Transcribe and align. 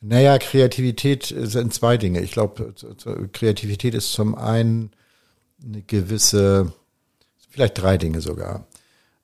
Naja, 0.00 0.38
Kreativität 0.38 1.34
sind 1.36 1.74
zwei 1.74 1.96
Dinge. 1.96 2.20
Ich 2.20 2.30
glaube, 2.30 2.74
Kreativität 3.32 3.94
ist 3.94 4.12
zum 4.12 4.36
einen 4.36 4.90
eine 5.62 5.82
gewisse, 5.82 6.72
vielleicht 7.50 7.80
drei 7.82 7.98
Dinge 7.98 8.20
sogar. 8.20 8.66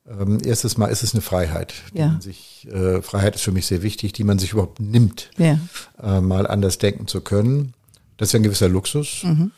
Ähm, 0.07 0.39
erstes 0.43 0.77
Mal 0.77 0.87
ist 0.87 1.01
es 1.01 1.13
eine 1.13 1.21
Freiheit. 1.21 1.73
Ja. 1.93 2.19
Sich, 2.21 2.67
äh, 2.69 3.01
Freiheit 3.01 3.35
ist 3.35 3.41
für 3.41 3.51
mich 3.53 3.65
sehr 3.65 3.81
wichtig, 3.83 4.13
die 4.13 4.23
man 4.23 4.37
sich 4.37 4.51
überhaupt 4.51 4.79
nimmt, 4.79 5.31
Ja. 5.37 5.59
äh, 6.03 6.21
mal 6.21 6.45
anders 6.45 6.77
denken 6.77 7.07
zu 7.07 7.21
können. 7.21 7.73
Das 8.17 8.29
ist 8.29 8.33
ja 8.33 8.39
ein 8.39 8.43
gewisser 8.43 8.69
Luxus. 8.69 9.23
Mhm. 9.23 9.51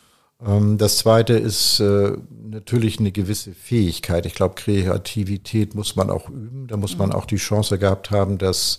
Ähm, 0.46 0.78
das 0.78 0.98
zweite 0.98 1.34
ist 1.34 1.80
äh, 1.80 2.12
natürlich 2.48 2.98
eine 3.00 3.12
gewisse 3.12 3.52
Fähigkeit. 3.54 4.24
Ich 4.24 4.34
glaube, 4.34 4.54
Kreativität 4.54 5.74
muss 5.74 5.96
man 5.96 6.10
auch 6.10 6.30
üben. 6.30 6.66
Da 6.68 6.76
muss 6.76 6.96
man 6.96 7.12
auch 7.12 7.26
die 7.26 7.36
Chance 7.36 7.76
gehabt 7.78 8.10
haben, 8.10 8.38
dass, 8.38 8.78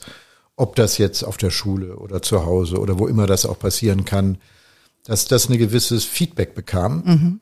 ob 0.60 0.76
das 0.76 0.98
jetzt 0.98 1.24
auf 1.24 1.38
der 1.38 1.52
Schule 1.52 1.96
oder 1.96 2.22
zu 2.22 2.46
Hause 2.46 2.80
oder 2.80 3.00
wo 3.00 3.08
immer 3.08 3.28
das 3.28 3.46
auch 3.46 3.58
passieren 3.58 4.04
kann, 4.04 4.38
dass 5.06 5.26
das 5.26 5.48
ein 5.48 5.58
gewisses 5.58 6.04
Feedback 6.04 6.54
bekam 6.54 7.40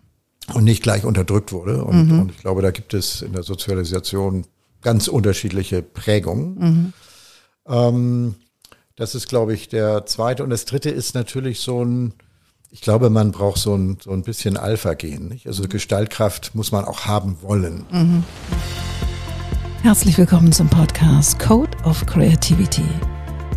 und 0.54 0.64
nicht 0.64 0.84
gleich 0.84 1.04
unterdrückt 1.04 1.52
wurde. 1.52 1.84
Und, 1.84 2.12
und 2.12 2.32
ich 2.32 2.38
glaube, 2.38 2.62
da 2.62 2.70
gibt 2.70 2.94
es 2.94 3.24
in 3.24 3.34
der 3.34 3.42
Sozialisation 3.42 4.46
ganz 4.84 5.08
unterschiedliche 5.08 5.82
Prägungen. 5.82 6.94
Ähm, 7.68 8.36
das 8.96 9.16
ist, 9.16 9.28
glaube 9.28 9.56
ich, 9.56 9.68
der 9.68 10.06
zweite. 10.06 10.44
Und 10.44 10.52
das 10.52 10.66
dritte 10.66 10.92
ist 10.92 11.16
natürlich 11.16 11.62
so 11.62 11.84
ein, 11.84 12.14
ich 12.70 12.82
glaube, 12.82 13.10
man 13.10 13.32
braucht 13.32 13.58
so 13.58 13.74
ein, 13.74 13.98
so 14.00 14.12
ein 14.12 14.22
bisschen 14.22 14.58
Alpha-Gen. 14.58 15.28
nicht? 15.28 15.48
Also 15.48 15.64
Gestaltkraft 15.68 16.54
muss 16.54 16.72
man 16.72 16.86
auch 16.86 17.06
haben 17.06 17.42
wollen. 17.42 17.84
Herzlich 19.82 20.20
willkommen 20.20 20.52
zum 20.52 20.70
Podcast 20.70 21.40
Code 21.40 21.67
of 21.88 22.06
Creativity. 22.06 22.84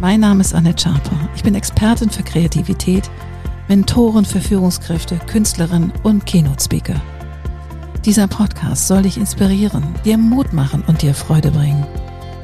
Mein 0.00 0.20
Name 0.20 0.40
ist 0.40 0.54
Annette 0.54 0.84
Schaper. 0.84 1.28
Ich 1.34 1.42
bin 1.42 1.56
Expertin 1.56 2.10
für 2.10 2.22
Kreativität, 2.22 3.10
Mentorin 3.66 4.24
für 4.24 4.40
Führungskräfte, 4.40 5.18
Künstlerin 5.26 5.92
und 6.04 6.24
Keynote-Speaker. 6.26 6.94
Dieser 8.04 8.28
Podcast 8.28 8.86
soll 8.86 9.02
dich 9.02 9.18
inspirieren, 9.18 9.82
dir 10.04 10.16
Mut 10.16 10.52
machen 10.52 10.84
und 10.86 11.02
dir 11.02 11.12
Freude 11.12 11.50
bringen, 11.50 11.84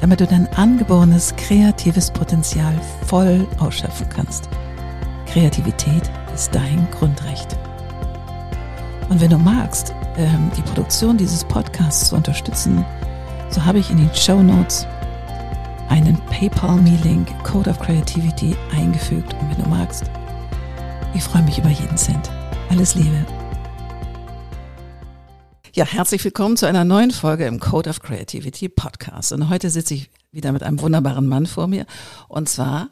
damit 0.01 0.19
du 0.19 0.27
dein 0.27 0.47
angeborenes 0.53 1.33
kreatives 1.37 2.11
Potenzial 2.11 2.73
voll 3.05 3.47
ausschöpfen 3.59 4.07
kannst. 4.09 4.49
Kreativität 5.25 6.11
ist 6.35 6.53
dein 6.53 6.85
Grundrecht. 6.91 7.57
Und 9.09 9.21
wenn 9.21 9.29
du 9.29 9.37
magst, 9.37 9.93
ähm, 10.17 10.51
die 10.57 10.61
Produktion 10.63 11.17
dieses 11.17 11.45
Podcasts 11.45 12.09
zu 12.09 12.17
unterstützen, 12.17 12.85
so 13.49 13.63
habe 13.63 13.79
ich 13.79 13.89
in 13.89 13.97
den 13.97 14.13
Show 14.13 14.43
Notes 14.43 14.85
einen 15.89 16.17
PayPal-Me-Link 16.27 17.43
Code 17.43 17.69
of 17.69 17.79
Creativity 17.79 18.55
eingefügt. 18.71 19.33
Und 19.33 19.49
wenn 19.49 19.63
du 19.63 19.69
magst, 19.69 20.03
ich 21.13 21.23
freue 21.23 21.43
mich 21.43 21.57
über 21.57 21.69
jeden 21.69 21.97
Cent. 21.97 22.29
Alles 22.69 22.95
Liebe. 22.95 23.25
Ja, 25.73 25.85
herzlich 25.85 26.23
willkommen 26.23 26.57
zu 26.57 26.65
einer 26.65 26.83
neuen 26.83 27.11
Folge 27.11 27.45
im 27.45 27.59
Code 27.59 27.89
of 27.89 28.01
Creativity 28.01 28.69
Podcast. 28.69 29.31
Und 29.31 29.49
heute 29.49 29.69
sitze 29.69 29.93
ich 29.93 30.09
wieder 30.31 30.51
mit 30.51 30.63
einem 30.63 30.81
wunderbaren 30.81 31.27
Mann 31.27 31.45
vor 31.45 31.67
mir. 31.67 31.85
Und 32.27 32.49
zwar 32.49 32.89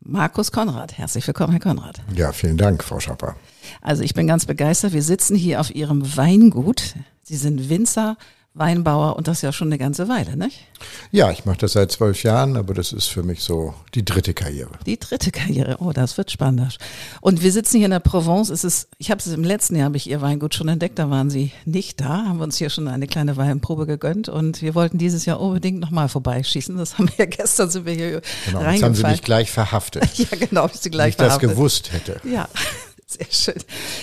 Markus 0.00 0.50
Konrad. 0.50 0.98
Herzlich 0.98 1.26
willkommen, 1.26 1.52
Herr 1.52 1.60
Konrad. 1.60 2.02
Ja, 2.14 2.32
vielen 2.32 2.56
Dank, 2.56 2.82
Frau 2.82 2.98
Schapper. 2.98 3.36
Also 3.80 4.02
ich 4.02 4.14
bin 4.14 4.26
ganz 4.26 4.46
begeistert. 4.46 4.92
Wir 4.92 5.02
sitzen 5.02 5.36
hier 5.36 5.60
auf 5.60 5.74
Ihrem 5.74 6.16
Weingut. 6.16 6.94
Sie 7.22 7.36
sind 7.36 7.68
Winzer, 7.68 8.16
Weinbauer 8.54 9.16
und 9.16 9.28
das 9.28 9.40
ja 9.40 9.50
schon 9.50 9.68
eine 9.68 9.78
ganze 9.78 10.08
Weile, 10.08 10.36
nicht? 10.36 10.66
Ja, 11.10 11.30
ich 11.30 11.46
mache 11.46 11.56
das 11.58 11.72
seit 11.72 11.90
zwölf 11.90 12.22
Jahren, 12.22 12.58
aber 12.58 12.74
das 12.74 12.92
ist 12.92 13.06
für 13.06 13.22
mich 13.22 13.40
so 13.40 13.72
die 13.94 14.04
dritte 14.04 14.34
Karriere. 14.34 14.72
Die 14.84 14.98
dritte 14.98 15.30
Karriere. 15.30 15.78
Oh, 15.80 15.92
das 15.92 16.18
wird 16.18 16.30
spannend. 16.30 16.76
Und 17.22 17.42
wir 17.42 17.50
sitzen 17.50 17.78
hier 17.78 17.86
in 17.86 17.92
der 17.92 18.00
Provence. 18.00 18.50
Es 18.50 18.62
ist, 18.62 18.88
ich 18.98 19.10
habe 19.10 19.20
es 19.20 19.26
im 19.26 19.42
letzten 19.42 19.76
Jahr, 19.76 19.86
habe 19.86 19.96
ich 19.96 20.08
Ihr 20.10 20.20
Weingut 20.20 20.54
schon 20.54 20.68
entdeckt. 20.68 20.98
Da 20.98 21.08
waren 21.08 21.30
Sie 21.30 21.52
nicht 21.64 22.00
da. 22.02 22.26
Haben 22.26 22.38
wir 22.38 22.44
uns 22.44 22.58
hier 22.58 22.68
schon 22.68 22.88
eine 22.88 23.06
kleine 23.06 23.38
Weinprobe 23.38 23.86
gegönnt 23.86 24.28
und 24.28 24.60
wir 24.60 24.74
wollten 24.74 24.98
dieses 24.98 25.24
Jahr 25.24 25.40
unbedingt 25.40 25.80
nochmal 25.80 26.10
vorbeischießen. 26.10 26.76
Das 26.76 26.98
haben 26.98 27.08
wir 27.08 27.24
ja 27.24 27.26
gestern 27.30 27.70
sind 27.70 27.86
wir 27.86 27.94
hier 27.94 28.10
Genau, 28.10 28.20
jetzt 28.20 28.54
reingefallen. 28.54 28.82
haben 28.82 28.94
Sie 28.94 29.06
mich 29.06 29.22
gleich 29.22 29.50
verhaftet. 29.50 30.04
ja, 30.18 30.26
genau, 30.38 30.66
ich 30.66 30.74
Sie 30.74 30.84
Wenn 30.86 30.92
gleich 30.92 31.10
ich 31.10 31.16
das 31.16 31.38
gewusst 31.38 31.92
hätte. 31.92 32.20
Ja, 32.24 32.48
sehr 33.06 33.26
schön. 33.30 33.62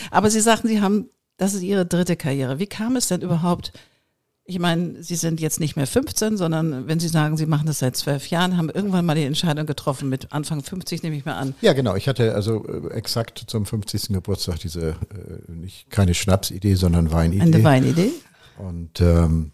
Aber 0.09 0.31
Sie 0.31 0.41
sagten, 0.41 0.67
Sie 0.67 0.81
haben, 0.81 1.09
das 1.37 1.53
ist 1.53 1.61
Ihre 1.61 1.85
dritte 1.85 2.15
Karriere. 2.15 2.57
Wie 2.57 2.67
kam 2.67 2.95
es 2.95 3.07
denn 3.09 3.21
überhaupt? 3.21 3.73
Ich 4.49 4.57
meine, 4.57 5.03
Sie 5.03 5.15
sind 5.15 5.39
jetzt 5.39 5.59
nicht 5.59 5.75
mehr 5.75 5.85
15, 5.85 6.35
sondern 6.35 6.87
wenn 6.87 6.99
Sie 6.99 7.07
sagen, 7.07 7.37
Sie 7.37 7.45
machen 7.45 7.67
das 7.67 7.77
seit 7.77 7.95
zwölf 7.95 8.31
Jahren, 8.31 8.57
haben 8.57 8.71
irgendwann 8.71 9.05
mal 9.05 9.13
die 9.13 9.23
Entscheidung 9.23 9.67
getroffen, 9.67 10.09
mit 10.09 10.33
Anfang 10.33 10.63
50 10.63 11.03
nehme 11.03 11.15
ich 11.15 11.23
mal 11.23 11.35
an. 11.35 11.53
Ja, 11.61 11.73
genau. 11.73 11.95
Ich 11.95 12.07
hatte 12.07 12.33
also 12.33 12.65
äh, 12.65 12.95
exakt 12.95 13.43
zum 13.45 13.67
50. 13.67 14.07
Geburtstag 14.07 14.57
diese, 14.59 14.89
äh, 14.89 15.51
nicht 15.51 15.91
keine 15.91 16.15
Schnapsidee, 16.15 16.73
sondern 16.73 17.11
Weinidee. 17.11 17.43
Eine 17.43 17.63
Weinidee? 17.63 18.11
Und 18.57 18.99
ähm, 19.01 19.51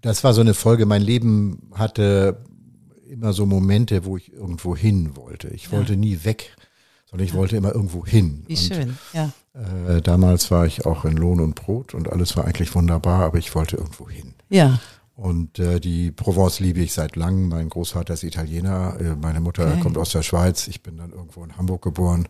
das 0.00 0.24
war 0.24 0.32
so 0.32 0.40
eine 0.40 0.54
Folge. 0.54 0.86
Mein 0.86 1.02
Leben 1.02 1.68
hatte 1.74 2.38
immer 3.10 3.34
so 3.34 3.44
Momente, 3.44 4.06
wo 4.06 4.16
ich 4.16 4.32
irgendwo 4.32 4.74
hin 4.74 5.16
wollte. 5.16 5.48
Ich 5.48 5.70
wollte 5.70 5.98
nie 5.98 6.20
weg, 6.24 6.56
sondern 7.16 7.26
ich 7.28 7.34
wollte 7.34 7.56
immer 7.56 7.74
irgendwo 7.74 8.04
hin. 8.04 8.44
Wie 8.46 8.54
und, 8.54 8.60
schön, 8.60 8.98
ja. 9.14 9.32
Äh, 9.54 10.02
damals 10.02 10.50
war 10.50 10.66
ich 10.66 10.84
auch 10.84 11.06
in 11.06 11.16
Lohn 11.16 11.40
und 11.40 11.54
Brot 11.54 11.94
und 11.94 12.12
alles 12.12 12.36
war 12.36 12.44
eigentlich 12.44 12.74
wunderbar, 12.74 13.24
aber 13.24 13.38
ich 13.38 13.54
wollte 13.54 13.76
irgendwo 13.76 14.08
hin. 14.08 14.34
Ja, 14.50 14.78
Und 15.14 15.58
äh, 15.58 15.80
die 15.80 16.10
Provence 16.10 16.60
liebe 16.60 16.80
ich 16.80 16.92
seit 16.92 17.16
langem. 17.16 17.48
Mein 17.48 17.70
Großvater 17.70 18.12
ist 18.12 18.22
Italiener, 18.22 18.96
äh, 19.00 19.16
meine 19.16 19.40
Mutter 19.40 19.66
Okay. 19.66 19.80
kommt 19.80 19.96
aus 19.96 20.10
der 20.12 20.22
Schweiz. 20.22 20.68
Ich 20.68 20.82
bin 20.82 20.98
dann 20.98 21.10
irgendwo 21.10 21.42
in 21.42 21.56
Hamburg 21.56 21.80
geboren. 21.82 22.28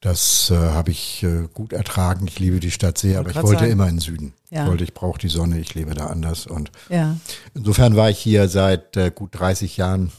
Das 0.00 0.50
äh, 0.50 0.56
habe 0.56 0.90
ich 0.90 1.22
äh, 1.22 1.46
gut 1.54 1.72
ertragen. 1.72 2.26
Ich 2.26 2.40
liebe 2.40 2.58
die 2.58 2.72
Stadt 2.72 2.98
sehr, 2.98 3.20
aber 3.20 3.30
ich 3.30 3.36
wollte 3.36 3.60
sagen. 3.60 3.70
immer 3.72 3.88
in 3.88 3.96
den 3.96 4.00
Süden. 4.00 4.32
Ja. 4.50 4.64
Ich 4.64 4.70
wollte, 4.70 4.84
ich 4.84 4.94
brauche 4.94 5.18
die 5.20 5.28
Sonne, 5.28 5.60
ich 5.60 5.74
lebe 5.74 5.94
da 5.94 6.06
anders. 6.06 6.46
Und 6.48 6.72
ja. 6.88 7.16
insofern 7.54 7.94
war 7.94 8.10
ich 8.10 8.18
hier 8.18 8.48
seit 8.48 8.96
äh, 8.96 9.12
gut 9.14 9.30
30 9.38 9.76
Jahren 9.76 10.10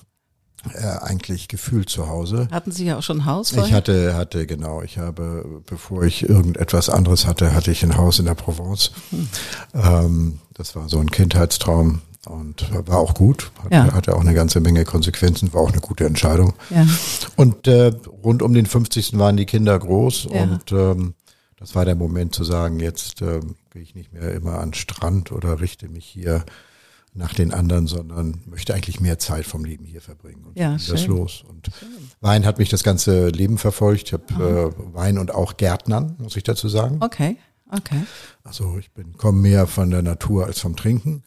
äh, 0.74 0.86
eigentlich 1.02 1.48
gefühlt 1.48 1.90
zu 1.90 2.08
Hause. 2.08 2.48
Hatten 2.52 2.72
Sie 2.72 2.86
ja 2.86 2.98
auch 2.98 3.04
schon 3.04 3.20
ein 3.22 3.26
Haus 3.26 3.52
Ich 3.52 3.58
vorher? 3.58 3.76
hatte, 3.76 4.16
hatte, 4.16 4.46
genau, 4.48 4.82
ich 4.82 4.98
habe, 4.98 5.62
bevor 5.66 6.04
ich 6.04 6.28
irgendetwas 6.28 6.90
anderes 6.90 7.26
hatte, 7.28 7.54
hatte 7.54 7.72
ich 7.72 7.84
ein 7.84 7.98
Haus 7.98 8.20
in 8.20 8.26
der 8.26 8.36
Provence. 8.36 8.92
Ähm, 9.74 10.40
das 10.54 10.76
war 10.76 10.90
so 10.90 11.00
ein 11.00 11.10
Kindheitstraum 11.12 12.02
und 12.28 12.68
war 12.88 12.98
auch 12.98 13.14
gut. 13.14 13.52
Hatte, 13.64 13.76
Ja. 13.76 13.94
hatte 13.94 14.16
auch 14.16 14.22
eine 14.22 14.34
ganze 14.34 14.60
Menge 14.60 14.84
Konsequenzen, 14.86 15.54
war 15.54 15.62
auch 15.62 15.72
eine 15.72 15.82
gute 15.82 16.06
Entscheidung. 16.06 16.54
ja. 16.70 16.86
Und 17.36 17.68
äh, 17.68 17.92
rund 18.24 18.42
um 18.42 18.54
den 18.54 18.66
50. 18.66 19.18
waren 19.18 19.38
die 19.38 19.46
Kinder 19.46 19.78
groß 19.80 20.28
Ja. 20.32 20.44
und 20.44 20.72
ähm, 20.72 21.14
das 21.58 21.76
war 21.76 21.84
der 21.86 21.96
Moment 21.96 22.34
zu 22.36 22.44
sagen, 22.44 22.80
jetzt 22.80 23.22
ähm, 23.22 23.56
gehe 23.72 23.82
ich 23.82 23.94
nicht 23.96 24.14
mehr 24.14 24.34
immer 24.34 24.60
an 24.60 24.70
den 24.70 24.74
Strand 24.76 25.32
oder 25.32 25.60
richte 25.60 25.90
mich 25.90 26.06
hier 26.06 26.44
nach 27.14 27.34
den 27.34 27.54
anderen, 27.54 27.88
sondern 27.88 28.42
möchte 28.46 28.74
eigentlich 28.74 29.00
mehr 29.00 29.20
Zeit 29.20 29.46
vom 29.46 29.66
Leben 29.66 29.84
hier 29.86 30.02
verbringen. 30.02 30.44
Und 30.46 30.58
Ja, 30.58 30.78
so 30.78 30.94
das 30.94 31.02
schön. 31.04 31.18
los. 31.18 31.44
Und 31.48 31.70
Wein 32.22 32.46
hat 32.46 32.60
mich 32.60 32.70
das 32.70 32.84
ganze 32.84 33.30
Leben 33.30 33.58
verfolgt. 33.58 34.04
Ich 34.08 34.14
habe 34.14 34.74
äh, 34.76 34.94
Wein 34.96 35.18
und 35.18 35.34
auch 35.34 35.58
Gärtnern, 35.58 36.16
muss 36.20 36.36
ich 36.38 36.44
dazu 36.44 36.70
sagen. 36.70 36.98
Okay, 37.02 37.36
okay. 37.72 38.02
Also 38.44 38.78
ich 38.78 38.92
bin 38.92 39.18
komme 39.18 39.40
mehr 39.42 39.68
von 39.68 39.90
der 39.92 40.02
Natur 40.02 40.46
als 40.46 40.60
vom 40.60 40.76
Trinken. 40.76 41.24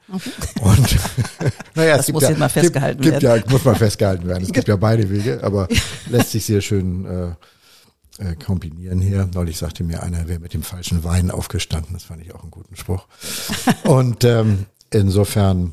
Und 0.61 0.99
naja, 1.75 1.97
Das 1.97 2.09
muss 2.13 2.23
jetzt 2.23 2.39
mal 2.39 2.49
festgehalten 2.49 3.03
gibt, 3.03 3.21
gibt 3.21 3.23
Ja, 3.23 3.43
muss 3.51 3.65
mal 3.65 3.75
festgehalten 3.75 4.27
werden. 4.29 4.45
Es 4.45 4.53
gibt 4.53 4.69
ja 4.69 4.77
beide 4.77 5.11
Wege, 5.11 5.41
aber 5.43 5.69
lässt 6.11 6.31
sich 6.31 6.45
sehr 6.47 6.61
schön 6.61 7.05
äh, 7.05 7.35
äh, 8.19 8.37
kombinieren 8.37 9.01
hier. 9.01 9.29
Neulich 9.35 9.59
sagte 9.59 9.83
mir 9.85 10.03
einer, 10.03 10.19
er 10.19 10.29
wäre 10.29 10.39
mit 10.41 10.55
dem 10.55 10.63
falschen 10.63 11.03
Wein 11.03 11.31
aufgestanden. 11.31 11.93
Das 11.95 12.05
fand 12.05 12.23
ich 12.23 12.35
auch 12.35 12.43
einen 12.43 12.51
guten 12.51 12.77
Spruch. 12.77 13.07
Und 13.85 14.25
ähm, 14.25 14.67
insofern 14.95 15.73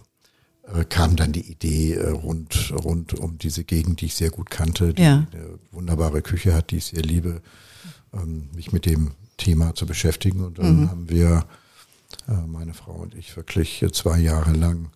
äh, 0.73 0.85
kam 0.85 1.15
dann 1.15 1.31
die 1.31 1.49
Idee 1.51 1.93
äh, 1.95 2.09
rund, 2.09 2.71
rund 2.83 3.13
um 3.13 3.37
diese 3.37 3.63
Gegend, 3.63 4.01
die 4.01 4.05
ich 4.07 4.15
sehr 4.15 4.29
gut 4.29 4.49
kannte, 4.49 4.93
die 4.93 5.01
Ja. 5.03 5.27
eine 5.31 5.59
wunderbare 5.71 6.21
Küche 6.21 6.53
hat, 6.53 6.71
die 6.71 6.77
ich 6.77 6.85
sehr 6.85 7.01
liebe, 7.03 7.41
ähm, 8.13 8.49
mich 8.53 8.71
mit 8.71 8.85
dem 8.85 9.11
Thema 9.37 9.73
zu 9.75 9.85
beschäftigen. 9.85 10.43
Und 10.43 10.59
dann 10.59 10.89
haben 10.89 11.09
wir, 11.09 11.45
äh, 12.27 12.33
meine 12.47 12.73
Frau 12.73 12.93
und 12.93 13.15
ich, 13.15 13.35
wirklich 13.37 13.83
zwei 13.93 14.19
Jahre 14.19 14.53
lang 14.53 14.89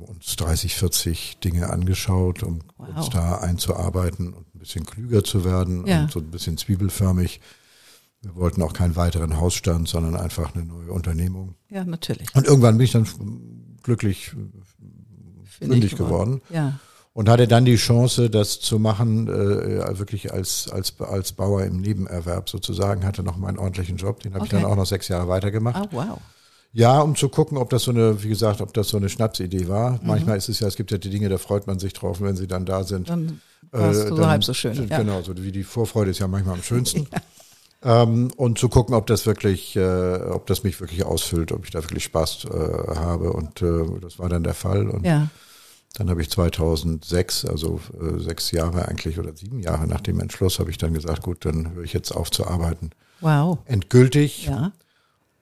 uns 0.00 0.36
30, 0.36 0.74
40 0.74 1.38
Dinge 1.42 1.70
angeschaut, 1.70 2.42
um 2.42 2.60
Wow. 2.76 2.88
uns 2.96 3.08
da 3.10 3.38
einzuarbeiten 3.38 4.34
und 4.34 4.54
ein 4.54 4.58
bisschen 4.58 4.84
klüger 4.84 5.24
zu 5.24 5.42
werden 5.44 5.86
Ja. 5.86 6.02
und 6.02 6.10
so 6.12 6.20
ein 6.20 6.30
bisschen 6.30 6.58
zwiebelförmig. 6.58 7.40
Wir 8.22 8.36
wollten 8.36 8.62
auch 8.62 8.72
keinen 8.74 8.96
weiteren 8.96 9.38
Hausstand, 9.38 9.88
sondern 9.88 10.14
einfach 10.16 10.54
eine 10.54 10.64
neue 10.64 10.92
Unternehmung. 10.92 11.54
Ja, 11.70 11.84
natürlich. 11.84 12.34
Und 12.34 12.46
irgendwann 12.46 12.76
bin 12.76 12.84
ich 12.84 12.92
dann 12.92 13.06
glücklich 13.82 14.32
fündig 15.58 15.96
geworden 15.96 16.42
Ja, 16.50 16.78
und 17.12 17.28
hatte 17.28 17.48
dann 17.48 17.64
die 17.64 17.76
Chance, 17.76 18.30
das 18.30 18.60
zu 18.60 18.78
machen, 18.78 19.26
äh, 19.28 19.98
wirklich 19.98 20.32
als, 20.32 20.68
als, 20.70 20.94
als 21.00 21.32
Bauer 21.32 21.64
im 21.64 21.80
Nebenerwerb 21.80 22.48
sozusagen, 22.48 23.04
hatte 23.04 23.22
noch 23.22 23.36
meinen 23.36 23.58
ordentlichen 23.58 23.96
Job, 23.96 24.20
den 24.20 24.34
habe 24.34 24.44
ich 24.46 24.52
Okay. 24.52 24.62
dann 24.62 24.70
auch 24.70 24.76
noch 24.76 24.86
sechs 24.86 25.08
Jahre 25.08 25.28
weitergemacht. 25.28 25.76
ah, 25.76 25.88
wow. 25.90 26.18
Ja, 26.72 27.00
um 27.00 27.16
zu 27.16 27.28
gucken, 27.28 27.58
ob 27.58 27.68
das 27.70 27.82
so 27.82 27.90
eine, 27.90 28.22
wie 28.22 28.28
gesagt, 28.28 28.60
ob 28.60 28.72
das 28.74 28.88
so 28.90 28.96
eine 28.96 29.08
Schnapsidee 29.08 29.66
war. 29.66 29.92
Mhm. 29.92 29.98
Manchmal 30.04 30.36
ist 30.36 30.48
es 30.48 30.60
ja, 30.60 30.68
es 30.68 30.76
gibt 30.76 30.92
ja 30.92 30.98
die 30.98 31.10
Dinge, 31.10 31.28
da 31.28 31.36
freut 31.36 31.66
man 31.66 31.80
sich 31.80 31.92
drauf, 31.94 32.20
wenn 32.20 32.36
sie 32.36 32.46
dann 32.46 32.64
da 32.64 32.84
sind. 32.84 33.08
Dann 33.10 33.40
war 33.72 33.90
es 33.90 33.98
äh, 34.04 34.08
so 34.08 34.24
halb 34.26 34.44
so 34.44 34.54
schön. 34.54 34.86
Ja. 34.88 34.98
Genau, 34.98 35.20
so 35.22 35.36
wie 35.36 35.50
die 35.50 35.64
Vorfreude 35.64 36.12
ist 36.12 36.20
ja 36.20 36.28
manchmal 36.28 36.54
am 36.54 36.62
schönsten. 36.62 37.08
ja. 37.12 37.18
Ähm, 37.82 38.30
und 38.36 38.58
zu 38.58 38.68
gucken, 38.68 38.94
ob 38.94 39.06
das 39.06 39.26
wirklich, 39.26 39.76
äh, 39.76 40.16
ob 40.16 40.46
das 40.46 40.64
mich 40.64 40.80
wirklich 40.80 41.04
ausfüllt, 41.04 41.52
ob 41.52 41.64
ich 41.64 41.70
da 41.70 41.82
wirklich 41.82 42.04
Spaß 42.04 42.46
äh, 42.46 42.96
habe. 42.96 43.32
Und 43.32 43.62
äh, 43.62 43.84
das 44.00 44.18
war 44.18 44.28
dann 44.28 44.44
der 44.44 44.54
Fall. 44.54 44.88
Und 44.88 45.06
ja. 45.06 45.28
dann 45.94 46.10
habe 46.10 46.20
ich 46.20 46.30
2006, 46.30 47.46
also 47.46 47.80
äh, 48.00 48.18
sechs 48.18 48.50
Jahre 48.50 48.86
eigentlich 48.86 49.18
oder 49.18 49.34
sieben 49.34 49.60
Jahre 49.60 49.86
nach 49.86 50.02
dem 50.02 50.20
Entschluss, 50.20 50.58
habe 50.58 50.70
ich 50.70 50.78
dann 50.78 50.92
gesagt, 50.92 51.22
gut, 51.22 51.44
dann 51.44 51.72
höre 51.74 51.84
ich 51.84 51.94
jetzt 51.94 52.12
auf 52.12 52.30
zu 52.30 52.46
arbeiten. 52.46 52.90
Wow. 53.20 53.58
Endgültig. 53.64 54.46
Ja. 54.46 54.72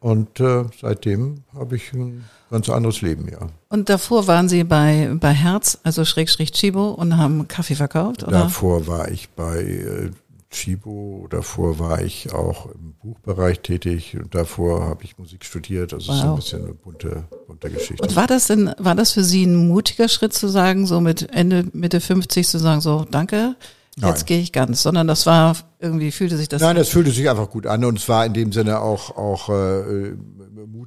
Und 0.00 0.38
äh, 0.38 0.64
seitdem 0.80 1.42
habe 1.52 1.74
ich 1.74 1.92
ein 1.92 2.24
ganz 2.50 2.68
anderes 2.68 3.02
Leben, 3.02 3.28
ja. 3.28 3.48
Und 3.68 3.88
davor 3.88 4.28
waren 4.28 4.48
Sie 4.48 4.62
bei, 4.62 5.10
bei 5.18 5.32
Herz, 5.32 5.78
also 5.82 6.04
Schrägstrich 6.04 6.52
Chibo 6.52 6.90
und 6.90 7.16
haben 7.16 7.48
Kaffee 7.48 7.74
verkauft, 7.74 8.22
oder? 8.22 8.42
Davor 8.42 8.86
war 8.86 9.10
ich 9.10 9.28
bei 9.30 9.60
äh, 9.60 10.10
Chibo, 10.50 11.26
davor 11.28 11.78
war 11.78 12.00
ich 12.02 12.32
auch 12.32 12.66
im 12.66 12.94
Buchbereich 12.94 13.60
tätig 13.60 14.16
und 14.16 14.34
davor 14.34 14.86
habe 14.86 15.04
ich 15.04 15.18
Musik 15.18 15.44
studiert. 15.44 15.92
Also 15.92 16.12
wow. 16.12 16.18
ist 16.18 16.24
ein 16.24 16.36
bisschen 16.36 16.64
eine 16.64 16.74
bunte, 16.74 17.24
bunte 17.46 17.70
Geschichte. 17.70 18.02
Und 18.02 18.16
war 18.16 18.26
das 18.26 18.46
denn, 18.46 18.74
war 18.78 18.94
das 18.94 19.12
für 19.12 19.24
Sie 19.24 19.44
ein 19.44 19.68
mutiger 19.68 20.08
Schritt 20.08 20.32
zu 20.32 20.48
sagen, 20.48 20.86
so 20.86 21.00
mit 21.00 21.30
Ende, 21.32 21.66
Mitte 21.72 22.00
50 22.00 22.48
zu 22.48 22.58
sagen, 22.58 22.80
so 22.80 23.06
danke, 23.10 23.56
jetzt 23.96 24.26
gehe 24.26 24.40
ich 24.40 24.52
ganz, 24.52 24.82
sondern 24.82 25.06
das 25.06 25.26
war 25.26 25.56
irgendwie 25.80 26.12
fühlte 26.12 26.36
sich 26.36 26.48
das. 26.48 26.62
Nein, 26.62 26.76
das 26.76 26.88
fühlte 26.88 27.10
sich 27.10 27.28
einfach 27.28 27.50
gut 27.50 27.66
an 27.66 27.84
und 27.84 27.98
es 27.98 28.08
war 28.08 28.24
in 28.24 28.32
dem 28.32 28.52
Sinne 28.52 28.80
auch 28.80 29.16
auch 29.16 29.48
äh, 29.50 30.14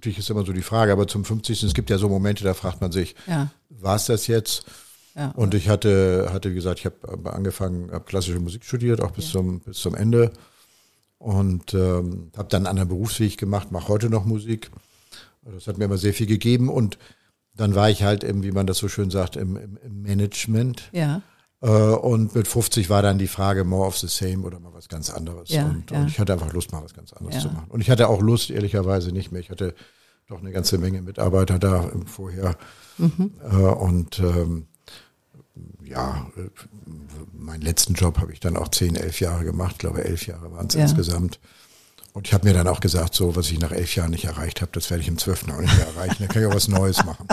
mutig 0.01 0.17
ist 0.17 0.29
immer 0.29 0.45
so 0.45 0.53
die 0.53 0.61
Frage, 0.61 0.91
aber 0.91 1.07
zum 1.07 1.25
50. 1.25 1.63
es 1.63 1.73
gibt 1.73 1.89
ja 1.89 1.97
so 1.97 2.09
Momente, 2.09 2.43
da 2.43 2.53
fragt 2.53 2.81
man 2.81 2.91
sich, 2.91 3.15
ja. 3.27 3.51
war 3.69 3.95
es 3.95 4.05
das 4.05 4.27
jetzt? 4.27 4.65
Ja. 5.15 5.31
Und 5.31 5.53
ich 5.53 5.69
hatte 5.69 6.29
hatte 6.31 6.51
wie 6.51 6.55
gesagt, 6.55 6.79
ich 6.79 6.85
habe 6.85 7.33
angefangen, 7.33 7.91
habe 7.91 8.05
klassische 8.05 8.39
Musik 8.39 8.63
studiert, 8.63 9.01
auch 9.01 9.11
bis 9.11 9.25
ja. 9.25 9.31
zum 9.33 9.59
bis 9.59 9.77
zum 9.77 9.95
Ende 9.95 10.31
und 11.17 11.73
ähm, 11.73 12.31
habe 12.35 12.49
dann 12.49 12.61
einen 12.61 12.67
anderen 12.67 12.89
Berufsweg 12.89 13.37
gemacht, 13.37 13.71
mache 13.71 13.89
heute 13.89 14.09
noch 14.09 14.25
Musik. 14.25 14.71
Das 15.43 15.67
hat 15.67 15.77
mir 15.77 15.85
immer 15.85 15.97
sehr 15.97 16.13
viel 16.13 16.27
gegeben 16.27 16.69
und 16.69 16.97
dann 17.55 17.75
war 17.75 17.89
ich 17.89 18.03
halt, 18.03 18.23
im, 18.23 18.43
wie 18.43 18.51
man 18.51 18.67
das 18.67 18.77
so 18.77 18.87
schön 18.87 19.09
sagt, 19.09 19.35
im, 19.35 19.55
im, 19.55 19.77
im 19.83 20.01
Management. 20.01 20.89
Ja. 20.93 21.21
Äh, 21.61 21.67
und 21.67 22.33
mit 22.33 22.47
50 22.47 22.89
war 22.89 23.01
dann 23.01 23.17
die 23.17 23.27
Frage 23.27 23.63
more 23.63 23.87
of 23.87 23.97
the 23.97 24.07
same 24.07 24.43
oder 24.45 24.59
mal 24.59 24.73
was 24.73 24.87
ganz 24.87 25.09
anderes. 25.09 25.49
Ja, 25.49 25.65
und, 25.65 25.91
und 25.91 26.07
ich 26.07 26.19
hatte 26.19 26.33
einfach 26.33 26.53
Lust, 26.53 26.71
mal 26.71 26.83
was 26.83 26.93
ganz 26.93 27.13
anderes 27.13 27.41
zu 27.41 27.49
machen. 27.49 27.69
Und 27.69 27.81
ich 27.81 27.89
hatte 27.89 28.07
auch 28.07 28.21
Lust, 28.21 28.49
ehrlicherweise 28.49 29.11
nicht 29.11 29.31
mehr. 29.31 29.41
Ich 29.41 29.49
hatte 29.49 29.75
doch 30.27 30.39
eine 30.39 30.51
ganze 30.51 30.77
Menge 30.77 31.01
Mitarbeiter 31.01 31.59
da 31.59 31.89
im 31.89 32.07
vorher. 32.07 32.55
Mhm. 32.97 33.31
Äh, 33.43 33.55
und 33.55 34.19
ähm, 34.19 34.67
ja, 35.83 36.27
äh, 36.38 36.50
meinen 37.33 37.62
letzten 37.62 37.94
Job 37.94 38.19
habe 38.19 38.31
ich 38.33 38.39
dann 38.39 38.56
auch 38.57 38.69
zehn, 38.69 38.95
elf 38.95 39.19
Jahre 39.19 39.44
gemacht. 39.44 39.74
Ich 39.74 39.77
glaube, 39.80 40.03
elf 40.03 40.25
Jahre 40.27 40.51
waren 40.51 40.68
es 40.68 40.75
Ja. 40.75 40.81
insgesamt. 40.83 41.39
Und 42.13 42.27
ich 42.27 42.33
habe 42.33 42.48
mir 42.48 42.53
dann 42.53 42.68
auch 42.68 42.80
gesagt, 42.81 43.13
so 43.15 43.36
was 43.36 43.50
ich 43.51 43.59
nach 43.59 43.71
elf 43.71 43.95
Jahren 43.95 44.12
nicht 44.12 44.25
erreicht 44.25 44.62
habe, 44.62 44.71
das 44.74 44.89
werde 44.89 45.01
ich 45.01 45.07
im 45.07 45.18
zwölften 45.18 45.51
auch 45.51 45.59
nicht 45.62 45.75
mehr 45.77 45.88
erreichen. 45.88 46.18
Da 46.19 46.27
kann 46.27 46.42
ich 46.42 46.48
auch 46.48 46.53
was 46.56 46.68
Neues 46.68 47.03
machen. 47.06 47.27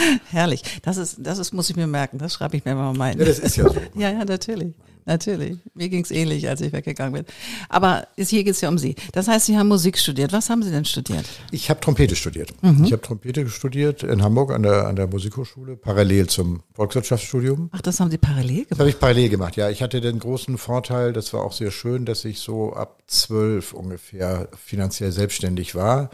Herrlich. 0.30 0.62
Das 0.82 0.96
ist, 0.96 1.16
das 1.20 1.38
ist, 1.38 1.52
muss 1.52 1.70
ich 1.70 1.76
mir 1.76 1.86
merken. 1.86 2.18
Das 2.18 2.34
schreibe 2.34 2.56
ich 2.56 2.64
mir 2.64 2.74
mal 2.74 2.92
mal. 2.94 3.18
Ja, 3.18 3.24
das 3.24 3.38
ist 3.38 3.56
ja 3.56 3.68
so. 3.68 3.80
Ja, 3.94 4.10
ja, 4.10 4.24
natürlich. 4.24 4.74
Natürlich. 5.06 5.56
Mir 5.74 5.88
ging's 5.88 6.10
ähnlich, 6.10 6.46
als 6.48 6.60
ich 6.60 6.72
weggegangen 6.72 7.14
bin. 7.14 7.24
Aber 7.70 8.06
ist, 8.16 8.28
hier 8.28 8.44
geht's 8.44 8.60
ja 8.60 8.68
um 8.68 8.78
Sie. 8.78 8.94
Das 9.12 9.28
heißt, 9.28 9.46
Sie 9.46 9.56
haben 9.56 9.66
Musik 9.66 9.98
studiert. 9.98 10.32
Was 10.32 10.50
haben 10.50 10.62
Sie 10.62 10.70
denn 10.70 10.84
studiert? 10.84 11.24
Ich 11.50 11.70
habe 11.70 11.80
Trompete 11.80 12.14
studiert. 12.14 12.52
Mhm. 12.62 12.84
Ich 12.84 12.92
habe 12.92 13.00
Trompete 13.02 13.48
studiert 13.48 14.02
in 14.02 14.22
Hamburg 14.22 14.52
an 14.52 14.62
der, 14.62 14.86
an 14.86 14.96
der 14.96 15.06
Musikhochschule, 15.06 15.76
parallel 15.76 16.28
zum 16.28 16.62
Volkswirtschaftsstudium. 16.74 17.70
Ach, 17.72 17.80
das 17.80 17.98
haben 17.98 18.10
Sie 18.10 18.18
parallel 18.18 18.58
Das 18.58 18.68
gemacht. 18.68 18.80
habe 18.80 18.90
ich 18.90 18.98
parallel 19.00 19.28
gemacht, 19.30 19.56
ja. 19.56 19.70
Ich 19.70 19.82
hatte 19.82 20.00
den 20.00 20.18
großen 20.18 20.58
Vorteil, 20.58 21.12
das 21.14 21.32
war 21.32 21.42
auch 21.42 21.54
sehr 21.54 21.70
schön, 21.70 22.04
dass 22.04 22.24
ich 22.26 22.38
so 22.38 22.74
ab 22.74 23.02
zwölf 23.06 23.72
ungefähr 23.72 24.48
finanziell 24.64 25.12
selbstständig 25.12 25.74
war. 25.74 26.10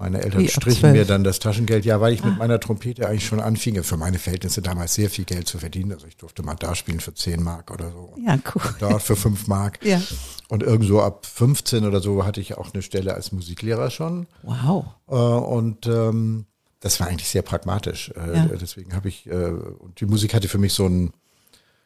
Meine 0.00 0.22
Eltern 0.22 0.40
Wie, 0.40 0.48
strichen 0.48 0.80
12? 0.80 0.92
mir 0.94 1.04
dann 1.04 1.24
das 1.24 1.40
Taschengeld, 1.40 1.84
ja, 1.84 2.00
weil 2.00 2.14
ich 2.14 2.24
mit 2.24 2.38
meiner 2.38 2.58
Trompete 2.58 3.06
eigentlich 3.06 3.26
schon 3.26 3.38
anfing, 3.38 3.82
für 3.82 3.98
meine 3.98 4.18
Verhältnisse 4.18 4.62
damals 4.62 4.94
sehr 4.94 5.10
viel 5.10 5.26
Geld 5.26 5.46
zu 5.46 5.58
verdienen. 5.58 5.92
Also 5.92 6.06
ich 6.06 6.16
durfte 6.16 6.42
mal 6.42 6.54
da 6.54 6.74
spielen 6.74 7.00
für 7.00 7.12
10 7.12 7.42
Mark 7.42 7.70
oder 7.70 7.90
so. 7.90 8.14
Ja, 8.26 8.38
cool. 8.54 8.62
Dort 8.78 9.02
für 9.02 9.14
5 9.14 9.46
Mark. 9.46 9.78
Ja. 9.84 10.00
Und 10.48 10.62
irgendwo 10.62 11.00
ab 11.00 11.26
15 11.26 11.84
oder 11.84 12.00
so 12.00 12.24
hatte 12.24 12.40
ich 12.40 12.56
auch 12.56 12.72
eine 12.72 12.82
Stelle 12.82 13.12
als 13.12 13.30
Musiklehrer 13.30 13.90
schon. 13.90 14.26
Wow. 14.42 14.86
Äh, 15.06 15.14
und 15.14 15.86
ähm, 15.86 16.46
das 16.80 16.98
war 16.98 17.08
eigentlich 17.08 17.28
sehr 17.28 17.42
pragmatisch. 17.42 18.10
Äh, 18.16 18.36
Ja. 18.36 18.46
Deswegen 18.58 18.94
habe 18.94 19.08
ich, 19.10 19.26
äh, 19.26 19.34
und 19.50 20.00
die 20.00 20.06
Musik 20.06 20.32
hatte 20.32 20.48
für 20.48 20.56
mich 20.56 20.72
so 20.72 20.86
ein, 20.86 21.12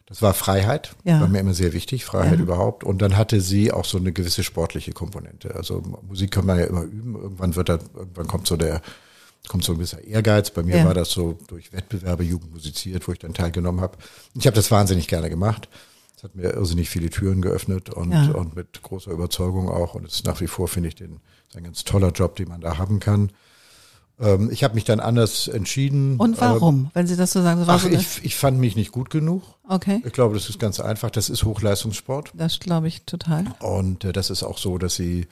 das 0.07 0.21
war 0.23 0.35
Freiheit, 0.35 0.95
Ja. 1.05 1.21
war 1.21 1.29
mir 1.29 1.41
immer 1.41 1.55
sehr 1.55 1.73
wichtig, 1.73 2.05
Freiheit 2.05 2.39
Ja. 2.39 2.43
überhaupt. 2.43 2.85
Und 2.85 3.01
dann 3.01 3.17
hatte 3.17 3.41
sie 3.41 3.73
auch 3.73 3.85
so 3.85 3.99
eine 3.99 4.13
gewisse 4.13 4.43
sportliche 4.45 4.93
Komponente. 4.93 5.55
Also 5.55 5.83
Musik 6.07 6.31
kann 6.33 6.47
man 6.47 6.59
ja 6.59 6.65
immer 6.67 6.83
üben. 6.83 7.15
Irgendwann 7.15 7.57
wird 7.57 7.69
da, 7.69 7.79
irgendwann 7.95 8.27
kommt 8.27 8.47
so 8.47 8.57
der, 8.57 8.83
kommt 9.49 9.65
so 9.65 9.73
ein 9.73 9.77
gewisser 9.77 10.03
Ehrgeiz. 10.05 10.51
Bei 10.51 10.63
mir 10.63 10.77
Ja. 10.79 10.85
war 10.87 10.95
das 10.95 11.11
so 11.11 11.39
durch 11.49 11.73
Wettbewerbe 11.73 12.23
Jugend 12.25 12.53
musiziert, 12.53 13.07
wo 13.09 13.13
ich 13.13 13.19
dann 13.19 13.33
teilgenommen 13.35 13.81
habe. 13.81 13.97
Ich 14.35 14.47
habe 14.47 14.57
das 14.57 14.71
wahnsinnig 14.71 15.09
gerne 15.09 15.31
gemacht. 15.31 15.69
Das 16.17 16.25
hat 16.25 16.37
mir 16.37 16.51
irrsinnig 16.55 16.89
viele 16.91 17.11
Türen 17.11 17.41
geöffnet 17.43 17.91
und, 17.91 18.13
Ja. 18.13 18.31
und 18.33 18.55
mit 18.57 18.83
großer 18.83 19.11
Überzeugung 19.11 19.69
auch. 19.69 19.95
Und 19.95 20.07
es 20.07 20.15
ist 20.17 20.27
nach 20.27 20.41
wie 20.41 20.47
vor, 20.47 20.69
finde 20.69 20.89
ich, 20.91 20.95
den, 20.95 21.21
ist 21.49 21.57
ein 21.57 21.65
ganz 21.65 21.85
toller 21.85 22.11
Job, 22.11 22.37
den 22.37 22.49
man 22.49 22.61
da 22.61 22.79
haben 22.79 23.01
kann. 23.01 23.31
Ähm, 24.21 24.51
ich 24.53 24.63
habe 24.65 24.75
mich 24.75 24.85
dann 24.85 25.01
anders 25.01 25.49
entschieden. 25.49 26.17
Und 26.19 26.41
warum? 26.41 26.91
Wenn 26.95 27.07
Sie 27.07 27.17
das 27.17 27.33
so 27.33 27.43
sagen, 27.43 27.59
so 27.59 27.63
Ähm, 27.65 27.69
war 27.69 27.75
ach, 27.77 27.81
so 27.83 27.89
ich, 27.89 28.25
ich 28.25 28.37
fand 28.37 28.59
mich 28.59 28.77
nicht 28.77 28.93
gut 28.93 29.11
genug. 29.11 29.43
okay. 29.69 30.03
Ich 30.05 30.13
glaube, 30.13 30.35
das 30.35 30.49
ist 30.49 30.59
ganz 30.61 30.79
einfach. 30.81 31.11
Das 31.11 31.29
ist 31.29 31.45
Hochleistungssport. 31.45 32.31
Das 32.35 32.61
glaube 32.61 32.89
ich 32.89 33.03
total. 33.05 33.45
Und 33.61 34.05
äh, 34.05 34.13
das 34.13 34.31
ist 34.31 34.43
auch 34.43 34.59
so, 34.59 34.79
dass 34.79 34.95
sie, 34.95 35.27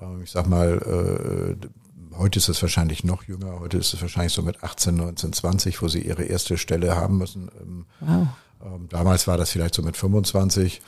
äh, 0.00 0.22
ich 0.22 0.30
sag 0.30 0.46
mal, 0.48 1.56
äh, 1.60 2.16
heute 2.16 2.38
ist 2.38 2.48
es 2.48 2.62
wahrscheinlich 2.62 3.02
noch 3.04 3.24
jünger. 3.24 3.58
Heute 3.58 3.78
ist 3.78 3.92
es 3.94 4.00
wahrscheinlich 4.02 4.32
so 4.32 4.42
mit 4.42 4.62
18, 4.62 4.94
19, 4.94 5.32
20, 5.32 5.82
wo 5.82 5.88
sie 5.88 6.00
ihre 6.02 6.22
erste 6.24 6.58
Stelle 6.58 6.94
haben 6.96 7.18
müssen. 7.18 7.50
Ähm, 7.60 7.86
Wow. 8.00 8.26
ähm, 8.64 8.88
damals 8.88 9.26
war 9.26 9.36
das 9.36 9.50
vielleicht 9.50 9.74
so 9.74 9.82
mit 9.82 9.96
25. 9.96 10.80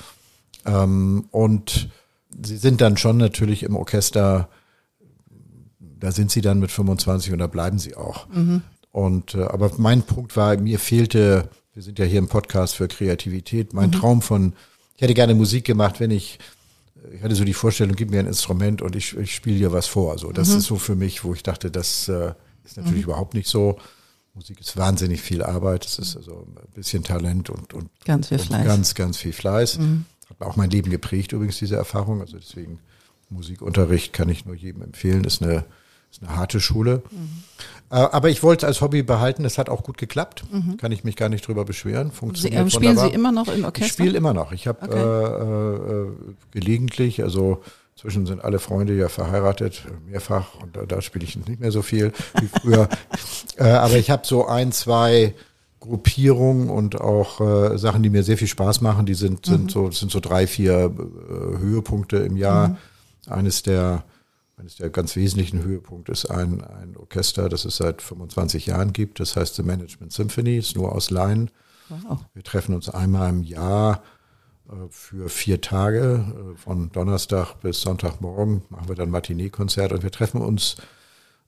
Ähm, 0.67 1.27
und 1.31 1.89
sie 2.43 2.57
sind 2.57 2.81
dann 2.81 2.97
schon 2.97 3.17
natürlich 3.17 3.63
im 3.65 3.75
Orchester, 3.77 4.49
da 6.05 6.13
sind 6.13 6.31
sie 6.31 6.43
dann 6.43 6.61
mit 6.61 6.71
25 6.71 7.33
und 7.33 7.39
da 7.39 7.47
bleiben 7.47 7.79
sie 7.79 7.97
auch. 7.97 8.27
Und 8.93 9.35
äh, 9.35 9.43
aber 9.45 9.73
mein 9.79 10.03
Punkt 10.03 10.37
war, 10.37 10.55
mir 10.59 10.79
fehlte, 10.79 11.49
wir 11.73 11.83
sind 11.83 11.99
ja 11.99 12.05
hier 12.05 12.19
im 12.19 12.29
Podcast 12.29 12.77
für 12.77 12.89
Kreativität, 12.89 13.73
mein 13.73 13.91
Traum 13.91 14.21
von, 14.21 14.53
ich 14.97 15.03
hätte 15.03 15.15
gerne 15.15 15.35
Musik 15.35 15.65
gemacht, 15.65 16.01
wenn 16.01 16.11
ich, 16.11 16.39
ich 17.11 17.23
hatte 17.23 17.35
so 17.35 17.45
die 17.45 17.55
Vorstellung, 17.55 17.97
gib 17.97 18.11
mir 18.11 18.21
ein 18.21 18.27
Instrument 18.27 18.83
und 18.83 18.97
ich, 18.97 19.17
ich 19.17 19.35
spiele 19.35 19.57
dir 19.57 19.73
was 19.73 19.87
vor. 19.87 20.19
So, 20.19 20.31
das 20.31 20.51
ist 20.51 20.65
so 20.65 20.77
für 20.77 20.95
mich, 20.95 21.25
wo 21.25 21.33
ich 21.33 21.43
dachte, 21.43 21.71
das 21.71 22.07
äh, 22.09 22.35
ist 22.67 22.77
natürlich 22.77 23.05
überhaupt 23.05 23.33
nicht 23.33 23.49
so. 23.49 23.79
Musik 24.35 24.61
ist 24.61 24.77
wahnsinnig 24.77 25.23
viel 25.23 25.43
Arbeit, 25.43 25.87
es 25.87 25.99
ist 25.99 26.19
also 26.19 26.47
ein 26.55 26.73
bisschen 26.75 27.03
Talent 27.03 27.49
und, 27.49 27.73
und 27.73 27.89
Ganz 28.05 28.29
viel 28.29 28.39
und 28.41 28.47
Fleiß. 28.49 28.67
Ganz, 28.67 28.95
ganz 28.95 29.17
viel 29.17 29.33
Fleiß. 29.33 29.79
Hat 30.29 30.41
auch 30.41 30.57
mein 30.57 30.69
Leben 30.69 30.91
geprägt, 30.91 31.33
übrigens, 31.33 31.57
diese 31.59 31.77
Erfahrung. 31.77 32.21
Also 32.21 32.37
deswegen 32.37 32.81
Musikunterricht 33.31 34.13
kann 34.13 34.29
ich 34.29 34.45
nur 34.45 34.55
jedem 34.55 34.83
empfehlen. 34.83 35.25
Ist 35.25 35.43
eine, 35.43 35.65
ist 36.15 36.23
eine 36.29 36.37
harte 36.37 36.61
Schule. 36.61 37.03
Äh, 37.91 37.95
Aber 37.97 38.29
ich 38.31 38.43
wollte 38.43 38.67
es 38.67 38.69
als 38.69 38.81
Hobby 38.81 39.03
behalten. 39.03 39.45
Es 39.45 39.59
hat 39.59 39.69
auch 39.69 39.83
gut 39.83 39.99
geklappt. 39.99 40.45
Kann 40.79 40.93
ich 40.93 41.05
mich 41.05 41.17
gar 41.17 41.29
nicht 41.29 41.47
drüber 41.47 41.65
beschweren. 41.65 42.11
Sie, 42.11 42.17
Funktioniert 42.17 42.63
ähm, 42.63 42.71
spielen 42.71 42.91
wunderbar. 42.97 43.09
Sie 43.11 43.15
immer 43.15 43.33
noch 43.33 43.49
im 43.49 43.61
Ich 43.61 43.65
Orchester? 43.65 43.93
spiele 43.93 44.17
immer 44.19 44.33
noch. 44.35 44.53
Ich 44.53 44.67
habe 44.67 44.83
Okay. 44.83 44.99
äh, 44.99 46.03
äh, 46.03 46.11
gelegentlich, 46.53 47.23
also 47.23 47.63
zwischen 47.97 48.27
sind 48.27 48.43
alle 48.43 48.59
Freunde 48.59 48.95
ja 48.95 49.09
verheiratet, 49.09 49.85
äh, 49.87 50.11
mehrfach, 50.11 50.55
und 50.63 50.77
da, 50.77 50.85
da 50.85 51.01
spiele 51.01 51.25
ich 51.25 51.37
nicht 51.37 51.61
mehr 51.61 51.71
so 51.73 51.83
viel 51.83 52.13
wie 52.41 52.49
früher. 52.61 52.89
äh, 53.57 53.65
aber 53.65 53.95
ich 53.97 54.11
habe 54.11 54.23
so 54.27 54.47
ein, 54.47 54.73
zwei 54.73 55.35
Gruppierungen 55.81 56.71
und 56.71 57.01
auch 57.01 57.41
äh, 57.41 57.79
Sachen, 57.79 58.03
die 58.03 58.11
mir 58.11 58.23
sehr 58.23 58.39
viel 58.39 58.49
Spaß 58.49 58.81
machen. 58.81 59.05
Die 59.07 59.15
sind, 59.15 59.45
sind 59.47 59.71
so, 59.71 59.89
das 59.89 59.99
sind 59.99 60.11
so 60.11 60.19
drei, 60.21 60.47
vier 60.47 60.91
äh, 60.91 61.59
Höhepunkte 61.59 62.17
im 62.19 62.37
Jahr. 62.37 62.77
Eines 63.29 63.63
der 63.63 64.05
eines 64.57 64.77
der 64.77 64.91
ganz 64.91 65.17
wesentlichen 65.17 65.63
Höhepunkte 65.63 66.13
ist 66.13 66.27
ein, 66.27 66.63
ein 66.63 66.97
Orchester, 66.97 67.49
das 67.49 67.65
es 67.65 67.77
seit 67.77 68.03
25 68.03 68.67
Jahren 68.67 68.93
gibt. 68.93 69.19
Das 69.21 69.37
heißt 69.37 69.55
The 69.57 69.63
Management 69.63 70.13
Symphony, 70.13 70.59
ist 70.59 70.77
nur 70.77 70.93
aus 70.95 71.11
Laien. 71.11 71.51
Wow. 71.89 72.21
Wir 72.35 72.43
treffen 72.45 72.75
uns 72.75 72.89
einmal 72.89 73.31
im 73.31 73.43
Jahr 73.43 74.03
äh, 74.69 74.73
für 74.91 75.29
vier 75.29 75.61
Tage, 75.61 76.25
äh, 76.55 76.57
von 76.57 76.91
Donnerstag 76.93 77.61
bis 77.61 77.81
Sonntagmorgen 77.83 78.63
machen 78.71 78.89
wir 78.89 78.95
dann 78.95 79.11
Matinee-Konzert 79.11 79.93
und 79.93 80.03
wir 80.03 80.11
treffen 80.11 80.41
uns, 80.41 80.77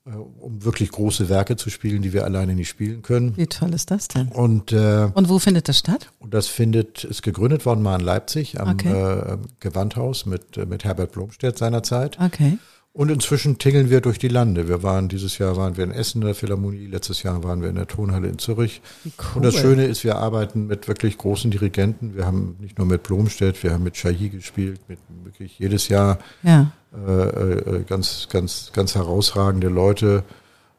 äh, 0.05 0.11
um 0.11 0.63
wirklich 0.63 0.91
große 0.91 1.27
Werke 1.29 1.55
zu 1.55 1.69
spielen, 1.71 2.01
die 2.03 2.13
wir 2.13 2.25
alleine 2.25 2.53
nicht 2.55 2.69
spielen 2.69 3.01
können. 3.01 3.35
Wie 3.37 3.47
toll 3.47 3.73
ist 3.73 3.89
das 3.89 4.09
denn? 4.09 4.27
Und, 4.27 4.73
äh, 4.73 5.09
Und 5.13 5.29
wo 5.29 5.39
findet 5.39 5.69
das 5.69 5.79
statt? 5.79 6.11
und 6.19 6.33
das 6.35 6.47
findet, 6.47 7.03
ist 7.05 7.23
gegründet 7.23 7.65
worden 7.65 7.81
mal 7.81 7.95
in 7.99 8.05
Leipzig 8.05 8.59
am 8.59 8.71
Okay. 8.73 8.91
äh, 8.91 9.37
Gewandhaus 9.61 10.25
mit, 10.27 10.57
mit 10.67 10.83
Herbert 10.83 11.13
Blomstedt 11.13 11.57
seinerzeit. 11.57 12.19
Okay. 12.19 12.59
Und 12.97 13.11
inzwischen 13.11 13.59
tingeln 13.59 13.91
wir 13.91 14.01
durch 14.01 14.17
die 14.17 14.27
Lande. 14.27 14.67
Wir 14.67 14.81
waren 14.81 15.07
dieses 15.07 15.37
Jahr 15.37 15.55
waren 15.55 15.77
wir 15.77 15.83
in 15.83 15.91
Essen 15.91 16.19
in 16.19 16.25
der 16.25 16.33
Philharmonie, 16.33 16.87
letztes 16.87 17.21
Jahr 17.21 17.43
waren 17.43 17.61
wir 17.61 17.69
in 17.69 17.75
der 17.75 17.85
Tonhalle 17.85 18.27
in 18.27 18.39
Zürich. 18.39 18.81
Cool. 19.05 19.13
Und 19.35 19.43
das 19.43 19.53
Schöne 19.53 19.85
ist, 19.85 20.03
wir 20.03 20.15
arbeiten 20.15 20.65
mit 20.65 20.87
wirklich 20.87 21.19
großen 21.19 21.51
Dirigenten. 21.51 22.15
Wir 22.15 22.25
haben 22.25 22.55
nicht 22.59 22.79
nur 22.79 22.87
mit 22.87 23.03
Blomstedt, 23.03 23.61
wir 23.61 23.71
haben 23.71 23.83
mit 23.83 23.93
Chailly 23.93 24.29
gespielt, 24.29 24.79
mit 24.87 24.97
wirklich 25.23 25.59
jedes 25.59 25.89
Jahr 25.89 26.17
ja. 26.41 26.71
äh, 26.91 27.21
äh, 27.21 27.83
ganz, 27.83 28.29
ganz, 28.31 28.71
ganz 28.73 28.95
herausragende 28.95 29.69
Leute. 29.69 30.23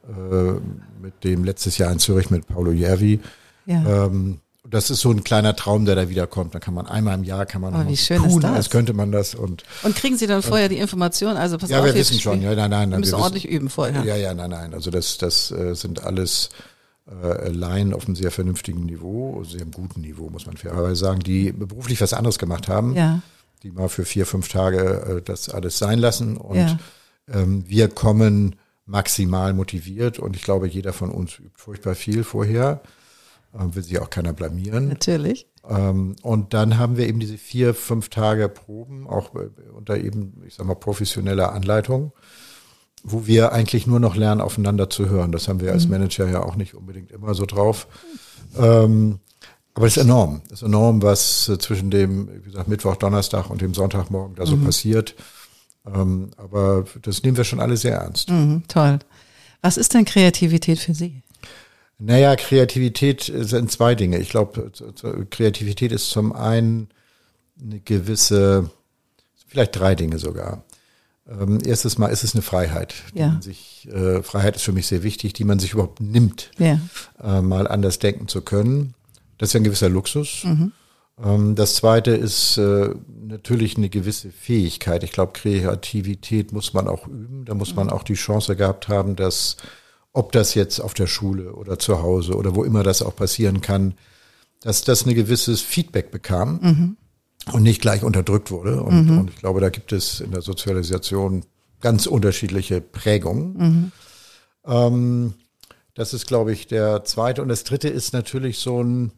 Äh, 0.08 0.54
mit 1.00 1.22
dem 1.22 1.44
letztes 1.44 1.78
Jahr 1.78 1.92
in 1.92 2.00
Zürich 2.00 2.30
mit 2.30 2.48
Paolo 2.48 2.72
Järvi. 2.72 3.20
Ja. 3.66 4.06
Ähm, 4.06 4.40
das 4.70 4.90
ist 4.90 5.00
so 5.00 5.10
ein 5.10 5.24
kleiner 5.24 5.56
Traum, 5.56 5.84
der 5.84 5.94
da 5.94 6.08
wiederkommt. 6.08 6.54
Da 6.54 6.58
kann 6.58 6.74
man 6.74 6.86
einmal 6.86 7.14
im 7.14 7.24
Jahr 7.24 7.46
kann 7.46 7.60
man 7.60 7.74
oh, 7.74 7.88
wie 7.88 7.96
schön 7.96 8.22
tun, 8.22 8.44
als 8.44 8.70
könnte 8.70 8.92
man 8.92 9.12
das 9.12 9.34
und 9.34 9.64
und 9.82 9.96
kriegen 9.96 10.16
Sie 10.16 10.26
dann 10.26 10.42
vorher 10.42 10.68
die 10.68 10.78
Information? 10.78 11.36
Also 11.36 11.58
pass 11.58 11.70
ja, 11.70 11.80
auf, 11.80 11.86
wir 11.86 11.94
wissen 11.94 12.20
schon. 12.20 12.42
Ja, 12.42 12.54
nein, 12.54 12.70
nein, 12.70 12.90
wir 12.90 12.98
müssen 12.98 13.12
wir 13.12 13.18
ordentlich 13.18 13.44
wissen, 13.44 13.56
üben 13.56 13.70
vorher. 13.70 14.04
Ja, 14.04 14.16
ja, 14.16 14.34
nein, 14.34 14.50
nein. 14.50 14.74
Also 14.74 14.90
das 14.90 15.18
das 15.18 15.50
äh, 15.50 15.74
sind 15.74 16.04
alles 16.04 16.50
äh, 17.22 17.48
Laien 17.48 17.94
auf 17.94 18.06
einem 18.06 18.16
sehr 18.16 18.30
vernünftigen 18.30 18.84
Niveau, 18.84 19.42
sehr 19.44 19.64
guten 19.64 20.02
Niveau 20.02 20.28
muss 20.28 20.46
man 20.46 20.56
fairerweise 20.56 20.96
sagen, 20.96 21.20
die 21.20 21.52
beruflich 21.52 22.00
was 22.00 22.12
anderes 22.12 22.38
gemacht 22.38 22.68
haben. 22.68 22.94
Ja. 22.94 23.22
Die 23.62 23.70
mal 23.70 23.88
für 23.88 24.04
vier, 24.04 24.26
fünf 24.26 24.48
Tage 24.48 25.18
äh, 25.18 25.22
das 25.22 25.48
alles 25.48 25.78
sein 25.78 25.98
lassen 25.98 26.36
und 26.36 26.58
ja. 26.58 26.78
ähm, 27.32 27.64
wir 27.66 27.88
kommen 27.88 28.56
maximal 28.86 29.52
motiviert 29.52 30.18
und 30.18 30.36
ich 30.36 30.42
glaube, 30.42 30.68
jeder 30.68 30.92
von 30.92 31.10
uns 31.10 31.38
übt 31.38 31.52
furchtbar 31.56 31.94
viel 31.94 32.24
vorher 32.24 32.80
äh, 32.84 32.97
will 33.52 33.82
sich 33.82 33.98
auch 34.00 34.10
keiner 34.10 34.32
blamieren. 34.32 34.88
Natürlich. 34.88 35.46
Ähm, 35.68 36.16
und 36.22 36.54
dann 36.54 36.78
haben 36.78 36.96
wir 36.96 37.08
eben 37.08 37.20
diese 37.20 37.38
vier, 37.38 37.74
fünf 37.74 38.08
Tage 38.08 38.48
Proben, 38.48 39.06
auch 39.06 39.30
unter 39.74 39.98
eben, 39.98 40.42
ich 40.46 40.54
sag 40.54 40.66
mal, 40.66 40.74
professioneller 40.74 41.52
Anleitung, 41.52 42.12
wo 43.02 43.26
wir 43.26 43.52
eigentlich 43.52 43.86
nur 43.86 44.00
noch 44.00 44.16
lernen, 44.16 44.40
aufeinander 44.40 44.90
zu 44.90 45.08
hören. 45.08 45.32
Das 45.32 45.48
haben 45.48 45.60
wir 45.60 45.72
als 45.72 45.84
mhm. 45.84 45.92
Manager 45.92 46.28
ja 46.28 46.42
auch 46.42 46.56
nicht 46.56 46.74
unbedingt 46.74 47.10
immer 47.10 47.34
so 47.34 47.46
drauf. 47.46 47.86
Ähm, 48.58 49.20
aber 49.74 49.86
es 49.86 49.96
ist 49.96 50.02
enorm. 50.02 50.42
Es 50.46 50.54
ist 50.54 50.62
enorm, 50.62 51.02
was 51.02 51.48
äh, 51.48 51.58
zwischen 51.58 51.90
dem, 51.90 52.28
wie 52.34 52.42
gesagt, 52.42 52.68
Mittwoch, 52.68 52.96
Donnerstag 52.96 53.48
und 53.50 53.60
dem 53.60 53.74
Sonntagmorgen 53.74 54.34
da 54.34 54.44
so 54.44 54.56
mhm. 54.56 54.64
passiert. 54.64 55.14
Ähm, 55.86 56.30
aber 56.36 56.84
das 57.02 57.22
nehmen 57.22 57.36
wir 57.36 57.44
schon 57.44 57.60
alle 57.60 57.76
sehr 57.76 57.94
ernst. 57.94 58.30
Mhm, 58.30 58.64
toll. 58.68 58.98
Was 59.62 59.76
ist 59.76 59.94
denn 59.94 60.04
Kreativität 60.04 60.78
für 60.78 60.94
Sie? 60.94 61.22
Naja, 61.98 62.36
Kreativität 62.36 63.30
sind 63.34 63.72
zwei 63.72 63.94
Dinge. 63.94 64.18
Ich 64.18 64.30
glaube, 64.30 64.70
Kreativität 65.30 65.90
ist 65.90 66.10
zum 66.10 66.32
einen 66.32 66.88
eine 67.60 67.80
gewisse, 67.80 68.70
vielleicht 69.48 69.76
drei 69.76 69.96
Dinge 69.96 70.18
sogar. 70.18 70.62
Ähm, 71.28 71.58
erstes 71.64 71.98
Mal 71.98 72.08
ist 72.08 72.24
es 72.24 72.34
eine 72.34 72.42
Freiheit. 72.42 72.94
Ja. 73.14 73.38
Sich, 73.42 73.88
äh, 73.92 74.22
Freiheit 74.22 74.56
ist 74.56 74.62
für 74.62 74.72
mich 74.72 74.86
sehr 74.86 75.02
wichtig, 75.02 75.32
die 75.34 75.44
man 75.44 75.58
sich 75.58 75.72
überhaupt 75.72 76.00
nimmt, 76.00 76.50
ja. 76.58 76.80
äh, 77.22 77.42
mal 77.42 77.66
anders 77.66 77.98
denken 77.98 78.28
zu 78.28 78.42
können. 78.42 78.94
Das 79.36 79.50
ist 79.50 79.52
ja 79.52 79.60
ein 79.60 79.64
gewisser 79.64 79.88
Luxus. 79.88 80.44
Mhm. 80.44 80.72
Ähm, 81.22 81.54
das 81.54 81.74
zweite 81.74 82.12
ist 82.12 82.56
äh, 82.56 82.94
natürlich 83.20 83.76
eine 83.76 83.88
gewisse 83.88 84.30
Fähigkeit. 84.30 85.02
Ich 85.02 85.12
glaube, 85.12 85.32
Kreativität 85.32 86.52
muss 86.52 86.72
man 86.72 86.88
auch 86.88 87.06
üben. 87.06 87.44
Da 87.44 87.54
muss 87.54 87.74
man 87.74 87.88
mhm. 87.88 87.92
auch 87.92 88.04
die 88.04 88.14
Chance 88.14 88.56
gehabt 88.56 88.88
haben, 88.88 89.16
dass 89.16 89.56
ob 90.12 90.32
das 90.32 90.54
jetzt 90.54 90.80
auf 90.80 90.94
der 90.94 91.06
Schule 91.06 91.54
oder 91.54 91.78
zu 91.78 92.02
Hause 92.02 92.34
oder 92.34 92.54
wo 92.54 92.64
immer 92.64 92.82
das 92.82 93.02
auch 93.02 93.14
passieren 93.14 93.60
kann, 93.60 93.94
dass 94.60 94.82
das 94.82 95.06
ein 95.06 95.14
gewisses 95.14 95.60
Feedback 95.60 96.10
bekam 96.10 96.58
mhm. 96.60 96.96
und 97.52 97.62
nicht 97.62 97.80
gleich 97.80 98.02
unterdrückt 98.02 98.50
wurde. 98.50 98.82
Und, 98.82 99.06
mhm. 99.06 99.18
und, 99.18 99.30
ich 99.30 99.36
glaube, 99.36 99.60
da 99.60 99.70
gibt 99.70 99.92
es 99.92 100.20
in 100.20 100.32
der 100.32 100.42
Sozialisation 100.42 101.44
ganz 101.80 102.06
unterschiedliche 102.06 102.80
Prägungen. 102.80 103.52
Mhm. 103.56 103.92
Ähm, 104.66 105.34
das 105.94 106.14
ist, 106.14 106.26
glaube 106.26 106.52
ich, 106.52 106.66
der 106.66 107.04
zweite. 107.04 107.42
Und 107.42 107.48
das 107.48 107.64
dritte 107.64 107.88
ist 107.88 108.12
natürlich 108.12 108.58
so 108.58 108.82
ein, 108.82 109.12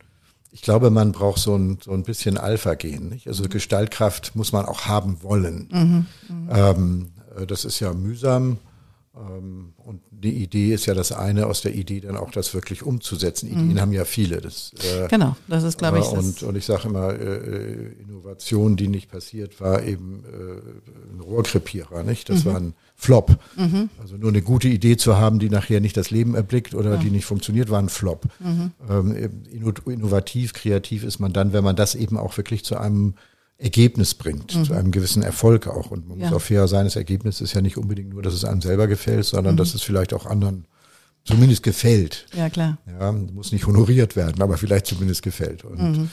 ich 0.51 0.63
glaube, 0.63 0.91
man 0.91 1.13
braucht 1.13 1.41
so 1.41 1.55
ein, 1.55 1.79
so 1.83 1.93
ein 1.93 2.03
bisschen 2.03 2.37
Alpha-Gen. 2.37 3.21
Also 3.27 3.49
Gestaltkraft 3.49 4.35
muss 4.35 4.53
man 4.53 4.67
auch 4.67 4.87
haben 4.87 5.23
wollen. 5.23 5.69
Mhm. 5.71 6.07
Ähm, 6.51 7.13
äh, 7.39 7.47
das 7.47 7.65
ist 7.65 7.81
ja 7.81 7.93
mühsam. 7.93 8.59
Ähm, 9.17 9.73
und 9.77 10.03
die 10.13 10.35
Idee 10.43 10.73
ist 10.73 10.87
ja 10.87 10.95
das 10.95 11.11
eine, 11.11 11.47
aus 11.47 11.63
der 11.63 11.75
Idee 11.75 12.01
dann 12.01 12.17
auch 12.17 12.31
das 12.31 12.55
wirklich 12.55 12.85
umzusetzen. 12.85 13.49
Ideen 13.49 13.73
mhm. 13.73 13.81
haben 13.81 13.93
ja 13.93 14.05
viele. 14.05 14.41
Das, 14.41 14.73
äh, 14.85 15.09
genau, 15.09 15.37
das 15.49 15.65
ist, 15.65 15.79
glaube 15.79 15.99
ich. 15.99 16.07
Und, 16.07 16.45
und 16.45 16.57
ich 16.57 16.65
sage 16.65 16.89
immer, 16.89 17.11
äh, 17.11 17.37
äh, 17.37 17.93
Innovation, 18.03 18.77
die 18.77 18.87
nicht 18.87 19.11
passiert, 19.11 19.61
war 19.61 19.83
eben 19.83 20.23
äh, 20.25 21.13
ein 21.13 21.21
Rohrkrepierer, 21.21 22.05
nicht? 22.05 22.29
Das 22.29 22.45
mhm. 22.45 22.49
war 22.49 22.57
ein 22.57 22.75
Flop. 22.95 23.37
Mhm. 23.57 23.91
Also 24.01 24.17
nur 24.17 24.29
eine 24.29 24.43
gute 24.43 24.69
Idee 24.69 24.97
zu 24.97 25.19
haben, 25.19 25.41
die 25.41 25.51
nachher 25.51 25.81
nicht 25.81 25.97
das 25.97 26.11
Leben 26.11 26.37
erblickt 26.37 26.75
oder 26.75 26.93
ja. 26.93 26.97
die 26.99 27.11
nicht 27.11 27.25
funktioniert, 27.25 27.69
war 27.69 27.81
ein 27.81 27.89
Flop. 27.89 28.27
Mhm. 28.39 28.71
Ähm, 28.89 29.43
innovativ, 29.87 30.53
kreativ 30.53 31.03
ist 31.03 31.19
man 31.19 31.33
dann, 31.33 31.53
wenn 31.53 31.65
man 31.65 31.75
das 31.75 31.97
eben 31.97 32.17
auch 32.17 32.37
wirklich 32.37 32.65
zu 32.65 32.77
einem 32.77 33.15
Ergebnis 33.61 34.15
bringt, 34.15 34.57
mhm. 34.57 34.65
zu 34.65 34.73
einem 34.73 34.91
gewissen 34.91 35.23
Erfolg 35.23 35.67
auch. 35.67 35.91
Und 35.91 36.09
man 36.09 36.19
ja. 36.19 36.27
muss 36.27 36.37
auch 36.37 36.43
fair 36.43 36.67
sein, 36.67 36.87
das 36.87 36.97
Ergebnis 36.97 37.41
ist 37.41 37.53
ja 37.53 37.61
nicht 37.61 37.77
unbedingt 37.77 38.11
nur, 38.11 38.23
dass 38.23 38.35
es 38.35 38.45
einem 38.45 38.63
selber 38.63 38.87
gefällt, 38.87 39.27
sondern 39.27 39.55
mhm. 39.55 39.59
dass 39.59 39.75
es 39.75 39.83
vielleicht 39.83 40.15
auch 40.15 40.27
anderen 40.27 40.65
zumindest 41.25 41.63
gefällt. 41.63 42.27
Ja, 42.35 42.49
klar. 42.49 42.79
Ja, 42.99 43.13
muss 43.13 43.53
nicht 43.53 43.67
honoriert 43.67 44.17
werden, 44.17 44.41
aber 44.43 44.57
vielleicht 44.57 44.87
zumindest 44.87 45.23
gefällt. 45.23 45.65
Und 45.65 45.79
mhm. 45.79 46.11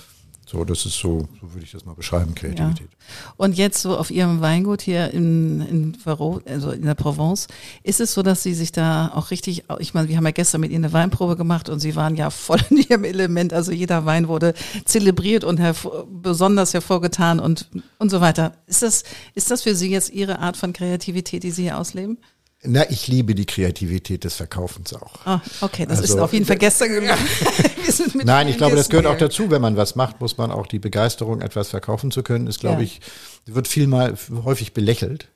So, 0.50 0.64
das 0.64 0.86
ist 0.86 0.98
so, 0.98 1.28
so 1.42 1.54
würde 1.54 1.66
ich 1.66 1.72
das 1.72 1.84
mal 1.84 1.94
beschreiben, 1.94 2.34
Kreativität. 2.34 2.88
Ja. 2.90 3.34
Und 3.36 3.58
jetzt 3.58 3.82
so 3.82 3.98
auf 3.98 4.10
Ihrem 4.10 4.40
Weingut 4.40 4.82
hier 4.82 5.12
in, 5.12 5.60
in 5.60 5.98
also 6.06 6.72
in 6.72 6.84
der 6.84 6.96
Provence, 6.96 7.48
ist 7.84 8.00
es 8.00 8.14
so, 8.14 8.24
dass 8.24 8.44
Sie 8.44 8.54
sich 8.54 8.72
da 8.72 9.12
auch 9.14 9.30
richtig, 9.30 9.66
ich 9.80 9.94
meine, 9.94 10.08
wir 10.08 10.16
haben 10.16 10.24
ja 10.24 10.32
gestern 10.32 10.62
mit 10.62 10.72
Ihnen 10.72 10.86
eine 10.86 10.94
Weinprobe 10.94 11.36
gemacht 11.36 11.68
und 11.68 11.82
Sie 11.82 11.98
waren 11.98 12.16
ja 12.16 12.30
voll 12.30 12.62
in 12.70 12.78
Ihrem 12.78 13.04
Element, 13.04 13.52
also 13.52 13.74
jeder 13.74 14.06
Wein 14.06 14.30
wurde 14.30 14.54
zelebriert 14.86 15.44
und 15.44 15.60
hervor, 15.60 16.08
besonders 16.10 16.74
hervorgetan 16.74 17.42
und, 17.42 17.68
und 18.00 18.10
so 18.10 18.22
weiter. 18.22 18.54
Ist 18.68 18.84
das, 18.84 19.04
ist 19.36 19.52
das 19.52 19.64
für 19.64 19.76
Sie 19.76 19.92
jetzt 19.92 20.12
Ihre 20.12 20.40
Art 20.40 20.56
von 20.56 20.72
Kreativität, 20.72 21.44
die 21.44 21.52
Sie 21.52 21.64
hier 21.64 21.78
ausleben? 21.78 22.20
Na, 22.64 22.90
ich 22.90 23.08
liebe 23.08 23.36
die 23.36 23.46
Kreativität 23.46 24.24
des 24.24 24.36
Verkaufens 24.36 24.94
auch. 24.94 25.26
Ah, 25.26 25.42
okay, 25.62 25.86
das 25.86 26.00
also, 26.00 26.16
ist 26.16 26.20
auf 26.20 26.34
jeden 26.34 26.46
Fall 26.46 26.58
gestern 26.60 26.90
gelungen. 26.90 27.16
Nein, 28.24 28.48
ich 28.48 28.58
glaube, 28.58 28.76
das 28.76 28.90
gehört 28.90 29.06
auch 29.06 29.18
dazu. 29.18 29.52
Wenn 29.52 29.62
man 29.62 29.78
was 29.78 29.96
macht, 29.96 30.22
muss 30.22 30.38
man 30.38 30.52
auch 30.52 30.66
die 30.66 30.80
Begeisterung, 30.80 31.42
etwas 31.42 31.70
verkaufen 31.70 32.10
zu 32.10 32.24
können, 32.24 32.48
ist, 32.48 32.60
glaube 32.60 32.82
ja. 32.82 32.88
ich, 32.88 33.02
wird 33.46 33.68
viel 33.68 33.88
mal 33.88 34.16
häufig 34.44 34.74
belächelt. 34.74 35.30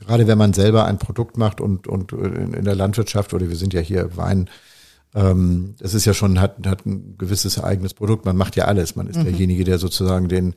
Gerade 0.00 0.26
wenn 0.26 0.38
man 0.38 0.54
selber 0.54 0.86
ein 0.86 0.98
Produkt 0.98 1.36
macht 1.36 1.60
und, 1.60 1.86
und 1.86 2.12
in 2.12 2.64
der 2.64 2.74
Landwirtschaft 2.74 3.34
oder 3.34 3.50
wir 3.50 3.56
sind 3.56 3.74
ja 3.74 3.80
hier 3.80 4.16
Wein, 4.16 4.48
ähm, 5.14 5.74
das 5.78 5.92
ist 5.92 6.06
ja 6.06 6.14
schon, 6.14 6.40
hat, 6.40 6.66
hat 6.66 6.86
ein 6.86 7.16
gewisses 7.18 7.62
eigenes 7.62 7.92
Produkt. 7.92 8.24
Man 8.24 8.36
macht 8.36 8.56
ja 8.56 8.64
alles. 8.64 8.96
Man 8.96 9.08
ist 9.08 9.18
mhm. 9.18 9.24
derjenige, 9.24 9.64
der 9.64 9.78
sozusagen 9.78 10.28
den, 10.28 10.52
äh, 10.52 10.56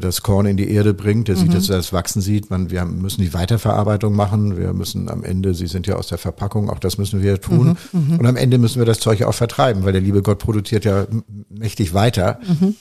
das 0.00 0.22
Korn 0.22 0.46
in 0.46 0.56
die 0.56 0.70
Erde 0.70 0.94
bringt, 0.94 1.26
der 1.26 1.36
mhm. 1.36 1.40
sieht, 1.40 1.54
dass 1.54 1.68
er 1.68 1.78
das 1.78 1.92
wachsen 1.92 2.22
sieht. 2.22 2.48
Man, 2.48 2.70
wir 2.70 2.84
müssen 2.84 3.22
die 3.22 3.34
Weiterverarbeitung 3.34 4.14
machen. 4.14 4.56
Wir 4.56 4.72
müssen 4.72 5.08
am 5.08 5.24
Ende, 5.24 5.52
Sie 5.54 5.66
sind 5.66 5.88
ja 5.88 5.96
aus 5.96 6.06
der 6.06 6.18
Verpackung, 6.18 6.70
auch 6.70 6.78
das 6.78 6.96
müssen 6.96 7.22
wir 7.22 7.40
tun. 7.40 7.76
Mhm. 7.92 8.12
mhm. 8.12 8.18
Und 8.20 8.26
am 8.26 8.36
Ende 8.36 8.58
müssen 8.58 8.78
wir 8.78 8.86
das 8.86 9.00
Zeug 9.00 9.24
auch 9.24 9.34
vertreiben, 9.34 9.84
weil 9.84 9.92
der 9.92 10.00
liebe 10.00 10.22
Gott 10.22 10.38
produziert 10.38 10.84
ja 10.84 11.06
mächtig 11.48 11.92
weiter. 11.92 12.38
Mhm. 12.46 12.76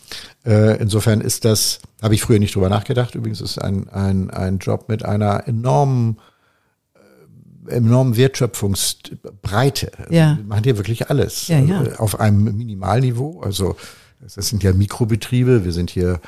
Äh, 0.46 0.78
insofern 0.80 1.20
ist 1.22 1.46
das, 1.46 1.80
habe 2.02 2.14
ich 2.14 2.22
früher 2.22 2.38
nicht 2.38 2.54
drüber 2.56 2.70
nachgedacht. 2.70 3.16
Übrigens 3.16 3.42
ist 3.42 3.58
ein, 3.58 3.90
ein, 3.90 4.30
ein 4.30 4.60
Job 4.60 4.88
mit 4.88 5.04
einer 5.04 5.48
enormen 5.48 6.18
äh, 7.68 7.72
enormen 7.72 8.18
Wertschöpfungsbreite. 8.18 9.92
Ja. 10.12 10.38
Wir 10.38 10.46
machen 10.46 10.64
hier 10.64 10.78
wirklich 10.78 11.10
alles. 11.10 11.48
Ja, 11.48 11.58
ja. 11.60 11.82
Auf 11.98 12.20
einem 12.20 12.44
Minimalniveau. 12.44 13.42
Also 13.42 13.78
das 14.22 14.48
sind 14.48 14.62
ja 14.62 14.74
Mikrobetriebe. 14.74 15.66
Wir 15.66 15.72
sind 15.72 15.90
hier 15.90 16.20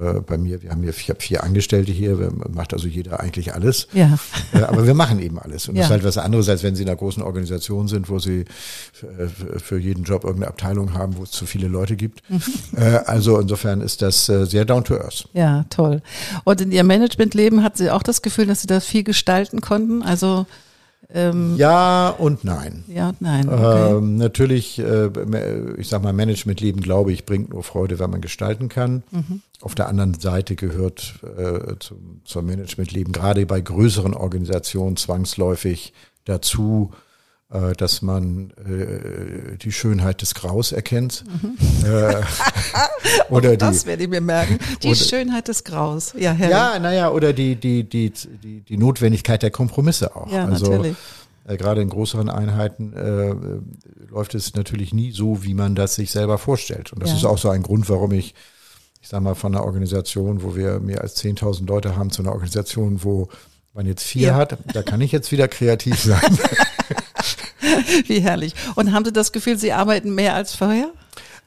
äh, 0.00 0.20
bei 0.20 0.38
mir, 0.38 0.62
wir 0.62 0.70
haben 0.70 0.82
hier, 0.82 0.90
ich 0.90 1.08
habe 1.10 1.20
vier 1.20 1.44
Angestellte 1.44 1.92
hier, 1.92 2.32
macht 2.52 2.72
also 2.72 2.88
jeder 2.88 3.20
eigentlich 3.20 3.54
alles. 3.54 3.88
Ja. 3.92 4.18
Äh, 4.52 4.62
aber 4.62 4.86
wir 4.86 4.94
machen 4.94 5.20
eben 5.20 5.38
alles. 5.38 5.68
Und 5.68 5.76
ja. 5.76 5.82
das 5.82 5.88
ist 5.88 5.92
halt 5.92 6.04
was 6.04 6.18
anderes, 6.18 6.48
als 6.48 6.62
wenn 6.62 6.74
Sie 6.74 6.82
in 6.82 6.88
einer 6.88 6.96
großen 6.96 7.22
Organisation 7.22 7.88
sind, 7.88 8.08
wo 8.08 8.18
Sie 8.18 8.40
äh, 8.40 9.28
für 9.58 9.78
jeden 9.78 10.04
Job 10.04 10.24
irgendeine 10.24 10.50
Abteilung 10.50 10.94
haben, 10.94 11.16
wo 11.16 11.24
es 11.24 11.30
zu 11.30 11.46
viele 11.46 11.68
Leute 11.68 11.96
gibt. 11.96 12.22
Mhm. 12.28 12.42
Also 13.06 13.38
insofern 13.38 13.80
ist 13.80 14.02
das 14.02 14.26
sehr 14.26 14.64
down 14.64 14.84
to 14.84 14.96
earth. 14.96 15.28
Ja, 15.32 15.64
toll. 15.70 16.02
Und 16.44 16.60
in 16.60 16.72
Ihrem 16.72 16.86
Managementleben 16.86 17.62
hat 17.62 17.76
Sie 17.76 17.90
auch 17.90 18.02
das 18.02 18.22
Gefühl, 18.22 18.46
dass 18.46 18.62
Sie 18.62 18.66
da 18.66 18.80
viel 18.80 19.02
gestalten 19.02 19.60
konnten? 19.60 20.02
Also 20.02 20.46
ähm, 21.14 21.56
ja 21.56 22.10
und 22.10 22.44
nein. 22.44 22.84
Ja 22.88 23.10
und 23.10 23.20
nein. 23.20 23.48
Okay. 23.48 23.96
Ähm, 23.96 24.16
natürlich, 24.16 24.78
äh, 24.78 25.10
ich 25.76 25.88
sag 25.88 26.02
mal, 26.02 26.12
Managementleben, 26.12 26.82
glaube 26.82 27.12
ich, 27.12 27.26
bringt 27.26 27.50
nur 27.50 27.62
Freude, 27.62 27.98
wenn 27.98 28.10
man 28.10 28.20
gestalten 28.20 28.68
kann. 28.68 29.02
Mhm. 29.10 29.42
Auf 29.60 29.74
der 29.74 29.88
anderen 29.88 30.14
Seite 30.14 30.56
gehört 30.56 31.20
äh, 31.36 31.76
zum, 31.78 32.20
zum 32.24 32.46
Managementleben 32.46 33.12
gerade 33.12 33.46
bei 33.46 33.60
größeren 33.60 34.14
Organisationen 34.14 34.96
zwangsläufig 34.96 35.92
dazu, 36.24 36.92
äh, 37.52 37.72
dass 37.74 38.00
man 38.00 38.50
äh, 38.52 39.58
die 39.58 39.72
Schönheit 39.72 40.22
des 40.22 40.34
Graus 40.34 40.72
erkennt. 40.72 41.24
Mhm. 41.42 41.86
Äh, 41.86 42.22
oder 43.30 43.56
das 43.56 43.82
die, 43.82 43.88
werde 43.88 44.04
ich 44.04 44.08
mir 44.08 44.20
merken. 44.20 44.58
Die 44.82 44.88
oder, 44.88 44.96
Schönheit 44.96 45.48
des 45.48 45.64
Graus. 45.64 46.14
Ja, 46.16 46.32
herrlich. 46.32 46.56
ja 46.56 46.78
naja, 46.78 47.10
oder 47.10 47.32
die, 47.32 47.56
die, 47.56 47.84
die, 47.84 48.10
die, 48.10 48.60
die 48.60 48.76
Notwendigkeit 48.76 49.42
der 49.42 49.50
Kompromisse 49.50 50.16
auch. 50.16 50.32
Ja, 50.32 50.46
also, 50.46 50.70
natürlich. 50.70 50.96
Äh, 51.46 51.56
gerade 51.56 51.82
in 51.82 51.90
größeren 51.90 52.30
Einheiten 52.30 52.94
äh, 52.94 53.34
läuft 54.10 54.34
es 54.34 54.54
natürlich 54.54 54.94
nie 54.94 55.12
so, 55.12 55.42
wie 55.42 55.54
man 55.54 55.74
das 55.74 55.96
sich 55.96 56.10
selber 56.10 56.38
vorstellt. 56.38 56.92
Und 56.92 57.02
das 57.02 57.10
ja. 57.10 57.16
ist 57.16 57.24
auch 57.24 57.38
so 57.38 57.50
ein 57.50 57.62
Grund, 57.62 57.88
warum 57.90 58.12
ich, 58.12 58.34
ich 59.00 59.08
sage 59.08 59.24
mal, 59.24 59.34
von 59.34 59.54
einer 59.54 59.64
Organisation, 59.64 60.42
wo 60.42 60.56
wir 60.56 60.80
mehr 60.80 61.02
als 61.02 61.22
10.000 61.22 61.66
Leute 61.66 61.96
haben, 61.96 62.10
zu 62.10 62.22
einer 62.22 62.32
Organisation, 62.32 63.04
wo 63.04 63.28
man 63.74 63.86
jetzt 63.86 64.04
vier 64.04 64.28
ja. 64.28 64.34
hat, 64.36 64.58
da 64.72 64.82
kann 64.82 65.00
ich 65.00 65.12
jetzt 65.12 65.32
wieder 65.32 65.48
kreativ 65.48 65.98
sein. 65.98 66.20
Wie 68.06 68.20
herrlich. 68.20 68.54
Und 68.74 68.92
haben 68.92 69.04
Sie 69.04 69.12
das 69.12 69.32
Gefühl, 69.32 69.58
Sie 69.58 69.72
arbeiten 69.72 70.14
mehr 70.14 70.34
als 70.34 70.54
vorher? 70.54 70.90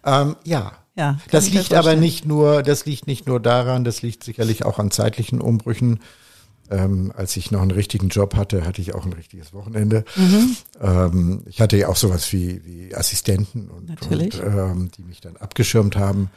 Ähm, 0.06 0.36
ja. 0.44 0.74
Ja, 0.98 1.20
das 1.30 1.50
liegt 1.50 1.74
aber 1.74 1.98
nicht 1.98 2.26
nur, 2.26 2.64
das 2.64 2.86
liegt 2.86 3.06
nicht 3.06 3.28
nur 3.28 3.42
daran, 3.42 3.84
das 3.84 4.02
liegt 4.02 4.24
sicherlich 4.24 4.64
auch 4.64 4.80
an 4.80 4.92
zeitlichen 4.92 5.42
Umbrüchen. 5.42 6.00
Ähm, 6.72 7.12
als 7.16 7.36
ich 7.38 7.52
noch 7.52 7.62
einen 7.62 7.72
richtigen 7.72 8.10
Job 8.10 8.36
hatte, 8.36 8.66
hatte 8.66 8.82
ich 8.82 8.96
auch 8.96 9.06
ein 9.06 9.14
richtiges 9.14 9.54
Wochenende. 9.54 10.04
Mhm. 10.16 10.56
Ähm, 10.82 11.44
ich 11.48 11.62
hatte 11.62 11.78
ja 11.78 11.90
auch 11.90 11.96
sowas 11.96 12.32
wie, 12.34 12.66
wie 12.66 12.96
Assistenten 12.96 13.70
und, 13.70 13.90
und 14.10 14.42
ähm, 14.42 14.90
die 14.98 15.04
mich 15.04 15.22
dann 15.22 15.38
abgeschirmt 15.38 15.96
haben. 15.96 16.32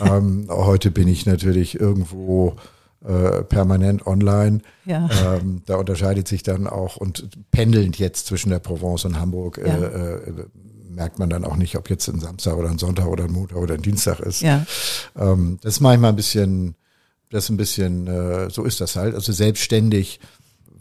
ähm, 0.00 0.46
heute 0.50 0.92
bin 0.92 1.08
ich 1.08 1.26
natürlich 1.26 1.80
irgendwo 1.80 2.56
äh, 3.04 3.42
permanent 3.42 4.06
online. 4.06 4.60
Ja. 4.84 5.08
Ähm, 5.24 5.62
da 5.66 5.76
unterscheidet 5.76 6.26
sich 6.26 6.42
dann 6.42 6.66
auch 6.66 6.96
und 6.96 7.28
pendelnd 7.50 7.98
jetzt 7.98 8.26
zwischen 8.26 8.50
der 8.50 8.58
Provence 8.58 9.04
und 9.04 9.20
Hamburg 9.20 9.58
äh, 9.58 9.68
ja. 9.68 9.84
äh, 9.84 10.46
merkt 10.88 11.18
man 11.18 11.28
dann 11.28 11.44
auch 11.44 11.56
nicht, 11.56 11.76
ob 11.76 11.90
jetzt 11.90 12.08
ein 12.08 12.20
Samstag 12.20 12.56
oder 12.56 12.70
ein 12.70 12.78
Sonntag 12.78 13.06
oder 13.06 13.24
ein 13.24 13.32
Montag 13.32 13.58
oder 13.58 13.74
ein 13.74 13.82
Dienstag 13.82 14.20
ist. 14.20 14.42
Ja. 14.42 14.64
Ähm, 15.16 15.58
das 15.62 15.74
ist 15.74 15.80
manchmal 15.80 16.12
ein 16.12 16.16
bisschen, 16.16 16.76
das 17.30 17.44
ist 17.44 17.50
ein 17.50 17.56
bisschen, 17.56 18.06
äh, 18.06 18.50
so 18.50 18.64
ist 18.64 18.80
das 18.80 18.96
halt. 18.96 19.14
Also 19.14 19.32
selbstständig 19.32 20.20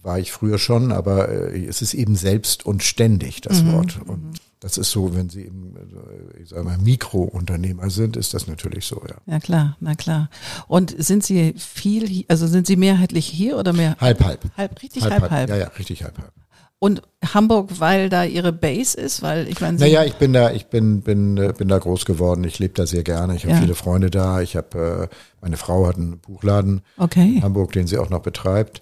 war 0.01 0.20
ich 0.20 0.32
früher 0.32 0.60
schon, 0.60 0.92
aber 0.92 1.30
äh, 1.30 1.65
es 1.65 1.82
ist 1.82 1.94
eben 1.94 2.15
selbst 2.15 2.65
und 2.65 2.84
ständig 2.84 3.42
das 3.42 3.63
mhm. 3.63 3.74
Wort. 3.74 4.00
Und 4.06 4.24
mhm. 4.24 4.34
Das 4.63 4.77
ist 4.77 4.91
so, 4.91 5.13
wenn 5.13 5.27
Sie 5.27 5.41
eben, 5.41 5.75
äh, 5.75 6.41
ich 6.41 6.50
sage 6.50 6.63
mal, 6.63 6.77
Mikrounternehmer 6.77 7.89
sind, 7.89 8.15
ist 8.15 8.34
das 8.34 8.48
natürlich 8.48 8.86
so, 8.86 9.01
ja. 9.05 9.15
Ja, 9.25 9.39
klar, 9.41 9.75
na 9.82 9.93
klar. 9.93 10.29
Und 10.70 10.96
sind 10.98 11.22
Sie 11.22 11.53
viel, 11.58 12.24
also 12.29 12.48
sind 12.48 12.65
Sie 12.65 12.77
mehrheitlich 12.77 13.25
hier 13.25 13.58
oder 13.58 13.74
mehr? 13.74 13.98
Halb, 14.00 14.24
halb. 14.24 14.39
Halb, 14.55 14.82
richtig, 14.82 15.03
halb, 15.03 15.20
halb. 15.20 15.32
halb. 15.32 15.50
Ja, 15.50 15.58
ja, 15.58 15.67
richtig, 15.77 16.05
halb, 16.05 16.17
halb. 16.17 16.32
Und 16.79 17.01
Hamburg, 17.34 17.72
weil 17.79 18.08
da 18.08 18.24
Ihre 18.24 18.53
Base 18.53 18.98
ist, 18.98 19.22
weil 19.22 19.50
ich 19.50 19.60
meine. 19.60 19.77
Naja, 19.77 20.05
ich 20.05 20.13
bin 20.13 20.32
da, 20.32 20.51
ich 20.51 20.67
bin, 20.67 21.01
bin, 21.01 21.36
äh, 21.36 21.53
bin 21.58 21.67
da 21.67 21.77
groß 21.77 22.05
geworden. 22.05 22.46
Ich 22.46 22.58
lebe 22.60 22.74
da 22.74 22.88
sehr 22.88 23.03
gerne. 23.03 23.36
Ich 23.36 23.43
habe 23.43 23.55
ja. 23.55 23.60
viele 23.60 23.75
Freunde 23.75 24.12
da. 24.12 24.39
Ich 24.39 24.55
habe, 24.55 25.10
äh, 25.12 25.15
meine 25.41 25.58
Frau 25.58 25.88
hat 25.88 25.98
einen 25.98 26.20
Buchladen 26.20 26.84
okay. 26.98 27.36
in 27.36 27.43
Hamburg, 27.43 27.74
den 27.74 27.86
sie 27.88 27.98
auch 27.98 28.10
noch 28.10 28.22
betreibt. 28.22 28.82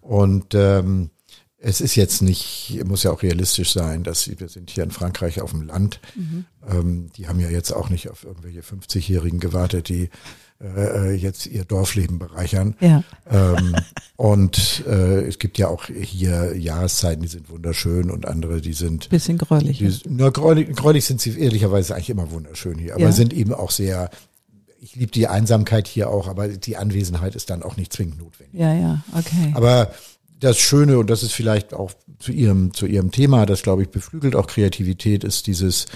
Und 0.00 0.54
ähm, 0.54 1.10
es 1.62 1.80
ist 1.80 1.94
jetzt 1.94 2.22
nicht, 2.22 2.80
muss 2.86 3.02
ja 3.02 3.10
auch 3.10 3.22
realistisch 3.22 3.72
sein, 3.72 4.02
dass 4.02 4.22
sie, 4.22 4.40
wir 4.40 4.48
sind 4.48 4.70
hier 4.70 4.84
in 4.84 4.90
Frankreich 4.90 5.40
auf 5.40 5.50
dem 5.50 5.62
Land. 5.62 6.00
Mhm. 6.16 6.46
Ähm, 6.68 7.10
die 7.16 7.28
haben 7.28 7.38
ja 7.38 7.50
jetzt 7.50 7.72
auch 7.72 7.90
nicht 7.90 8.08
auf 8.08 8.24
irgendwelche 8.24 8.60
50-Jährigen 8.60 9.40
gewartet, 9.40 9.88
die 9.88 10.08
äh, 10.62 11.12
jetzt 11.14 11.46
ihr 11.46 11.64
Dorfleben 11.64 12.18
bereichern. 12.18 12.76
Ja. 12.80 13.04
Ähm, 13.30 13.76
und 14.16 14.84
äh, 14.86 15.22
es 15.22 15.38
gibt 15.38 15.58
ja 15.58 15.68
auch 15.68 15.84
hier 15.86 16.56
Jahreszeiten, 16.56 17.22
die 17.22 17.28
sind 17.28 17.50
wunderschön 17.50 18.10
und 18.10 18.26
andere, 18.26 18.62
die 18.62 18.72
sind 18.72 19.10
bisschen 19.10 19.38
gräulich. 19.38 19.78
Die, 19.78 19.92
na, 20.08 20.30
gräulich, 20.30 20.74
gräulich 20.74 21.04
sind 21.04 21.20
sie 21.20 21.38
ehrlicherweise 21.38 21.94
eigentlich 21.94 22.10
immer 22.10 22.30
wunderschön 22.30 22.78
hier, 22.78 22.94
aber 22.94 23.04
ja. 23.04 23.12
sind 23.12 23.32
eben 23.34 23.52
auch 23.52 23.70
sehr 23.70 24.10
ich 24.82 24.96
liebe 24.96 25.12
die 25.12 25.28
Einsamkeit 25.28 25.86
hier 25.86 26.08
auch, 26.08 26.26
aber 26.26 26.48
die 26.48 26.78
Anwesenheit 26.78 27.34
ist 27.34 27.50
dann 27.50 27.62
auch 27.62 27.76
nicht 27.76 27.92
zwingend 27.92 28.18
notwendig. 28.18 28.58
Ja, 28.58 28.74
ja, 28.74 29.04
okay. 29.14 29.52
Aber 29.54 29.92
das 30.40 30.58
Schöne, 30.58 30.98
und 30.98 31.10
das 31.10 31.22
ist 31.22 31.32
vielleicht 31.32 31.74
auch 31.74 31.92
zu 32.18 32.32
ihrem, 32.32 32.74
zu 32.74 32.86
ihrem 32.86 33.10
Thema, 33.10 33.46
das 33.46 33.62
glaube 33.62 33.82
ich 33.82 33.90
beflügelt 33.90 34.34
auch 34.34 34.46
Kreativität, 34.46 35.22
ist 35.22 35.46
dieses 35.46 35.86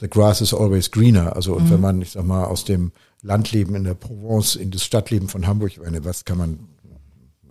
The 0.00 0.08
grass 0.08 0.42
is 0.42 0.52
always 0.52 0.90
greener. 0.90 1.34
Also, 1.34 1.54
und 1.54 1.64
mhm. 1.64 1.70
wenn 1.70 1.80
man, 1.80 2.02
ich 2.02 2.10
sag 2.10 2.24
mal, 2.24 2.44
aus 2.44 2.64
dem 2.64 2.92
Landleben 3.22 3.74
in 3.74 3.84
der 3.84 3.94
Provence 3.94 4.54
in 4.54 4.70
das 4.70 4.84
Stadtleben 4.84 5.28
von 5.28 5.46
Hamburg, 5.46 5.72
ich 5.72 5.80
meine, 5.80 6.04
was 6.04 6.24
kann 6.24 6.38
man 6.38 6.58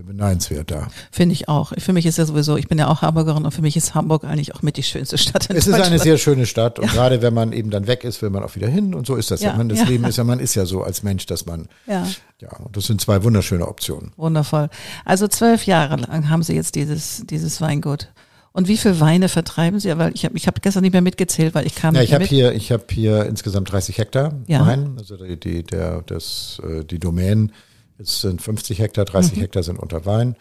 beneidenswert 0.06 0.72
da. 0.72 0.88
Finde 1.12 1.34
ich 1.34 1.50
auch. 1.50 1.74
Für 1.78 1.94
mich 1.94 2.06
ist 2.06 2.18
ja 2.18 2.26
sowieso, 2.26 2.58
ich 2.58 2.68
bin 2.68 2.78
ja 2.78 2.88
auch 2.88 3.02
Hamburgerin 3.02 3.46
und 3.46 3.52
für 3.52 3.62
mich 3.62 3.76
ist 3.76 3.96
Hamburg 3.96 4.24
eigentlich 4.24 4.56
auch 4.56 4.62
mit 4.62 4.78
die 4.78 4.84
schönste 4.84 5.18
Stadt 5.18 5.48
in 5.48 5.56
Es 5.56 5.68
ist 5.68 5.74
eine 5.74 6.00
sehr 6.00 6.18
schöne 6.18 6.46
Stadt 6.46 6.80
und 6.80 6.86
ja. 6.86 6.94
gerade 6.94 7.22
wenn 7.22 7.34
man 7.34 7.52
eben 7.54 7.70
dann 7.70 7.88
weg 7.88 8.04
ist, 8.04 8.22
will 8.22 8.30
man 8.30 8.44
auch 8.44 8.56
wieder 8.56 8.68
hin 8.68 8.94
und 8.94 9.06
so 9.08 9.16
ist 9.16 9.32
das. 9.32 9.42
Ja, 9.42 9.56
man, 9.56 9.70
das 9.70 9.80
ja. 9.80 9.86
Leben 9.86 10.06
ist 10.06 10.18
ja, 10.18 10.24
man 10.24 10.40
ist 10.40 10.56
ja 10.56 10.66
so 10.66 10.84
als 10.84 11.04
Mensch, 11.04 11.26
dass 11.26 11.46
man, 11.46 11.68
ja, 11.88 12.08
ja 12.42 12.50
und 12.58 12.76
das 12.78 12.86
sind 12.86 13.02
zwei 13.02 13.24
wunderschöne 13.24 13.68
Optionen. 13.68 14.12
Wundervoll. 14.18 14.70
Also 15.04 15.28
zwölf 15.28 15.66
Jahre 15.66 15.98
lang 15.98 16.30
haben 16.30 16.44
Sie 16.44 16.54
jetzt 16.54 16.76
dieses, 16.76 17.24
dieses 17.26 17.62
Weingut. 17.62 18.10
Und 18.56 18.70
wie 18.70 18.78
viele 18.78 19.02
Weine 19.02 19.28
vertreiben 19.28 19.82
Sie? 19.82 19.98
Weil 19.98 20.14
ich 20.16 20.24
habe 20.24 20.38
ich 20.38 20.48
hab 20.48 20.62
gestern 20.62 20.84
nicht 20.84 20.94
mehr 20.94 21.02
mitgezählt, 21.02 21.54
weil 21.56 21.68
ich 21.68 21.76
kam. 21.76 21.94
Ja, 21.94 22.02
ich 22.02 22.14
habe 22.14 22.24
hier, 22.24 22.54
ich 22.54 22.72
habe 22.72 22.86
hier 22.90 23.26
insgesamt 23.26 23.70
30 23.70 23.98
Hektar 23.98 24.34
ja. 24.48 24.66
Wein. 24.66 24.96
Also 24.98 25.18
die, 25.18 25.38
die, 25.38 25.64
der, 25.64 26.04
das, 26.04 26.62
äh, 26.64 26.86
die 26.86 26.98
Domänen 26.98 27.52
es 27.98 28.22
sind 28.22 28.42
50 28.42 28.80
Hektar, 28.80 29.06
30 29.06 29.38
mhm. 29.38 29.42
Hektar 29.42 29.64
sind 29.64 29.80
unter 29.80 30.06
Wein 30.06 30.36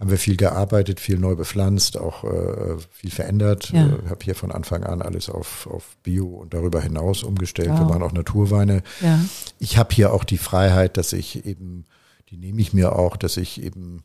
haben 0.00 0.10
wir 0.10 0.18
viel 0.18 0.36
gearbeitet, 0.36 0.98
viel 0.98 1.18
neu 1.18 1.36
bepflanzt, 1.36 1.96
auch 1.96 2.24
äh, 2.24 2.76
viel 2.90 3.10
verändert. 3.10 3.70
Ja. 3.70 3.86
Äh, 3.86 4.08
habe 4.08 4.24
hier 4.24 4.34
von 4.34 4.50
Anfang 4.50 4.82
an 4.82 5.02
alles 5.02 5.28
auf, 5.30 5.68
auf 5.68 5.96
Bio 6.02 6.26
und 6.26 6.52
darüber 6.52 6.80
hinaus 6.80 7.22
umgestellt. 7.22 7.70
Wow. 7.70 7.80
Wir 7.80 7.88
waren 7.90 8.02
auch 8.02 8.12
Naturweine. 8.12 8.82
Ja. 9.00 9.20
Ich 9.60 9.78
habe 9.78 9.94
hier 9.94 10.12
auch 10.12 10.24
die 10.24 10.38
Freiheit, 10.38 10.96
dass 10.96 11.12
ich 11.12 11.46
eben, 11.46 11.84
die 12.30 12.36
nehme 12.36 12.60
ich 12.60 12.72
mir 12.72 12.96
auch, 12.96 13.16
dass 13.16 13.36
ich 13.36 13.62
eben, 13.62 14.02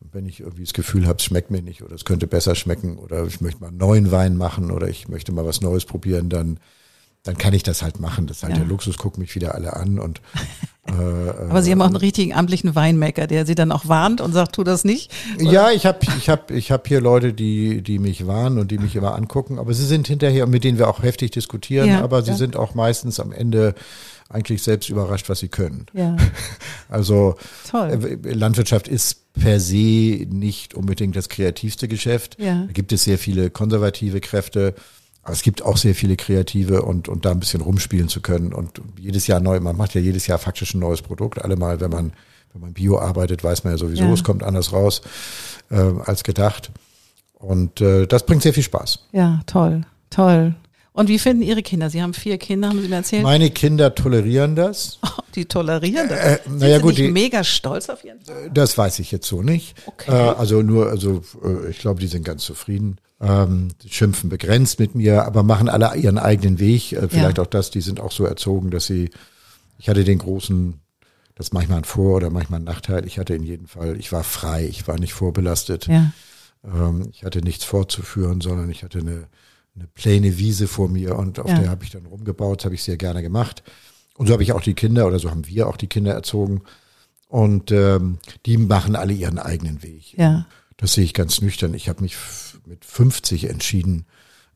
wenn 0.00 0.26
ich 0.26 0.40
irgendwie 0.40 0.64
das 0.64 0.74
Gefühl 0.74 1.06
habe, 1.06 1.16
es 1.16 1.24
schmeckt 1.24 1.50
mir 1.50 1.62
nicht 1.62 1.82
oder 1.82 1.94
es 1.94 2.04
könnte 2.04 2.26
besser 2.26 2.54
schmecken 2.54 2.98
oder 2.98 3.24
ich 3.26 3.40
möchte 3.40 3.60
mal 3.62 3.68
einen 3.68 3.78
neuen 3.78 4.10
Wein 4.10 4.36
machen 4.36 4.70
oder 4.70 4.88
ich 4.88 5.08
möchte 5.08 5.32
mal 5.32 5.46
was 5.46 5.62
Neues 5.62 5.86
probieren, 5.86 6.28
dann 6.28 6.60
dann 7.24 7.38
kann 7.38 7.54
ich 7.54 7.62
das 7.62 7.82
halt 7.82 8.00
machen. 8.00 8.26
Das 8.26 8.38
ist 8.38 8.42
halt 8.42 8.54
ja. 8.54 8.60
der 8.60 8.68
Luxus, 8.68 8.96
gucken 8.96 9.20
mich 9.20 9.34
wieder 9.34 9.54
alle 9.54 9.74
an 9.74 9.98
und 9.98 10.20
äh, 10.88 10.92
Aber 10.92 11.62
Sie 11.62 11.70
haben 11.70 11.80
auch 11.80 11.86
einen 11.86 11.96
richtigen 11.96 12.32
amtlichen 12.32 12.74
Weinmaker, 12.74 13.26
der 13.26 13.46
Sie 13.46 13.54
dann 13.54 13.70
auch 13.70 13.86
warnt 13.86 14.20
und 14.20 14.32
sagt, 14.32 14.56
tu 14.56 14.64
das 14.64 14.84
nicht. 14.84 15.12
Oder? 15.40 15.50
Ja, 15.50 15.70
ich 15.70 15.86
habe 15.86 16.00
ich 16.18 16.28
hab, 16.28 16.50
ich 16.50 16.72
hab 16.72 16.88
hier 16.88 17.00
Leute, 17.00 17.32
die, 17.32 17.82
die 17.82 17.98
mich 17.98 18.26
warnen 18.26 18.58
und 18.58 18.70
die 18.70 18.78
mich 18.78 18.96
immer 18.96 19.14
angucken, 19.14 19.58
aber 19.58 19.72
sie 19.72 19.86
sind 19.86 20.08
hinterher, 20.08 20.46
mit 20.46 20.64
denen 20.64 20.78
wir 20.78 20.88
auch 20.88 21.02
heftig 21.02 21.30
diskutieren, 21.30 21.88
ja, 21.88 22.02
aber 22.02 22.22
sie 22.22 22.32
ja. 22.32 22.36
sind 22.36 22.56
auch 22.56 22.74
meistens 22.74 23.20
am 23.20 23.32
Ende 23.32 23.74
eigentlich 24.28 24.62
selbst 24.62 24.88
überrascht, 24.88 25.28
was 25.28 25.40
sie 25.40 25.48
können. 25.48 25.86
Ja. 25.92 26.16
Also 26.88 27.36
Toll. 27.70 28.18
Äh, 28.24 28.34
Landwirtschaft 28.34 28.86
ist 28.86 29.32
per 29.32 29.60
se 29.60 30.26
nicht 30.28 30.74
unbedingt 30.74 31.16
das 31.16 31.30
kreativste 31.30 31.88
Geschäft. 31.88 32.36
Ja. 32.38 32.64
Da 32.66 32.72
gibt 32.72 32.92
es 32.92 33.04
sehr 33.04 33.16
viele 33.16 33.48
konservative 33.48 34.20
Kräfte. 34.20 34.74
Aber 35.22 35.32
es 35.32 35.42
gibt 35.42 35.62
auch 35.62 35.76
sehr 35.76 35.94
viele 35.94 36.16
Kreative 36.16 36.82
und, 36.82 37.08
und 37.08 37.24
da 37.24 37.30
ein 37.30 37.40
bisschen 37.40 37.60
rumspielen 37.60 38.08
zu 38.08 38.20
können 38.20 38.52
und 38.52 38.80
jedes 38.98 39.28
Jahr 39.28 39.40
neu, 39.40 39.60
man 39.60 39.76
macht 39.76 39.94
ja 39.94 40.00
jedes 40.00 40.26
Jahr 40.26 40.38
faktisch 40.38 40.74
ein 40.74 40.80
neues 40.80 41.02
Produkt. 41.02 41.40
Allemal, 41.40 41.80
wenn 41.80 41.90
man, 41.90 42.12
wenn 42.52 42.60
man 42.60 42.72
Bio 42.72 42.98
arbeitet, 42.98 43.44
weiß 43.44 43.62
man 43.62 43.74
ja 43.74 43.78
sowieso, 43.78 44.04
ja. 44.04 44.12
es 44.12 44.24
kommt 44.24 44.42
anders 44.42 44.72
raus 44.72 45.02
äh, 45.70 45.76
als 45.76 46.24
gedacht. 46.24 46.72
Und 47.34 47.80
äh, 47.80 48.06
das 48.06 48.26
bringt 48.26 48.42
sehr 48.42 48.52
viel 48.52 48.62
Spaß. 48.64 49.08
Ja, 49.12 49.40
toll, 49.46 49.82
toll. 50.10 50.54
Und 50.94 51.08
wie 51.08 51.18
finden 51.18 51.42
Ihre 51.42 51.62
Kinder? 51.62 51.88
Sie 51.88 52.02
haben 52.02 52.12
vier 52.12 52.36
Kinder, 52.36 52.68
haben 52.68 52.82
Sie 52.82 52.88
mir 52.88 52.96
erzählt? 52.96 53.22
Meine 53.22 53.50
Kinder 53.50 53.94
tolerieren 53.94 54.56
das. 54.56 54.98
Oh, 55.14 55.22
die 55.34 55.46
tolerieren 55.46 56.08
das. 56.08 56.18
Äh, 56.18 56.38
naja, 56.48 56.76
Sie 56.76 56.82
gut, 56.82 56.98
die, 56.98 57.08
mega 57.08 57.42
stolz 57.42 57.88
auf 57.88 58.04
ihren 58.04 58.20
Vater? 58.20 58.50
Das 58.50 58.76
weiß 58.76 58.98
ich 58.98 59.12
jetzt 59.12 59.26
so 59.26 59.42
nicht. 59.42 59.74
Okay. 59.86 60.10
Äh, 60.10 60.34
also 60.34 60.62
nur, 60.62 60.88
also 60.88 61.22
äh, 61.42 61.70
ich 61.70 61.78
glaube, 61.78 62.00
die 62.00 62.06
sind 62.06 62.24
ganz 62.24 62.44
zufrieden 62.44 62.98
ähm, 63.22 63.68
schimpfen 63.86 64.28
begrenzt 64.28 64.80
mit 64.80 64.94
mir, 64.96 65.24
aber 65.24 65.44
machen 65.44 65.68
alle 65.68 65.94
ihren 65.96 66.18
eigenen 66.18 66.58
Weg. 66.58 66.92
Äh, 66.92 67.08
vielleicht 67.08 67.38
ja. 67.38 67.44
auch 67.44 67.48
das, 67.48 67.70
die 67.70 67.80
sind 67.80 68.00
auch 68.00 68.10
so 68.10 68.24
erzogen, 68.24 68.70
dass 68.70 68.86
sie, 68.86 69.10
ich 69.78 69.88
hatte 69.88 70.02
den 70.02 70.18
großen, 70.18 70.80
das 71.36 71.46
ist 71.46 71.54
manchmal 71.54 71.78
ein 71.78 71.84
Vor- 71.84 72.16
oder 72.16 72.30
manchmal 72.30 72.60
ein 72.60 72.64
Nachteil, 72.64 73.06
ich 73.06 73.18
hatte 73.18 73.34
in 73.34 73.44
jedem 73.44 73.68
Fall, 73.68 73.96
ich 73.96 74.10
war 74.10 74.24
frei, 74.24 74.66
ich 74.66 74.88
war 74.88 74.98
nicht 74.98 75.14
vorbelastet. 75.14 75.86
Ja. 75.86 76.12
Ähm, 76.64 77.08
ich 77.12 77.24
hatte 77.24 77.42
nichts 77.42 77.64
vorzuführen, 77.64 78.40
sondern 78.40 78.68
ich 78.70 78.82
hatte 78.82 78.98
eine, 78.98 79.28
eine 79.76 79.86
plane 79.94 80.38
Wiese 80.38 80.66
vor 80.66 80.88
mir 80.88 81.16
und 81.16 81.38
auf 81.38 81.48
ja. 81.48 81.60
der 81.60 81.70
habe 81.70 81.84
ich 81.84 81.90
dann 81.90 82.06
rumgebaut, 82.06 82.64
habe 82.64 82.74
ich 82.74 82.82
sehr 82.82 82.96
gerne 82.96 83.22
gemacht. 83.22 83.62
Und 84.16 84.26
so 84.26 84.32
habe 84.32 84.42
ich 84.42 84.52
auch 84.52 84.60
die 84.60 84.74
Kinder 84.74 85.06
oder 85.06 85.20
so 85.20 85.30
haben 85.30 85.46
wir 85.46 85.68
auch 85.68 85.76
die 85.76 85.86
Kinder 85.86 86.12
erzogen. 86.12 86.62
Und 87.28 87.70
ähm, 87.70 88.18
die 88.44 88.58
machen 88.58 88.94
alle 88.94 89.14
ihren 89.14 89.38
eigenen 89.38 89.82
Weg. 89.82 90.18
Ja. 90.18 90.46
Das 90.76 90.94
sehe 90.94 91.04
ich 91.04 91.14
ganz 91.14 91.40
nüchtern. 91.40 91.72
Ich 91.72 91.88
habe 91.88 92.02
mich 92.02 92.16
mit 92.66 92.84
50 92.84 93.48
entschieden, 93.48 94.06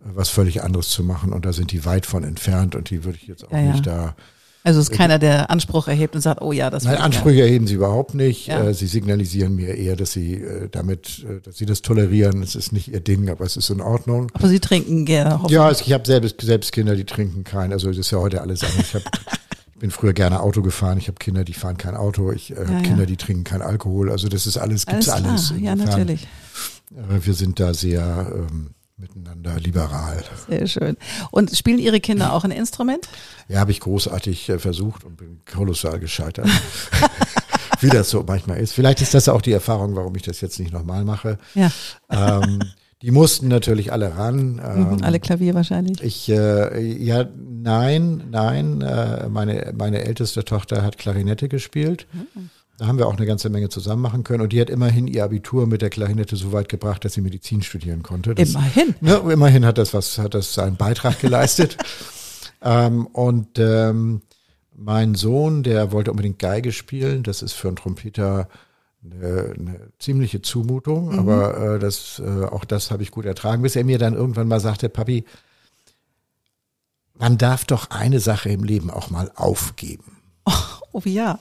äh, 0.01 0.05
was 0.15 0.29
völlig 0.29 0.63
anderes 0.63 0.89
zu 0.91 1.03
machen. 1.05 1.33
Und 1.33 1.45
da 1.45 1.53
sind 1.53 1.73
die 1.73 1.85
weit 1.85 2.07
von 2.07 2.25
entfernt 2.25 2.75
und 2.75 2.91
die 2.91 3.05
würde 3.05 3.19
ich 3.21 3.27
jetzt 3.29 3.45
auch 3.47 3.53
ja, 3.53 3.63
nicht 3.63 3.87
ja. 3.87 3.93
da 3.93 4.17
Also 4.65 4.81
es 4.81 4.89
ist 4.91 4.97
keiner, 4.97 5.19
der 5.19 5.51
Anspruch 5.51 5.87
erhebt 5.89 6.15
und 6.17 6.21
sagt, 6.23 6.43
oh 6.43 6.51
ja, 6.53 6.71
das 6.71 6.85
Nein, 6.85 6.97
Ansprüche 6.97 7.43
erheben 7.43 7.67
sie 7.69 7.75
überhaupt 7.75 8.15
nicht. 8.15 8.49
Ja. 8.49 8.65
Äh, 8.69 8.75
Sie 8.75 8.87
signalisieren 8.89 9.55
mir 9.55 9.75
eher, 9.77 9.95
dass 9.97 10.13
sie 10.13 10.35
äh, 10.35 10.69
damit, 10.71 11.25
äh, 11.29 11.41
dass 11.41 11.57
sie 11.57 11.67
das 11.67 11.83
tolerieren. 11.83 12.43
Es 12.43 12.55
ist 12.57 12.73
nicht 12.73 12.89
ihr 12.89 13.01
Ding, 13.01 13.29
aber 13.31 13.45
es 13.45 13.57
ist 13.57 13.71
in 13.71 13.81
Ordnung. 13.81 14.31
Aber 14.35 14.49
Sie 14.49 14.59
trinken 14.61 15.05
gerne. 15.05 15.35
hoffentlich. 15.35 15.53
Ja, 15.53 15.71
ich 15.71 15.93
habe 15.93 16.05
selbst, 16.07 16.41
selbst 16.41 16.73
Kinder, 16.73 16.97
die 16.97 17.05
trinken 17.05 17.45
kein. 17.45 17.73
Also 17.73 17.89
das 17.89 17.99
ist 17.99 18.11
ja 18.11 18.19
heute 18.19 18.41
alles 18.41 18.63
anders. 18.65 18.87
Ich, 18.89 18.95
hab, 18.95 19.03
ich 19.75 19.81
bin 19.81 19.91
früher 19.93 20.13
gerne 20.15 20.41
Auto 20.41 20.63
gefahren. 20.63 20.99
Ich 20.99 21.07
habe 21.07 21.19
Kinder, 21.19 21.45
die 21.45 21.53
fahren 21.53 21.77
kein 21.77 21.95
Auto. 21.97 22.33
Ich 22.33 22.51
äh, 22.51 22.55
Ja, 22.55 22.61
habe 22.63 22.73
ja. 22.73 22.81
Kinder, 22.81 23.07
die 23.07 23.17
trinken 23.17 23.45
kein 23.45 23.63
Alkohol. 23.63 24.11
Also 24.11 24.29
das 24.29 24.47
ist 24.49 24.57
alles, 24.57 24.87
Alles 24.89 25.07
gibt's 25.07 25.17
klar. 25.17 25.31
alles. 25.31 25.53
Ja, 25.61 25.77
natürlich. 25.77 26.27
Wir 26.91 27.35
sind 27.35 27.59
da 27.61 27.75
sehr 27.75 28.33
ähm, 28.35 28.71
miteinander 28.97 29.59
liberal. 29.61 30.23
Sehr 30.49 30.67
schön. 30.67 30.97
Und 31.31 31.55
spielen 31.57 31.79
Ihre 31.79 32.01
Kinder 32.01 32.33
auch 32.33 32.45
ein 32.45 32.51
Instrument? 32.51 33.09
Ja, 33.49 33.61
habe 33.61 33.71
ich 33.73 33.81
großartig 33.81 34.49
äh, 34.49 34.59
versucht 34.59 35.05
und 35.05 35.17
bin 35.17 35.41
kolossal 35.51 35.99
gescheitert. 35.99 36.49
Wie 37.81 37.91
das 37.91 38.09
so 38.09 38.25
manchmal 38.27 38.59
ist. 38.59 38.73
Vielleicht 38.73 39.03
ist 39.03 39.13
das 39.13 39.29
auch 39.29 39.43
die 39.43 39.53
Erfahrung, 39.53 39.97
warum 39.97 40.15
ich 40.17 40.23
das 40.23 40.41
jetzt 40.41 40.59
nicht 40.59 40.73
nochmal 40.73 41.05
mache. 41.05 41.37
Ja. 41.55 41.71
Ähm, 42.11 42.61
die 43.03 43.11
mussten 43.11 43.49
natürlich 43.49 43.93
alle 43.93 44.17
ran. 44.17 44.61
Ähm, 44.65 44.97
Mhm, 44.97 45.03
Alle 45.05 45.21
Klavier 45.21 45.55
wahrscheinlich. 45.55 46.01
Ich, 46.03 46.29
äh, 46.31 46.81
ja, 46.81 47.27
nein, 47.37 48.25
nein. 48.31 48.81
Äh, 48.81 49.29
meine, 49.29 49.75
meine 49.77 50.05
älteste 50.05 50.43
Tochter 50.45 50.83
hat 50.83 50.97
Klarinette 50.97 51.49
gespielt. 51.51 52.07
Da 52.79 52.87
haben 52.87 52.99
wir 52.99 53.07
auch 53.07 53.17
eine 53.17 53.27
ganze 53.27 53.49
Menge 53.49 53.69
zusammen 53.69 54.03
machen 54.03 54.23
können. 54.23 54.43
Und 54.43 54.53
die 54.53 54.61
hat 54.61 54.69
immerhin 54.69 55.07
ihr 55.07 55.25
Abitur 55.25 55.67
mit 55.67 55.83
der 55.83 55.91
Klarinette 55.91 56.37
so 56.37 56.53
weit 56.53 56.69
gebracht, 56.69 57.05
dass 57.05 57.15
sie 57.15 57.23
Medizin 57.23 57.63
studieren 57.63 58.03
konnte. 58.03 58.35
Das, 58.35 58.51
Immerhin. 58.51 58.95
Ne, 59.01 59.15
immerhin 59.31 59.65
hat 59.65 59.79
das 59.79 59.95
was, 59.95 60.19
hat 60.19 60.35
das 60.35 60.53
seinen 60.53 60.77
Beitrag 60.77 61.21
geleistet. 61.21 61.79
ähm, 62.63 63.07
und 63.07 63.59
ähm, 63.59 64.21
mein 64.75 65.15
Sohn, 65.15 65.63
der 65.63 65.91
wollte 65.93 66.11
unbedingt 66.11 66.39
Geige 66.39 66.73
spielen. 66.73 67.23
Das 67.23 67.41
ist 67.41 67.55
für 67.55 67.69
einen 67.69 67.77
Trompeter 67.77 68.49
eine, 69.03 69.55
eine 69.59 69.93
ziemliche 69.99 70.43
Zumutung, 70.43 71.19
aber 71.19 71.77
äh, 71.77 71.79
das, 71.79 72.21
äh, 72.25 72.45
auch 72.45 72.65
das 72.65 72.91
habe 72.91 73.03
ich 73.03 73.11
gut 73.11 73.25
ertragen, 73.25 73.63
bis 73.63 73.77
er 73.77 73.85
mir 73.85 73.99
dann 73.99 74.15
irgendwann 74.15 74.49
mal 74.49 74.61
sagte, 74.61 74.89
Papi, 74.89 75.25
man 77.15 77.39
darf 77.39 77.65
doch 77.65 77.91
eine 77.91 78.21
Sache 78.21 78.51
im 78.51 78.65
Leben 78.65 78.91
auch 78.91 79.11
mal 79.11 79.31
aufgeben. 79.35 80.19
Oh 80.93 81.03
ja. 81.05 81.39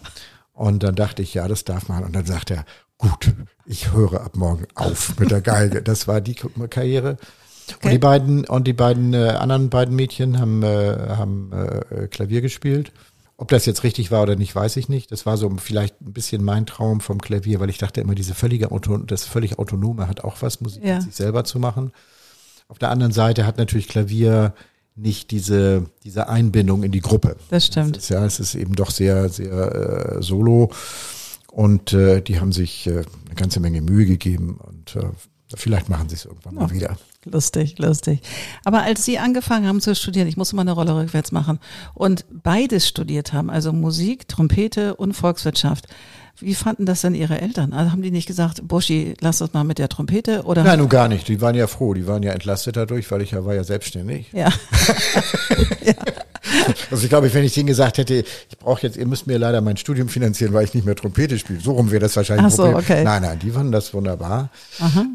Und 0.56 0.84
dann 0.84 0.96
dachte 0.96 1.22
ich, 1.22 1.34
ja, 1.34 1.48
das 1.48 1.66
darf 1.66 1.90
man. 1.90 2.04
Und 2.04 2.16
dann 2.16 2.26
sagt 2.26 2.50
er, 2.50 2.66
gut, 2.98 3.34
ich 3.66 3.92
höre 3.92 4.22
ab 4.22 4.36
morgen 4.38 4.66
auf 4.74 5.20
mit 5.20 5.30
der 5.30 5.42
Geige. 5.42 5.82
Das 5.84 6.08
war 6.08 6.22
die 6.22 6.36
Karriere. 6.36 7.18
Okay. 7.68 7.88
Und 7.88 7.92
die 7.92 7.98
beiden 8.00 8.46
und 8.46 8.68
die 8.68 8.74
beiden 8.74 9.14
äh, 9.14 9.30
anderen 9.30 9.70
beiden 9.70 9.96
Mädchen 9.96 10.40
haben 10.40 10.64
äh, 10.64 11.16
haben 11.18 11.52
äh, 11.52 12.08
Klavier 12.08 12.42
gespielt. 12.42 12.92
Ob 13.38 13.50
das 13.50 13.66
jetzt 13.66 13.84
richtig 13.84 14.12
war 14.12 14.24
oder 14.24 14.38
nicht, 14.38 14.56
weiß 14.56 14.78
ich 14.78 14.88
nicht. 14.88 15.12
Das 15.12 15.26
war 15.26 15.36
so 15.36 15.50
vielleicht 15.58 16.00
ein 16.02 16.14
bisschen 16.14 16.42
mein 16.42 16.66
Traum 16.66 17.02
vom 17.02 17.20
Klavier, 17.20 17.60
weil 17.60 17.70
ich 17.70 17.78
dachte 17.78 18.00
immer, 18.00 18.16
diese 18.16 18.34
völlige 18.34 18.72
Auto, 18.72 18.96
das 18.98 19.26
völlig 19.26 19.60
autonome 19.60 20.08
hat 20.08 20.24
auch 20.24 20.42
was, 20.42 20.62
Musik 20.62 20.86
Ja. 20.86 21.02
sich 21.02 21.16
selber 21.16 21.44
zu 21.44 21.60
machen. 21.60 21.92
Auf 22.70 22.80
der 22.80 22.92
anderen 22.92 23.12
Seite 23.12 23.46
hat 23.46 23.58
natürlich 23.58 23.90
Klavier 23.90 24.54
nicht 24.96 25.32
diese 25.32 25.86
diese 26.04 26.30
Einbindung 26.30 26.84
in 26.84 26.92
die 26.92 27.02
Gruppe. 27.02 27.36
Das 27.50 27.66
stimmt. 27.66 27.98
Es 27.98 28.04
ist, 28.04 28.10
ja, 28.10 28.26
es 28.26 28.40
ist 28.40 28.56
eben 28.56 28.76
doch 28.76 28.92
sehr, 28.92 29.30
sehr 29.30 30.18
äh, 30.18 30.22
solo 30.22 30.72
und 31.52 31.94
äh, 31.94 32.22
die 32.22 32.40
haben 32.40 32.52
sich 32.52 32.88
äh, 32.88 33.04
eine 33.26 33.36
ganze 33.36 33.60
Menge 33.60 33.82
Mühe 33.82 34.06
gegeben 34.06 34.58
und 34.62 34.96
äh, 34.96 35.08
vielleicht 35.56 35.90
machen 35.90 36.10
sie 36.10 36.16
es 36.16 36.26
irgendwann 36.26 36.56
mal 36.56 36.72
wieder. 36.72 36.98
Lustig, 37.26 37.80
lustig. 37.80 38.22
Aber 38.66 38.84
als 38.84 39.04
Sie 39.04 39.18
angefangen 39.18 39.68
haben 39.68 39.82
zu 39.82 39.96
studieren, 39.96 40.28
ich 40.28 40.38
muss 40.38 40.54
mal 40.54 40.62
eine 40.62 40.74
Rolle 40.74 40.96
rückwärts 40.96 41.32
machen, 41.32 41.60
und 41.96 42.26
beides 42.30 42.88
studiert 42.88 43.34
haben, 43.34 43.50
also 43.50 43.74
Musik, 43.74 44.28
Trompete 44.28 44.96
und 44.96 45.14
Volkswirtschaft, 45.14 45.88
wie 46.40 46.56
fanden 46.56 46.86
das 46.86 47.02
denn 47.02 47.16
Ihre 47.16 47.40
Eltern? 47.40 47.74
Also 47.74 47.92
haben 47.92 48.02
die 48.02 48.12
nicht 48.12 48.28
gesagt, 48.28 48.68
Buschi, 48.68 49.14
lass 49.22 49.38
das 49.40 49.54
mal 49.54 49.64
mit 49.64 49.78
der 49.80 49.90
Trompete? 49.90 50.44
Oder 50.44 50.64
Nein, 50.64 50.80
nun 50.80 50.90
gar 50.90 51.08
nicht. 51.08 51.28
Die 51.28 51.40
waren 51.42 51.56
ja 51.56 51.68
froh, 51.68 51.94
die 51.94 52.08
waren 52.08 52.24
ja 52.24 52.34
entlastet 52.34 52.76
dadurch, 52.76 53.10
weil 53.12 53.22
ich 53.22 53.32
ja 53.32 53.46
war 53.46 53.54
ja 53.56 53.64
selbstständig. 53.64 54.28
Ja, 54.34 54.52
Also 56.92 57.04
ich 57.04 57.10
glaube, 57.10 57.34
wenn 57.34 57.44
ich 57.44 57.54
denen 57.54 57.68
gesagt 57.68 57.98
hätte, 57.98 58.24
ich 58.50 58.58
brauche 58.60 58.84
jetzt, 58.84 58.98
ihr 58.98 59.08
müsst 59.08 59.26
mir 59.28 59.38
leider 59.40 59.62
mein 59.62 59.78
Studium 59.78 60.10
finanzieren, 60.10 60.54
weil 60.54 60.64
ich 60.64 60.74
nicht 60.74 60.86
mehr 60.86 60.96
Trompete 60.96 61.40
spiele, 61.40 61.60
so 61.60 61.72
rum 61.74 61.90
wäre 61.90 62.02
das 62.02 62.16
wahrscheinlich 62.16 62.46
Ach 62.46 62.52
so, 62.52 62.64
Problem. 62.64 62.78
okay. 62.80 63.04
Nein, 63.04 63.24
nein, 63.24 63.40
die 63.40 63.50
fanden 63.50 63.72
das 63.72 63.94
wunderbar. 63.94 64.50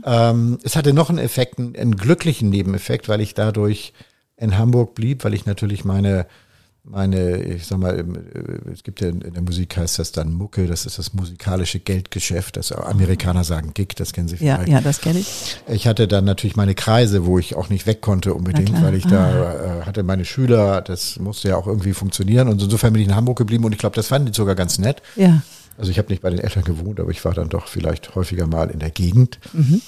Ähm, 0.04 0.58
es 0.64 0.74
hatte 0.74 0.92
noch 0.92 1.08
einen 1.08 1.18
Effekt, 1.18 1.58
einen, 1.58 1.76
einen 1.76 1.96
glücklichen 1.96 2.50
Nebeneffekt, 2.50 3.08
weil 3.08 3.20
ich 3.20 3.34
dadurch 3.34 3.92
in 4.36 4.58
Hamburg 4.58 4.94
blieb, 4.94 5.22
weil 5.24 5.34
ich 5.34 5.46
natürlich 5.46 5.84
meine 5.84 6.26
meine, 6.90 7.42
ich 7.42 7.66
sag 7.66 7.78
mal, 7.78 7.98
äh, 7.98 8.70
es 8.72 8.82
gibt 8.82 9.00
ja 9.00 9.08
in, 9.08 9.20
der 9.20 9.42
Musik 9.42 9.76
heißt 9.76 9.98
das 9.98 10.12
dann 10.12 10.32
Mucke, 10.32 10.66
das 10.66 10.86
ist 10.86 10.98
das 10.98 11.12
musikalische 11.14 11.78
Geldgeschäft, 11.78 12.56
das 12.56 12.72
Amerikaner 12.72 13.44
sagen 13.44 13.72
Gig, 13.74 13.94
das 13.96 14.12
kennen 14.12 14.28
Sie 14.28 14.36
ja, 14.44 14.56
vielleicht. 14.56 14.68
ja, 14.72 14.80
das 14.80 15.00
kenne 15.00 15.20
ich. 15.20 15.56
Ich 15.68 15.86
hatte 15.86 16.08
dann 16.08 16.24
natürlich 16.24 16.56
meine 16.56 16.74
Kreise, 16.74 17.26
wo 17.26 17.38
ich 17.38 17.54
auch 17.54 17.68
nicht 17.68 17.86
weg 17.86 18.00
konnte 18.00 18.34
unbedingt, 18.34 18.82
weil 18.82 18.94
ich 18.94 19.06
da 19.06 19.80
äh, 19.80 19.82
hatte 19.86 20.02
meine 20.02 20.24
Schüler, 20.24 20.82
das 20.82 21.18
musste 21.18 21.48
ja 21.48 21.56
auch 21.56 21.66
irgendwie 21.66 21.92
funktionieren 21.92 22.48
und 22.48 22.60
insofern 22.60 22.92
bin 22.92 23.02
ich 23.02 23.08
in 23.08 23.14
Hamburg 23.14 23.38
geblieben 23.38 23.64
und 23.64 23.72
ich 23.72 23.78
glaube, 23.78 23.96
das 23.96 24.08
fanden 24.08 24.30
die 24.32 24.36
sogar 24.36 24.54
ganz 24.54 24.78
nett. 24.78 25.00
Ja, 25.16 25.42
Also 25.78 25.90
ich 25.90 25.98
habe 25.98 26.08
nicht 26.08 26.22
bei 26.22 26.30
den 26.30 26.40
Eltern 26.40 26.64
gewohnt, 26.64 27.00
aber 27.00 27.10
ich 27.10 27.24
war 27.24 27.32
dann 27.32 27.48
doch 27.48 27.68
vielleicht 27.68 28.14
häufiger 28.14 28.46
mal 28.46 28.70
in 28.70 28.80
der 28.80 28.90
Gegend. 28.90 29.38
Mhm. 29.52 29.80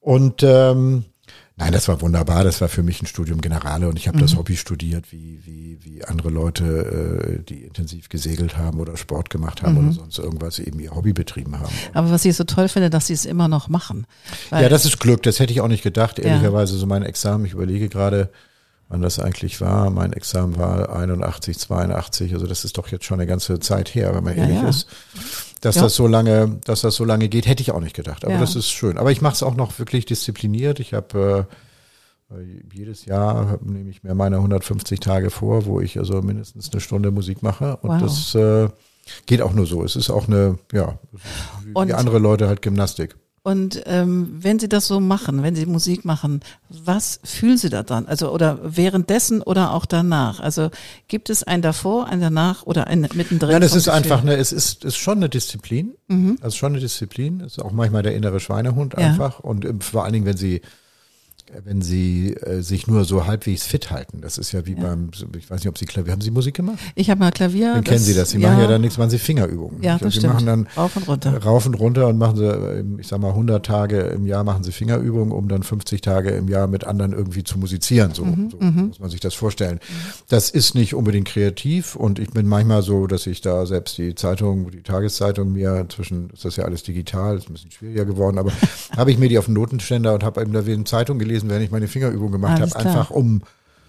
Und 0.00 0.42
ähm, 0.42 1.04
nein, 1.56 1.72
das 1.72 1.88
war 1.88 2.00
wunderbar. 2.00 2.44
Das 2.44 2.60
war 2.60 2.68
für 2.68 2.82
mich 2.82 3.00
ein 3.02 3.06
Studium 3.06 3.40
Generale 3.40 3.88
und 3.88 3.96
ich 3.96 4.08
habe 4.08 4.18
Mhm. 4.18 4.22
das 4.22 4.36
Hobby 4.36 4.56
studiert, 4.56 5.12
wie, 5.12 5.40
wie, 5.44 5.78
wie 5.82 6.04
andere 6.04 6.30
Leute, 6.30 7.38
äh, 7.38 7.42
die 7.42 7.62
intensiv 7.64 8.08
gesegelt 8.08 8.56
haben 8.56 8.80
oder 8.80 8.96
Sport 8.96 9.30
gemacht 9.30 9.62
haben 9.62 9.74
Mhm. 9.74 9.84
oder 9.88 9.92
sonst 9.92 10.18
irgendwas, 10.18 10.58
eben 10.58 10.80
ihr 10.80 10.94
Hobby 10.94 11.12
betrieben 11.12 11.58
haben. 11.58 11.72
aber 11.92 12.10
was 12.10 12.24
ich 12.24 12.36
so 12.36 12.44
toll 12.44 12.68
finde, 12.68 12.90
dass 12.90 13.06
Sie 13.06 13.12
es 13.14 13.24
immer 13.24 13.48
noch 13.48 13.68
machen. 13.68 14.06
Ja, 14.50 14.68
das 14.68 14.84
ist 14.84 14.98
Glück, 15.00 15.22
das 15.22 15.38
hätte 15.40 15.52
ich 15.52 15.60
auch 15.60 15.68
nicht 15.68 15.82
gedacht, 15.82 16.18
Ja. 16.18 16.24
ehrlicherweise. 16.24 16.76
So 16.76 16.86
mein 16.86 17.02
Examen, 17.02 17.44
ich 17.44 17.52
überlege 17.52 17.88
gerade, 17.88 18.30
wann 18.88 19.00
das 19.00 19.18
eigentlich 19.18 19.60
war. 19.60 19.90
Mein 19.90 20.12
Examen 20.12 20.56
war 20.58 20.94
81, 20.94 21.58
82, 21.58 22.34
also 22.34 22.46
das 22.46 22.64
ist 22.64 22.76
doch 22.78 22.88
jetzt 22.88 23.04
schon 23.06 23.18
eine 23.18 23.26
ganze 23.26 23.58
Zeit 23.58 23.94
her, 23.94 24.14
wenn 24.14 24.22
man 24.24 24.36
Ja, 24.36 24.42
ehrlich 24.44 24.62
ja. 24.62 24.68
ist. 24.68 24.86
Dass 25.64 25.76
Ja. 25.76 25.82
das 25.82 25.94
so 25.94 26.06
lange, 26.06 26.58
dass 26.64 26.82
das 26.82 26.94
so 26.94 27.04
lange 27.04 27.28
geht, 27.28 27.46
hätte 27.46 27.62
ich 27.62 27.72
auch 27.72 27.80
nicht 27.80 27.96
gedacht. 27.96 28.24
Aber 28.24 28.34
Ja. 28.34 28.40
das 28.40 28.54
ist 28.54 28.68
schön. 28.70 28.98
Aber 28.98 29.10
ich 29.12 29.20
mache 29.22 29.32
es 29.34 29.42
auch 29.42 29.54
noch 29.54 29.78
wirklich 29.78 30.04
diszipliniert. 30.04 30.78
Ich 30.78 30.92
habe 30.92 31.46
äh, 32.30 32.36
jedes 32.72 33.04
Jahr 33.06 33.58
nehme 33.62 33.90
ich 33.90 34.02
mir 34.02 34.14
meine 34.14 34.36
150 34.40 35.00
Tage 35.00 35.30
vor, 35.30 35.66
wo 35.66 35.80
ich 35.80 35.98
also 35.98 36.20
mindestens 36.22 36.70
eine 36.72 36.80
Stunde 36.80 37.10
Musik 37.10 37.42
mache. 37.42 37.76
Und 37.78 37.90
Wow. 37.90 38.02
das 38.02 38.34
äh, 38.34 38.68
geht 39.26 39.40
auch 39.42 39.52
nur 39.52 39.66
so. 39.66 39.84
Es 39.84 39.96
ist 39.96 40.10
auch 40.10 40.26
eine, 40.28 40.58
ja, 40.72 40.98
wie 41.64 41.72
Und- 41.72 41.92
andere 41.92 42.18
Leute 42.18 42.46
halt 42.48 42.60
Gymnastik. 42.62 43.16
Und 43.46 43.82
ähm, 43.84 44.38
wenn 44.40 44.58
Sie 44.58 44.70
das 44.70 44.86
so 44.86 45.00
machen, 45.00 45.42
wenn 45.42 45.54
Sie 45.54 45.66
Musik 45.66 46.06
machen, 46.06 46.40
was 46.70 47.20
fühlen 47.24 47.58
Sie 47.58 47.68
da 47.68 47.82
dann? 47.82 48.06
Also 48.06 48.32
oder 48.32 48.58
währenddessen 48.64 49.42
oder 49.42 49.74
auch 49.74 49.84
danach? 49.84 50.40
Also 50.40 50.70
gibt 51.08 51.28
es 51.28 51.42
ein 51.42 51.60
davor, 51.60 52.06
ein 52.06 52.22
danach 52.22 52.62
oder 52.62 52.86
ein 52.86 53.06
mittendrin? 53.12 53.50
Nein, 53.50 53.62
es 53.62 53.74
ist 53.74 53.88
einfach 53.88 54.22
eine, 54.22 54.36
es 54.36 54.50
ist, 54.50 54.82
ist 54.86 54.96
schon 54.96 55.18
eine 55.18 55.28
Disziplin. 55.28 55.92
Also 56.40 56.56
schon 56.56 56.72
eine 56.72 56.80
Disziplin. 56.80 57.42
Es 57.42 57.58
ist 57.58 57.62
auch 57.62 57.72
manchmal 57.72 58.02
der 58.02 58.14
innere 58.16 58.40
Schweinehund 58.40 58.94
Mhm. 58.96 59.00
Ja. 59.02 59.08
einfach. 59.08 59.40
Und 59.40 59.66
ähm, 59.66 59.82
vor 59.82 60.04
allen 60.04 60.14
Dingen, 60.14 60.24
wenn 60.26 60.38
sie, 60.38 60.62
wenn 61.64 61.82
sie 61.82 62.34
äh, 62.34 62.62
sich 62.62 62.86
nur 62.86 63.04
so 63.04 63.26
halbwegs 63.26 63.64
fit 63.64 63.90
halten. 63.90 64.20
Das 64.22 64.38
ist 64.38 64.52
ja 64.52 64.66
wie 64.66 64.74
beim, 64.74 65.10
ich 65.36 65.48
weiß 65.50 65.60
nicht, 65.60 65.68
ob 65.68 65.78
Sie 65.78 65.84
Klavier, 65.84 66.12
haben 66.12 66.20
Sie 66.20 66.30
Musik 66.30 66.54
gemacht? 66.54 66.78
Ich 66.94 67.10
habe 67.10 67.20
mal 67.20 67.30
Klavier. 67.30 67.74
Dann 67.74 67.84
kennen 67.84 67.98
Sie 68.00 68.14
das. 68.14 68.30
Sie 68.30 68.38
machen 68.38 68.58
ja 68.58 68.66
dann 68.66 68.80
nichts, 68.80 68.98
machen 68.98 69.10
Sie 69.10 69.18
Fingerübungen. 69.18 69.82
Ja, 69.82 69.98
das 69.98 70.14
Sie 70.14 70.18
stimmt. 70.20 70.34
machen 70.34 70.46
dann 70.46 70.68
Rauf 70.76 70.96
und 70.96 71.06
runter. 71.08 71.38
rauf 71.44 71.66
und 71.66 71.74
runter 71.74 72.08
und 72.08 72.18
machen 72.18 72.36
sie, 72.38 72.44
ähm, 72.46 72.98
ich 72.98 73.06
sag 73.08 73.20
mal, 73.20 73.28
100 73.28 73.64
Tage 73.64 74.00
im 74.00 74.26
Jahr 74.26 74.42
machen 74.42 74.64
sie 74.64 74.72
Fingerübungen, 74.72 75.32
um 75.32 75.48
dann 75.48 75.62
50 75.62 76.00
Tage 76.00 76.30
im 76.30 76.48
Jahr 76.48 76.66
mit 76.66 76.84
anderen 76.84 77.12
irgendwie 77.12 77.44
zu 77.44 77.58
musizieren. 77.58 78.12
So, 78.14 78.24
Mhm, 78.24 78.50
so 78.50 78.56
muss 78.58 78.98
man 79.00 79.10
sich 79.10 79.20
das 79.20 79.34
vorstellen. 79.34 79.80
Das 80.28 80.50
ist 80.50 80.74
nicht 80.74 80.94
unbedingt 80.94 81.28
kreativ 81.28 81.94
und 81.94 82.18
ich 82.18 82.30
bin 82.30 82.48
manchmal 82.48 82.82
so, 82.82 83.06
dass 83.06 83.26
ich 83.26 83.42
da 83.42 83.66
selbst 83.66 83.98
die 83.98 84.14
Zeitung, 84.14 84.70
die 84.70 84.82
Tageszeitung 84.82 85.52
mir 85.52 85.76
inzwischen 85.80 86.30
ist 86.30 86.44
das 86.44 86.56
ja 86.56 86.64
alles 86.64 86.82
digital, 86.82 87.36
ist 87.36 87.48
ein 87.48 87.52
bisschen 87.52 87.70
schwieriger 87.70 88.04
geworden, 88.06 88.38
aber 88.38 88.50
habe 88.96 89.10
ich 89.12 89.18
mir 89.18 89.28
die 89.28 89.38
auf 89.38 89.44
den 89.44 89.54
Notenständer 89.54 90.14
und 90.14 90.24
habe 90.24 90.40
eben 90.40 90.52
da 90.52 90.60
eine 90.60 90.84
Zeitung 90.84 91.18
gelesen, 91.18 91.33
während 91.42 91.64
ich 91.64 91.70
meine 91.70 91.88
Fingerübung 91.88 92.32
gemacht 92.32 92.60
habe, 92.60 92.76
einfach 92.76 93.10
um 93.10 93.42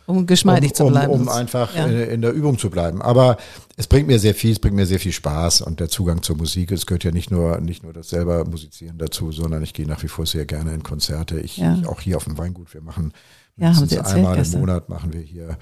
Um 0.08 0.26
geschmeidig 0.28 0.72
um, 0.72 0.76
zu 0.76 0.86
bleiben. 0.88 1.14
Um, 1.14 1.22
um 1.22 1.30
einfach 1.30 1.76
ja. 1.76 1.86
in, 1.86 2.10
in 2.10 2.22
der 2.22 2.32
Übung 2.32 2.58
zu 2.58 2.70
bleiben. 2.70 3.02
Aber 3.02 3.38
es 3.76 3.88
bringt 3.88 4.08
mir 4.08 4.20
sehr 4.20 4.36
viel, 4.36 4.52
es 4.52 4.60
bringt 4.60 4.76
mir 4.76 4.86
sehr 4.86 5.00
viel 5.00 5.12
Spaß 5.14 5.62
und 5.62 5.80
der 5.80 5.90
Zugang 5.90 6.22
zur 6.22 6.38
Musik. 6.38 6.72
Es 6.72 6.86
gehört 6.86 7.04
ja 7.04 7.12
nicht 7.12 7.32
nur 7.32 7.60
nicht 7.60 7.84
nur 7.84 7.94
das 7.94 8.10
selber 8.10 8.46
Musizieren 8.46 8.98
dazu, 8.98 9.32
sondern 9.32 9.64
ich 9.64 9.74
gehe 9.74 9.88
nach 9.88 10.04
wie 10.04 10.08
vor 10.08 10.26
sehr 10.26 10.46
gerne 10.46 10.74
in 10.74 10.84
Konzerte. 10.84 11.40
Ich, 11.40 11.58
Ja. 11.58 11.76
ich 11.76 11.88
auch 11.88 12.02
hier 12.02 12.18
auf 12.18 12.26
dem 12.26 12.38
Weingut. 12.38 12.74
Wir 12.74 12.82
machen 12.82 13.14
Ja, 13.58 13.74
haben 13.74 13.82
erzählt 13.84 14.06
einmal 14.06 14.36
gestern. 14.36 14.56
im 14.56 14.60
Monat 14.62 14.90
machen 14.90 15.14
wir 15.14 15.22
hier 15.22 15.58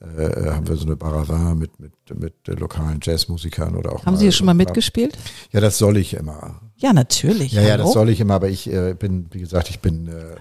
äh, 0.00 0.50
haben 0.50 0.68
wir 0.68 0.76
so 0.76 0.86
eine 0.86 0.96
Baravin 0.96 1.58
mit 1.58 1.80
mit 1.80 1.92
mit 2.14 2.34
äh, 2.48 2.52
lokalen 2.52 3.00
Jazzmusikern 3.02 3.74
oder 3.74 3.92
auch 3.92 4.06
Haben 4.06 4.16
Sie 4.16 4.30
schon 4.32 4.46
mal 4.46 4.54
mitgespielt? 4.54 5.18
Ja, 5.50 5.60
das 5.60 5.78
soll 5.78 5.96
ich 5.96 6.14
immer. 6.14 6.60
Ja, 6.76 6.92
natürlich. 6.92 7.52
Ja, 7.52 7.62
ja, 7.62 7.76
das 7.76 7.86
Hallo? 7.86 7.92
soll 7.94 8.10
ich 8.10 8.20
immer. 8.20 8.34
Aber 8.34 8.48
ich 8.48 8.72
äh, 8.72 8.94
bin, 8.94 9.26
wie 9.32 9.40
gesagt, 9.40 9.70
ich 9.70 9.80
bin 9.80 10.06
äh, 10.06 10.36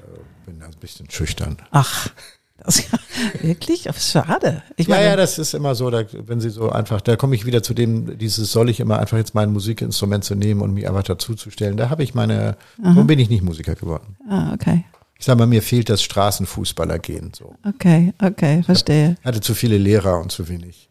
bin 0.47 0.63
ein 0.63 0.71
bisschen 0.79 1.09
schüchtern. 1.09 1.57
Ach, 1.71 2.09
Das, 2.57 2.83
wirklich? 3.41 3.87
Aber 3.87 3.99
schade. 3.99 4.63
Ich 4.77 4.87
ja, 4.87 4.95
meine, 4.95 5.07
ja, 5.09 5.15
das 5.15 5.37
ist 5.37 5.53
immer 5.53 5.75
so, 5.75 5.91
da, 5.91 6.05
wenn 6.11 6.39
sie 6.39 6.49
so 6.49 6.71
einfach, 6.71 7.01
da 7.01 7.15
komme 7.15 7.35
ich 7.35 7.45
wieder 7.45 7.61
zu 7.61 7.73
dem, 7.73 8.17
dieses 8.17 8.51
soll 8.51 8.69
ich 8.69 8.79
immer 8.79 8.97
einfach 8.99 9.17
jetzt 9.17 9.35
mein 9.35 9.51
Musikinstrument 9.51 10.23
zu 10.23 10.35
nehmen 10.35 10.61
und 10.61 10.73
mir 10.73 10.89
einfach 10.89 11.03
dazuzustellen. 11.03 11.77
Da 11.77 11.89
habe 11.89 12.03
ich 12.03 12.15
meine, 12.15 12.57
so 12.95 13.03
bin 13.03 13.19
ich 13.19 13.29
nicht 13.29 13.43
Musiker 13.43 13.75
geworden. 13.75 14.17
ah, 14.27 14.53
okay. 14.53 14.85
Ich 15.19 15.25
sage 15.25 15.39
mal, 15.39 15.47
mir 15.47 15.63
fehlt 15.63 15.89
das 15.89 16.03
Straßenfußballer 16.03 16.99
gehen. 16.99 17.31
So. 17.35 17.55
Okay, 17.67 18.13
okay, 18.21 18.61
verstehe. 18.61 19.15
Hatte 19.23 19.41
zu 19.41 19.55
viele 19.55 19.77
Lehrer 19.77 20.19
und 20.19 20.31
zu 20.31 20.47
wenig, 20.47 20.89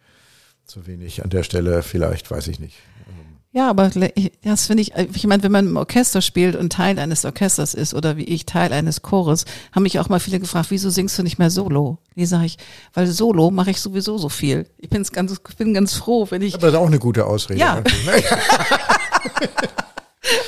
zu 0.64 0.86
wenig 0.88 1.22
an 1.22 1.30
der 1.30 1.44
Stelle, 1.44 1.82
vielleicht, 1.84 2.28
weiß 2.28 2.48
ich 2.48 2.58
nicht. 2.58 2.76
Ja, 3.56 3.70
aber 3.70 3.90
das 4.44 4.66
finde 4.66 4.82
ich, 4.82 4.92
ich 5.14 5.26
meine, 5.26 5.42
wenn 5.42 5.50
man 5.50 5.66
im 5.66 5.78
Orchester 5.78 6.20
spielt 6.20 6.56
und 6.56 6.74
Teil 6.74 6.98
eines 6.98 7.24
Orchesters 7.24 7.72
ist 7.72 7.94
oder 7.94 8.18
wie 8.18 8.24
ich 8.24 8.44
Teil 8.44 8.70
eines 8.70 9.00
Chores, 9.00 9.46
haben 9.72 9.84
mich 9.84 9.98
auch 9.98 10.10
mal 10.10 10.20
viele 10.20 10.40
gefragt, 10.40 10.66
wieso 10.68 10.90
singst 10.90 11.18
du 11.18 11.22
nicht 11.22 11.38
mehr 11.38 11.48
Solo? 11.48 11.96
Die 12.16 12.26
sage 12.26 12.44
ich, 12.44 12.58
weil 12.92 13.06
Solo 13.06 13.50
mache 13.50 13.70
ich 13.70 13.80
sowieso 13.80 14.18
so 14.18 14.28
viel. 14.28 14.66
Ich 14.76 14.90
bin's 14.90 15.10
ganz, 15.10 15.32
ich 15.48 15.56
bin 15.56 15.72
ganz 15.72 15.94
froh, 15.94 16.26
wenn 16.28 16.42
ich, 16.42 16.52
Aber 16.52 16.66
das 16.66 16.74
ist 16.74 16.80
auch 16.80 16.86
eine 16.86 16.98
gute 16.98 17.24
Ausrede. 17.24 17.58
Ja. 17.58 17.76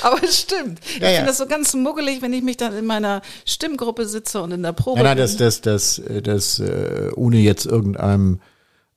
aber 0.03 0.23
es 0.23 0.41
stimmt. 0.41 0.79
ich 0.85 0.99
Ja, 0.99 1.09
ja. 1.09 1.15
finde 1.15 1.29
das 1.29 1.39
so 1.39 1.47
ganz 1.47 1.73
muggelig, 1.73 2.21
wenn 2.21 2.33
ich 2.33 2.43
mich 2.43 2.57
dann 2.57 2.77
in 2.77 2.85
meiner 2.85 3.23
Stimmgruppe 3.43 4.05
sitze 4.07 4.39
und 4.39 4.51
in 4.51 4.61
der 4.61 4.73
Probe. 4.73 4.99
Nein, 4.99 5.17
nein, 5.17 5.17
das, 5.17 5.35
das, 5.35 5.61
das, 5.61 5.97
äh, 5.97 6.21
das, 6.21 6.59
äh, 6.59 7.09
ohne 7.15 7.37
jetzt 7.37 7.65
irgendeinem 7.65 8.39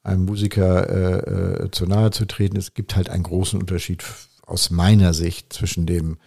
einem 0.03 0.25
Musiker 0.25 0.88
äh, 0.88 1.65
äh, 1.65 1.71
zu 1.71 1.87
nahe 1.87 2.11
zu 2.11 2.27
treten, 2.27 2.57
es 2.57 2.75
gibt 2.75 2.97
halt 2.97 3.09
einen 3.09 3.23
großen 3.23 3.61
Unterschied 3.61 4.05
aus 4.45 4.71
meiner 4.71 5.15
Sicht 5.15 5.53
zwischen 5.53 5.87
dem, 5.87 6.19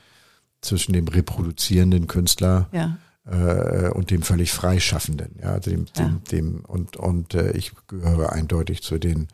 zwischen 0.62 0.94
dem 0.94 1.08
reproduzierenden 1.08 2.08
Künstler 2.08 2.70
ja. 2.72 2.98
äh, 3.26 3.90
und 3.90 4.12
dem 4.12 4.22
völlig 4.22 4.52
freischaffenden. 4.52 5.40
Ja, 5.42 5.60
dem, 5.60 5.86
Ja. 5.98 6.06
dem, 6.06 6.24
dem 6.32 6.66
und, 6.66 6.96
und 6.98 7.34
äh, 7.34 7.52
ich 7.52 7.74
gehöre 7.88 8.32
eindeutig 8.32 8.82
zu 8.82 8.98
den 8.98 9.28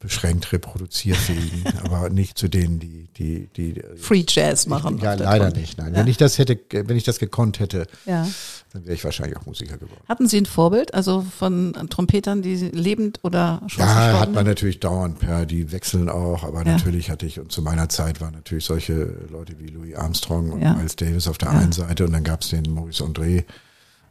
beschränkt 0.00 0.52
reproduzierfähigen, 0.52 1.62
aber 1.84 2.10
nicht 2.10 2.36
zu 2.36 2.48
denen, 2.48 2.80
die, 2.80 3.06
die, 3.16 3.46
die 3.56 3.80
Free 3.96 4.24
Jazz 4.26 4.66
machen. 4.66 4.98
ja, 4.98 5.12
auf 5.12 5.16
der 5.18 5.26
leider 5.26 5.50
nicht. 5.52 5.78
Nein, 5.78 5.94
Ja. 5.94 6.00
wenn 6.00 6.08
ich 6.08 6.16
das 6.16 6.38
hätte, 6.38 6.58
wenn 6.72 6.96
ich 6.96 7.04
das 7.04 7.20
gekonnt 7.20 7.60
hätte, 7.60 7.86
Ja. 8.04 8.26
dann 8.72 8.84
wäre 8.84 8.94
ich 8.94 9.04
wahrscheinlich 9.04 9.36
auch 9.36 9.46
Musiker 9.46 9.76
geworden. 9.76 10.00
Hatten 10.08 10.26
Sie 10.26 10.38
ein 10.38 10.46
Vorbild, 10.46 10.92
also 10.92 11.22
von 11.22 11.72
Trompetern, 11.88 12.42
die 12.42 12.56
lebend 12.56 13.20
oder 13.22 13.62
schon 13.68 13.84
Ja, 13.84 14.18
hat 14.18 14.32
man 14.32 14.44
natürlich 14.44 14.80
dauernd, 14.80 15.22
ja, 15.22 15.44
die 15.44 15.70
wechseln 15.70 16.08
auch, 16.08 16.42
aber 16.42 16.58
Ja. 16.66 16.72
natürlich 16.72 17.08
hatte 17.10 17.26
ich, 17.26 17.38
und 17.38 17.52
zu 17.52 17.62
meiner 17.62 17.88
Zeit 17.88 18.20
waren 18.20 18.34
natürlich 18.34 18.64
solche 18.64 19.14
Leute 19.30 19.58
wie 19.60 19.68
Louis 19.68 19.94
Armstrong 19.94 20.50
und 20.50 20.62
Ja. 20.62 20.74
Miles 20.74 20.96
Davis 20.96 21.28
auf 21.28 21.38
der 21.38 21.52
Ja. 21.52 21.58
einen 21.60 21.72
Seite 21.72 22.04
und 22.06 22.12
dann 22.12 22.24
gab 22.24 22.42
es 22.42 22.50
den 22.50 22.64
Maurice 22.74 23.04
André, 23.04 23.44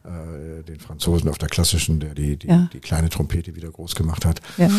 äh, 0.04 0.62
den 0.62 0.80
Franzosen 0.80 1.28
auf 1.28 1.38
der 1.38 1.48
klassischen, 1.48 2.00
der 2.00 2.14
die, 2.14 2.36
die, 2.36 2.46
Ja. 2.48 2.68
die 2.72 2.80
kleine 2.80 3.08
Trompete 3.10 3.54
wieder 3.54 3.70
groß 3.70 3.94
gemacht 3.94 4.24
hat, 4.24 4.40
Ja. 4.56 4.70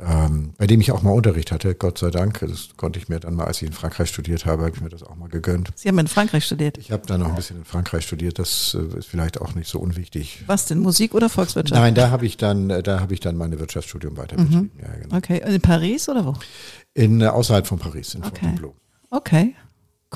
ähm, 0.00 0.52
bei 0.56 0.66
dem 0.66 0.80
ich 0.80 0.92
auch 0.92 1.02
mal 1.02 1.10
Unterricht 1.10 1.50
hatte, 1.50 1.74
Gott 1.74 1.98
sei 1.98 2.10
Dank. 2.10 2.38
Das 2.40 2.70
konnte 2.76 2.98
ich 2.98 3.08
mir 3.08 3.18
dann 3.20 3.34
mal, 3.34 3.44
als 3.46 3.60
ich 3.60 3.66
in 3.68 3.72
Frankreich 3.74 4.08
studiert 4.08 4.46
habe, 4.46 4.62
habe 4.64 4.74
ich 4.76 4.80
mir 4.80 4.88
das 4.88 5.02
auch 5.02 5.16
mal 5.16 5.28
gegönnt. 5.28 5.72
Sie 5.74 5.88
haben 5.88 5.98
in 5.98 6.06
Frankreich 6.06 6.44
studiert. 6.44 6.78
Ich 6.78 6.92
habe 6.92 7.06
dann 7.06 7.20
noch 7.20 7.28
ein 7.30 7.34
bisschen 7.34 7.56
in 7.58 7.64
Frankreich 7.64 8.04
studiert, 8.04 8.38
das 8.38 8.74
äh, 8.78 8.98
ist 8.98 9.06
vielleicht 9.08 9.40
auch 9.40 9.54
nicht 9.54 9.68
so 9.68 9.80
unwichtig. 9.80 10.44
Was 10.46 10.66
denn, 10.66 10.78
Musik 10.78 11.14
oder 11.14 11.28
Volkswirtschaft? 11.28 11.80
Nein, 11.80 11.94
da 11.94 12.10
habe 12.10 12.26
ich 12.26 12.36
dann, 12.36 12.70
äh, 12.70 12.82
da 12.82 13.00
habe 13.00 13.14
ich 13.14 13.20
dann 13.20 13.36
meine 13.36 13.58
Wirtschaftsstudium 13.58 14.16
weiter 14.16 14.36
betrieben. 14.36 14.70
Ja, 14.80 14.88
genau. 15.02 15.16
Okay, 15.16 15.42
in 15.44 15.60
Paris 15.60 16.08
oder 16.08 16.24
wo? 16.24 16.34
In, 16.94 17.20
äh, 17.20 17.26
außerhalb 17.26 17.66
von 17.66 17.78
Paris, 17.78 18.14
in 18.14 18.20
Okay. 18.20 18.30
Fontainebleau. 18.30 18.74
Okay, 19.10 19.54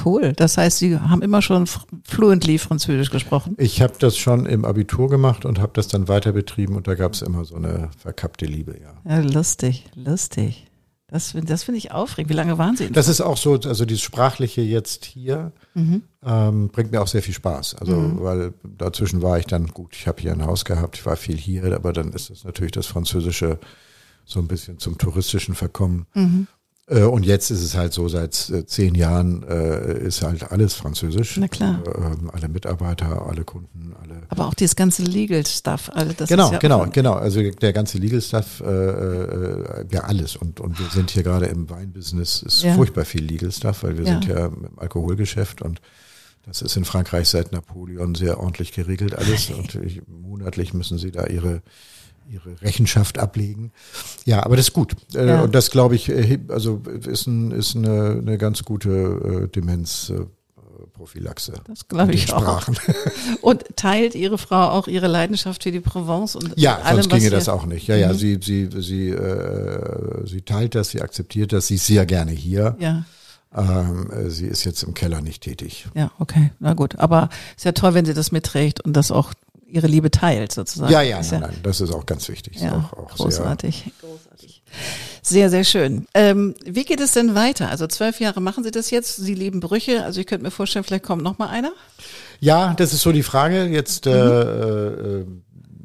cool. 0.05 0.33
Das 0.35 0.57
heißt, 0.57 0.79
Sie 0.79 0.99
haben 0.99 1.23
immer 1.23 1.43
schon 1.43 1.67
fluently 2.05 2.59
Französisch 2.59 3.11
gesprochen. 3.11 3.55
Ich 3.59 3.83
habe 3.83 3.95
das 3.99 4.17
schon 4.17 4.47
im 4.47 4.65
Abitur 4.65 5.09
gemacht 5.09 5.45
und 5.45 5.61
habe 5.61 5.73
das 5.75 5.89
dann 5.89 6.09
weiter 6.09 6.33
betrieben 6.33 6.77
und 6.77 6.87
da 6.89 6.95
gab 6.95 7.13
es 7.15 7.23
immer 7.23 7.45
so 7.45 7.57
eine 7.57 7.91
verkappte 7.99 8.47
Liebe, 8.47 8.79
ja. 8.81 8.95
Ja, 9.09 9.21
lustig, 9.23 9.87
lustig. 9.95 10.67
Das, 11.09 11.35
das 11.45 11.65
finde 11.65 11.77
ich 11.77 11.93
aufregend. 11.93 12.31
Wie 12.31 12.37
lange 12.37 12.57
waren 12.57 12.75
Sie 12.75 12.87
in 12.87 12.95
Das 12.95 13.07
ist 13.07 13.21
auch 13.21 13.37
so, 13.37 13.53
also 13.53 13.85
dieses 13.85 14.03
Sprachliche 14.03 14.63
jetzt 14.63 15.05
hier 15.05 15.53
Mhm. 15.75 16.03
ähm, 16.25 16.69
bringt 16.69 16.91
mir 16.91 17.03
auch 17.03 17.07
sehr 17.07 17.23
viel 17.23 17.35
Spaß. 17.35 17.75
Also, 17.75 18.23
weil 18.23 18.55
dazwischen 18.79 19.21
war 19.21 19.39
ich 19.39 19.45
dann, 19.47 19.67
gut, 19.69 19.95
ich 19.95 20.07
habe 20.07 20.23
hier 20.23 20.33
ein 20.33 20.45
Haus 20.47 20.65
gehabt, 20.65 20.97
ich 20.97 21.05
war 21.05 21.17
viel 21.17 21.37
hier, 21.37 21.75
aber 21.75 21.93
dann 21.93 22.13
ist 22.13 22.31
das 22.31 22.45
natürlich 22.45 22.73
das 22.73 22.87
Französische 22.87 23.59
so 24.25 24.39
ein 24.41 24.49
bisschen 24.49 24.79
zum 24.79 24.97
Touristischen 24.97 25.55
verkommen. 25.55 26.07
Mhm. 26.15 26.47
Äh, 26.89 27.03
und 27.05 27.25
jetzt 27.25 27.51
ist 27.51 27.63
es 27.63 27.77
halt 27.77 27.93
so, 27.93 28.09
seit 28.09 28.51
äh, 28.51 28.67
zehn 28.67 28.95
Jahren 28.95 29.45
äh, 29.49 29.99
ist 30.05 30.23
halt 30.23 30.51
alles 30.51 30.75
Französisch. 30.75 31.37
Na 31.37 31.47
klar. 31.49 31.81
Äh, 31.87 31.91
ähm, 32.13 32.31
alle 32.33 32.49
Mitarbeiter, 32.49 33.25
alle 33.27 33.45
Kunden, 33.45 33.95
alle 34.03 34.23
Aber 34.29 34.49
auch 34.49 34.55
dieses 34.55 34.75
ganze 34.75 35.03
Legal 35.05 35.47
Stuff. 35.47 35.91
Also 35.95 36.13
das 36.17 36.29
genau, 36.29 36.51
ja 36.53 36.59
genau, 36.59 36.87
genau. 36.93 37.13
Also 37.15 37.41
der 37.51 37.73
ganze 37.73 37.99
Legal 37.99 38.21
Stuff, 38.21 38.61
äh, 38.61 38.67
äh, 38.67 39.85
ja 39.93 40.01
alles. 40.01 40.35
Und, 40.37 40.59
und 40.59 40.79
wir 40.81 40.87
sind 40.89 41.11
hier 41.13 41.23
gerade 41.23 41.47
im 41.47 41.71
Weinbusiness, 41.71 42.43
ist 42.43 42.63
Ja. 42.63 42.75
furchtbar 42.75 43.05
viel 43.05 43.25
Legal 43.25 43.53
Stuff, 43.53 43.85
weil 43.85 43.97
wir 43.97 44.05
Ja. 44.05 44.13
sind 44.13 44.27
ja 44.27 44.47
im 44.47 44.79
Alkoholgeschäft 44.79 45.63
und 45.63 45.81
das 46.45 46.63
ist 46.63 46.77
in 46.77 46.85
Frankreich 46.85 47.29
seit 47.29 47.53
Napoleon 47.53 48.17
sehr 48.17 48.41
ordentlich 48.41 48.73
geregelt 48.73 49.15
alles. 49.15 49.51
Und 49.51 49.77
ich, 49.77 50.03
monatlich 50.09 50.75
müssen 50.75 50.99
sie 50.99 51.13
da 51.13 51.27
ihre 51.29 51.63
ihre 52.33 52.61
Rechenschaft 52.63 53.19
ablegen. 53.19 53.73
Ja, 54.25 54.45
aber 54.45 54.57
das 54.57 54.69
ist 54.69 54.73
gut. 54.75 54.95
Äh, 55.15 55.27
Ja. 55.29 55.43
Und 55.43 55.55
das 55.55 55.71
glaube 55.71 55.95
ich, 55.95 56.09
äh, 56.09 56.39
also 56.49 56.81
ist, 57.07 57.27
ein, 57.27 57.51
ist 57.53 57.77
eine, 57.77 58.19
eine 58.23 58.39
ganz 58.39 58.63
gute 58.65 59.45
äh, 59.45 59.49
Demenzprophylaxe. 59.49 61.53
Das 61.67 61.87
glaube 61.89 62.13
ich 62.13 62.33
auch. 62.33 62.63
Und 63.43 63.65
teilt 63.77 64.15
Ihre 64.15 64.39
Frau 64.39 64.71
auch 64.71 64.87
ihre 64.89 65.09
Leidenschaft 65.09 65.63
für 65.63 65.73
die 65.73 65.81
Provence 65.81 66.37
und 66.37 66.53
Ja, 66.57 66.77
allem, 66.79 67.03
sonst 67.03 67.11
ginge 67.11 67.31
das 67.31 67.49
auch 67.49 67.67
nicht. 67.67 67.87
Ja, 67.89 67.97
ja, 67.97 68.13
Mhm. 68.13 68.17
sie, 68.19 68.39
sie, 68.43 68.69
sie, 68.81 69.09
äh, 69.11 70.27
sie 70.27 70.43
teilt 70.43 70.75
das, 70.75 70.91
sie 70.91 71.03
akzeptiert 71.03 71.53
das, 71.53 71.67
sie 71.67 71.75
ist 71.77 71.87
sehr 71.87 72.07
gerne 72.07 72.33
hier. 72.33 72.77
Ja, 72.79 73.05
Ähm, 73.55 74.11
äh, 74.11 74.31
sie 74.31 74.47
ist 74.47 74.65
jetzt 74.65 74.83
im 74.83 74.95
Keller 74.95 75.21
nicht 75.21 75.43
tätig. 75.43 75.87
ja, 75.95 76.11
okay, 76.19 76.53
na 76.59 76.73
gut. 76.75 76.97
Aber 76.99 77.29
ist 77.57 77.65
ja 77.67 77.73
toll, 77.73 77.93
wenn 77.95 78.05
sie 78.07 78.15
das 78.15 78.33
mitträgt 78.33 78.81
und 78.81 78.95
das 78.95 79.11
auch 79.11 79.33
ihre 79.73 79.87
Liebe 79.87 80.11
teilt 80.11 80.53
sozusagen. 80.53 80.93
Ja, 80.93 81.03
ja, 81.03 81.21
nein, 81.31 81.41
nein, 81.41 81.57
das 81.63 81.81
ist 81.81 81.91
auch 81.93 82.07
ganz 82.07 82.29
wichtig. 82.29 82.61
Ja, 82.61 82.73
auch, 82.93 82.93
auch 82.99 83.09
großartig. 83.17 83.91
großartig. 84.01 84.63
Sehr, 85.23 85.51
sehr 85.51 85.65
schön. 85.65 86.07
Ähm, 86.15 86.55
wie 86.65 86.85
geht 86.85 87.01
es 87.01 87.13
denn 87.13 87.35
weiter? 87.35 87.69
Also 87.69 87.87
zwölf 87.87 88.21
Jahre 88.21 88.41
machen 88.41 88.65
Sie 88.65 88.71
das 88.71 88.91
jetzt. 88.91 89.17
Sie 89.17 89.35
lieben 89.35 89.61
Brüche. 89.61 90.05
Also 90.05 90.21
ich 90.21 90.27
könnte 90.27 90.45
mir 90.45 90.51
vorstellen, 90.51 90.85
vielleicht 90.85 91.05
kommt 91.05 91.23
noch 91.23 91.39
mal 91.39 91.49
einer. 91.49 91.69
Sehr, 91.71 91.75
ja, 92.41 92.75
das 92.75 92.93
ist 92.93 93.03
so 93.03 93.13
die 93.13 93.23
Frage. 93.23 93.67
Jetzt, 93.67 94.07
Mhm. 94.07 94.13
äh, 94.13 94.17
äh, 95.21 95.25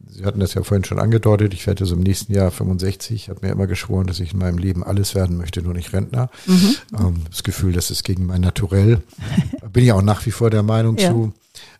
Sie 0.09 0.25
hatten 0.25 0.39
das 0.39 0.55
ja 0.55 0.63
vorhin 0.63 0.83
schon 0.83 0.97
angedeutet. 0.97 1.53
Ich 1.53 1.67
werde 1.67 1.85
so 1.85 1.93
im 1.93 2.01
nächsten 2.01 2.33
Jahr 2.33 2.49
65. 2.49 3.13
Ich 3.15 3.29
habe 3.29 3.45
mir 3.45 3.51
immer 3.51 3.67
geschworen, 3.67 4.07
dass 4.07 4.19
ich 4.19 4.33
in 4.33 4.39
meinem 4.39 4.57
Leben 4.57 4.83
alles 4.83 5.13
werden 5.13 5.37
möchte, 5.37 5.61
nur 5.61 5.73
nicht 5.75 5.93
Rentner. 5.93 6.31
Mhm. 6.47 6.75
Ähm, 6.97 7.15
das 7.29 7.43
Gefühl, 7.43 7.71
das 7.73 7.91
ist 7.91 8.03
gegen 8.03 8.25
mein 8.25 8.41
Naturell. 8.41 9.03
Bin 9.71 9.83
ich 9.83 9.91
auch 9.91 10.01
nach 10.01 10.25
wie 10.25 10.31
vor 10.31 10.49
der 10.49 10.63
Meinung 10.63 10.97
Ja. 10.97 11.11
zu. 11.11 11.33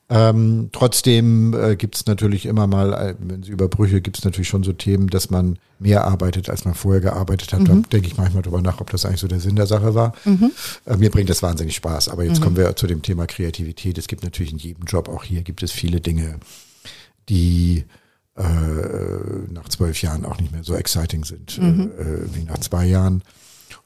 Ähm, 0.09 0.69
trotzdem 0.71 1.53
äh, 1.53 1.75
gibt 1.75 1.95
es 1.95 2.05
natürlich 2.05 2.45
immer 2.45 2.65
mal, 2.65 2.93
äh, 2.93 3.15
wenn 3.19 3.43
Sie 3.43 3.51
über 3.51 3.67
Brüche, 3.67 3.99
gibt 3.99 4.17
es 4.17 4.23
natürlich 4.23 4.47
schon 4.47 4.63
so 4.63 4.71
Themen, 4.71 5.07
dass 5.07 5.29
man 5.29 5.59
mehr 5.79 6.05
arbeitet, 6.05 6.49
als 6.49 6.63
man 6.63 6.75
vorher 6.75 7.01
gearbeitet 7.01 7.51
hat. 7.51 7.67
Da 7.67 7.73
denke 7.73 8.07
ich 8.07 8.15
manchmal 8.15 8.41
drüber 8.41 8.61
nach, 8.61 8.79
ob 8.79 8.89
das 8.89 9.05
eigentlich 9.05 9.19
so 9.19 9.27
der 9.27 9.41
Sinn 9.41 9.57
der 9.57 9.67
Sache 9.67 9.95
war. 9.95 10.13
Äh, 10.85 10.95
mir 10.95 11.11
bringt 11.11 11.29
das 11.29 11.43
wahnsinnig 11.43 11.75
Spaß. 11.75 12.07
Aber 12.07 12.23
jetzt 12.23 12.41
kommen 12.41 12.55
wir 12.55 12.73
zu 12.77 12.87
dem 12.87 13.01
Thema 13.01 13.27
Kreativität. 13.27 13.97
Es 13.97 14.07
gibt 14.07 14.23
natürlich 14.23 14.53
in 14.53 14.59
jedem 14.59 14.85
Job, 14.85 15.09
auch 15.09 15.25
hier 15.25 15.41
gibt 15.41 15.61
es 15.61 15.73
viele 15.73 15.99
Dinge, 15.99 16.39
die 17.27 17.83
äh, 18.37 18.43
nach 19.51 19.67
zwölf 19.67 20.01
Jahren 20.01 20.23
auch 20.23 20.39
nicht 20.39 20.53
mehr 20.53 20.63
so 20.63 20.73
exciting 20.73 21.25
sind 21.25 21.57
äh, 21.57 22.33
wie 22.33 22.43
nach 22.43 22.59
zwei 22.59 22.85
Jahren. 22.85 23.23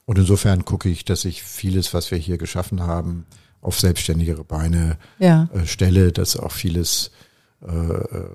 Und 0.05 0.19
insofern 0.19 0.65
gucke 0.65 0.89
ich, 0.89 1.03
dass 1.03 1.25
ich 1.25 1.41
vieles, 1.41 1.93
was 1.93 2.11
wir 2.11 2.17
hier 2.17 2.37
geschaffen 2.37 2.81
haben, 2.81 3.25
auf 3.61 3.79
selbstständigere 3.79 4.43
Beine 4.43 4.97
Ja. 5.19 5.49
äh, 5.53 5.65
stelle, 5.65 6.11
dass 6.11 6.35
auch 6.35 6.51
vieles, 6.51 7.11
äh, 7.61 7.67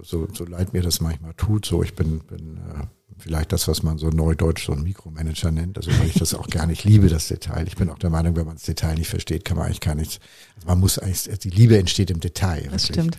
so, 0.03 0.29
so 0.33 0.45
leid 0.45 0.73
mir 0.73 0.83
das 0.83 1.01
manchmal 1.01 1.35
tut, 1.35 1.67
so 1.67 1.83
ich 1.83 1.95
bin, 1.95 2.21
bin 2.21 2.59
äh, 2.59 2.87
vielleicht 3.19 3.53
das, 3.53 3.67
was 3.67 3.83
man 3.83 3.99
so 3.99 4.11
neudeutsch 4.11 4.67
so 4.67 4.73
ein 4.73 4.83
Mikromanager 4.83 5.51
nennt, 5.51 5.77
also 5.79 5.91
weil 5.99 6.07
ich 6.09 6.15
das 6.15 6.35
auch 6.35 6.49
gar 6.49 6.67
nicht 6.67 6.85
liebe, 6.85 7.09
das 7.09 7.29
Detail. 7.29 7.67
Ich 7.67 7.77
bin 7.77 7.91
auch 7.91 7.99
der 7.99 8.11
Meinung, 8.11 8.37
wenn 8.37 8.47
man 8.47 8.57
das 8.57 8.65
Detail 8.65 8.95
nicht 8.95 9.09
versteht, 9.09 9.45
kann 9.45 9.57
man 9.57 9.67
eigentlich 9.67 9.81
gar 9.81 9.95
nichts, 9.95 10.21
also 10.57 10.69
man 10.69 10.79
muss 10.79 10.99
eigentlich, 10.99 11.39
die 11.41 11.51
Liebe 11.51 11.79
entsteht 11.79 12.11
im 12.11 12.21
Detail. 12.21 12.69
Das 12.71 12.89
wirklich. 12.89 13.07
stimmt. 13.07 13.19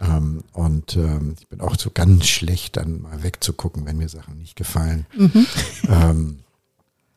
Ähm, 0.00 0.42
und 0.52 0.96
ähm, 0.96 1.34
ich 1.40 1.48
bin 1.48 1.60
auch 1.60 1.76
so 1.76 1.90
ganz 1.90 2.26
schlecht, 2.26 2.76
dann 2.76 3.00
mal 3.02 3.22
wegzugucken, 3.22 3.84
wenn 3.86 3.98
mir 3.98 4.08
Sachen 4.08 4.38
nicht 4.38 4.56
gefallen. 4.56 5.06
Mhm. 5.16 5.46
Ähm, 5.88 6.38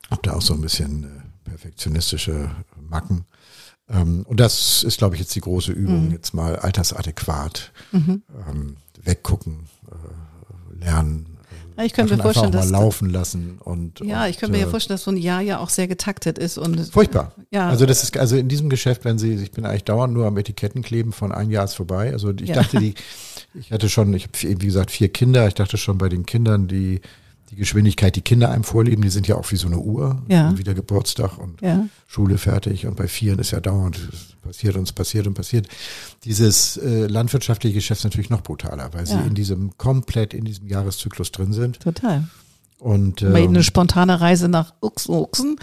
hab 0.10 0.24
da 0.24 0.34
auch 0.34 0.42
so 0.42 0.54
ein 0.54 0.62
bisschen 0.62 1.04
äh, 1.04 1.50
perfektionistische 1.50 2.52
Macken. 2.90 3.26
Ähm, 3.90 4.26
und 4.28 4.40
das 4.40 4.84
ist, 4.84 4.98
glaube 4.98 5.16
ich, 5.16 5.22
jetzt 5.22 5.36
die 5.36 5.42
große 5.42 5.72
Übung, 5.72 6.06
Mhm. 6.08 6.12
jetzt 6.12 6.34
mal 6.34 6.56
altersadäquat 6.56 7.72
ähm, 7.94 8.78
weggucken, 9.04 9.66
äh, 9.90 10.80
lernen. 10.86 11.38
äh, 11.76 11.80
Ja, 11.82 11.84
ich 11.86 11.94
könnte 11.94 12.12
mir 12.14 12.18
Sachen 12.18 12.28
einfach 12.30 12.42
vorstellen, 12.42 12.52
dass- 12.62 12.70
laufen 12.72 13.10
lassen 13.10 13.58
und 13.60 14.00
Ja, 14.02 14.24
und, 14.24 14.30
ich 14.30 14.38
könnte 14.38 14.54
mir 14.54 14.60
ja 14.62 14.68
äh, 14.68 14.70
vorstellen, 14.70 14.96
dass 14.96 15.04
so 15.04 15.12
ein 15.12 15.18
Jahr 15.18 15.42
ja 15.42 15.60
auch 15.60 15.70
sehr 15.70 15.88
getaktet 15.88 16.38
ist 16.38 16.58
und 16.58 16.80
Furchtbar. 16.92 17.34
Ja. 17.50 17.68
Also 17.70 17.86
das 17.86 18.04
ist 18.04 18.16
also 18.18 18.36
in 18.38 18.48
diesem 18.48 18.70
Geschäft, 18.70 19.04
wenn 19.04 19.18
Sie, 19.20 19.34
ich 19.36 19.52
bin 19.52 19.66
eigentlich 19.66 19.84
dauernd 19.86 20.14
nur 20.14 20.26
am 20.28 20.38
Etiketten 20.38 20.84
kleben 20.84 21.12
von 21.12 21.32
ein 21.32 21.50
Jahr 21.50 21.66
ist 21.66 21.76
vorbei. 21.76 22.12
Also 22.14 22.32
ich 22.32 22.50
Ja. 22.50 22.56
dachte, 22.56 22.80
die, 22.80 22.94
Ich 23.54 23.72
hatte 23.74 23.90
schon, 23.90 24.14
ich 24.14 24.24
habe 24.28 24.62
wie 24.62 24.66
gesagt 24.66 24.92
vier 24.92 25.10
Kinder. 25.10 25.46
Ich 25.48 25.56
dachte 25.56 25.76
schon 25.78 25.98
bei 25.98 26.08
den 26.08 26.26
Kindern, 26.26 26.70
die 26.70 27.02
die 27.52 27.58
Geschwindigkeit, 27.58 28.16
die 28.16 28.22
Kinder 28.22 28.50
einem 28.50 28.64
vorleben, 28.64 29.02
die 29.02 29.10
sind 29.10 29.28
ja 29.28 29.36
auch 29.36 29.52
wie 29.52 29.58
so 29.58 29.68
eine 29.68 29.78
Uhr. 29.78 30.22
Ja. 30.30 30.58
Wieder 30.58 30.74
Geburtstag 30.74 31.38
und 31.38 31.62
Ja. 31.62 31.86
Schule 32.08 32.38
fertig. 32.38 32.86
Und 32.88 32.96
bei 32.96 33.08
vieren 33.08 33.40
ist 33.40 33.52
ja 33.52 33.60
dauernd 33.60 33.98
es 33.98 34.36
passiert 34.42 34.78
und 34.78 34.84
es 34.84 34.94
passiert 34.94 35.28
und 35.28 35.34
passiert. 35.34 35.68
Dieses 36.24 36.78
äh, 36.78 37.08
landwirtschaftliche 37.08 37.76
Geschäft 37.76 38.00
ist 38.00 38.04
natürlich 38.06 38.30
noch 38.30 38.42
brutaler, 38.42 38.94
weil 38.94 39.06
sie 39.06 39.16
Ja. 39.16 39.22
in 39.22 39.36
diesem 39.36 39.78
komplett 39.78 40.34
in 40.34 40.46
diesem 40.46 40.68
Jahreszyklus 40.68 41.32
drin 41.32 41.52
sind. 41.52 41.82
Total. 41.82 42.24
Und 42.80 43.22
ähm, 43.22 43.36
eine 43.36 43.62
spontane 43.64 44.22
Reise 44.22 44.48
nach 44.48 44.74
Uxen, 44.82 45.14
Uxen. 45.14 45.58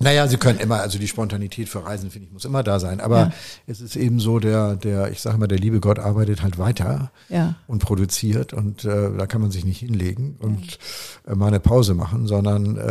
Naja, 0.00 0.26
sie 0.28 0.36
können 0.36 0.58
immer, 0.58 0.80
also 0.80 0.98
die 0.98 1.08
Spontanität 1.08 1.68
für 1.68 1.84
Reisen, 1.84 2.10
finde 2.10 2.26
ich, 2.26 2.32
muss 2.32 2.44
immer 2.44 2.62
da 2.62 2.78
sein. 2.80 3.00
Aber 3.00 3.18
Ja. 3.18 3.32
es 3.66 3.80
ist 3.80 3.96
eben 3.96 4.20
so, 4.20 4.38
der, 4.38 4.76
der, 4.76 5.10
ich 5.10 5.20
sage 5.20 5.38
mal, 5.38 5.46
der 5.46 5.58
liebe 5.58 5.80
Gott 5.80 5.98
arbeitet 5.98 6.42
halt 6.42 6.58
weiter 6.58 7.10
Ja. 7.28 7.56
und 7.66 7.80
produziert 7.80 8.52
und 8.52 8.84
äh, 8.84 9.10
da 9.16 9.26
kann 9.26 9.40
man 9.40 9.50
sich 9.50 9.64
nicht 9.64 9.78
hinlegen 9.80 10.36
und 10.40 10.78
äh, 11.26 11.34
mal 11.34 11.48
eine 11.48 11.60
Pause 11.60 11.94
machen, 11.94 12.26
sondern 12.26 12.76
äh, 12.76 12.82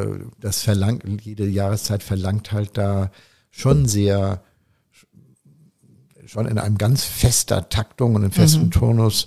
äh, 0.00 0.20
das 0.40 0.62
verlangt, 0.62 1.04
jede 1.22 1.46
Jahreszeit 1.46 2.02
verlangt 2.02 2.52
halt 2.52 2.76
da 2.78 3.10
schon 3.50 3.86
sehr, 3.86 4.42
schon 6.26 6.46
in 6.46 6.58
einem 6.58 6.78
ganz 6.78 7.04
fester 7.04 7.68
Taktung 7.68 8.14
und 8.14 8.22
in 8.24 8.30
festem 8.32 8.70
Turnus 8.70 9.26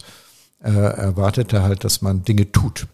äh, 0.63 0.69
erwartet 0.71 1.53
er 1.53 1.63
halt, 1.63 1.83
dass 1.83 2.01
man 2.01 2.23
Dinge 2.23 2.51
tut. 2.51 2.87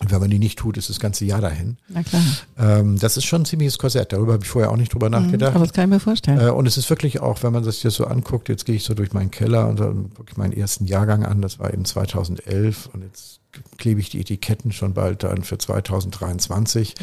Und 0.00 0.10
wenn 0.10 0.20
man 0.20 0.28
die 0.28 0.38
nicht 0.38 0.58
tut, 0.58 0.76
ist 0.76 0.90
das 0.90 0.98
ganze 0.98 1.24
Jahr 1.24 1.40
dahin. 1.40 1.76
Na 1.88 2.02
klar. 2.02 2.22
Ähm, 2.58 2.98
das 2.98 3.16
ist 3.16 3.24
schon 3.24 3.42
ein 3.42 3.44
ziemliches 3.44 3.78
Korsett. 3.78 4.12
Darüber 4.12 4.34
habe 4.34 4.44
ich 4.44 4.50
vorher 4.50 4.70
auch 4.72 4.76
nicht 4.76 4.92
drüber 4.92 5.08
nachgedacht. 5.08 5.52
Mhm. 5.52 5.56
Aber 5.56 5.66
das 5.66 5.72
kann 5.72 5.84
ich 5.84 5.90
mir 5.90 6.00
vorstellen. 6.00 6.40
Äh, 6.40 6.50
und 6.50 6.66
es 6.66 6.76
ist 6.76 6.90
wirklich 6.90 7.20
auch, 7.20 7.42
wenn 7.42 7.52
man 7.52 7.62
sich 7.62 7.80
das 7.82 7.94
so 7.94 8.06
anguckt, 8.06 8.48
jetzt 8.48 8.64
gehe 8.64 8.74
ich 8.74 8.84
so 8.84 8.94
durch 8.94 9.12
meinen 9.12 9.30
Keller 9.30 9.68
und 9.68 9.78
dann 9.78 10.10
wirklich 10.16 10.36
meinen 10.36 10.52
ersten 10.52 10.86
Jahrgang 10.86 11.24
an, 11.24 11.40
das 11.40 11.58
war 11.58 11.72
eben 11.72 11.84
2011 11.84 12.90
und 12.92 13.02
jetzt 13.02 13.40
klebe 13.78 14.00
ich 14.00 14.10
die 14.10 14.20
Etiketten 14.20 14.72
schon 14.72 14.94
bald 14.94 15.22
dann 15.22 15.44
für 15.44 15.58
2023. 15.58 16.94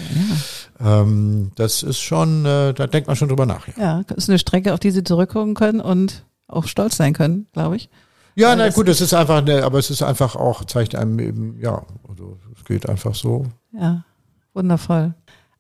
Ähm, 0.80 1.52
das 1.56 1.84
ist 1.84 2.00
schon, 2.00 2.46
äh, 2.46 2.74
da 2.74 2.88
denkt 2.88 3.08
man 3.08 3.16
schon 3.16 3.30
drüber 3.30 3.46
nach. 3.46 3.68
Ja, 3.70 3.74
ja, 3.78 4.04
das 4.08 4.18
ist 4.18 4.30
eine 4.30 4.40
Strecke, 4.40 4.74
auf 4.74 4.80
die 4.80 4.92
Sie 4.92 5.04
zurückgucken 5.04 5.54
können 5.54 5.80
und 5.80 6.26
auch 6.48 6.66
stolz 6.68 6.98
sein 6.98 7.14
können, 7.14 7.48
glaube 7.54 7.78
ich. 7.78 7.90
Ja 8.36 8.56
na 8.56 8.66
das 8.66 8.76
gut, 8.76 8.88
es 8.90 9.02
ist 9.02 9.14
einfach, 9.14 9.38
eine, 9.38 9.64
aber 9.64 9.80
es 9.80 9.90
ist 9.90 10.02
einfach 10.02 10.36
auch, 10.36 10.66
zeigt 10.66 10.96
einem 10.96 11.20
eben, 11.20 11.60
ja, 11.60 11.84
also 12.08 12.38
es 12.56 12.66
geht 12.66 12.88
einfach 12.88 13.16
so. 13.16 13.46
Ja, 13.74 14.04
wundervoll. 14.54 15.14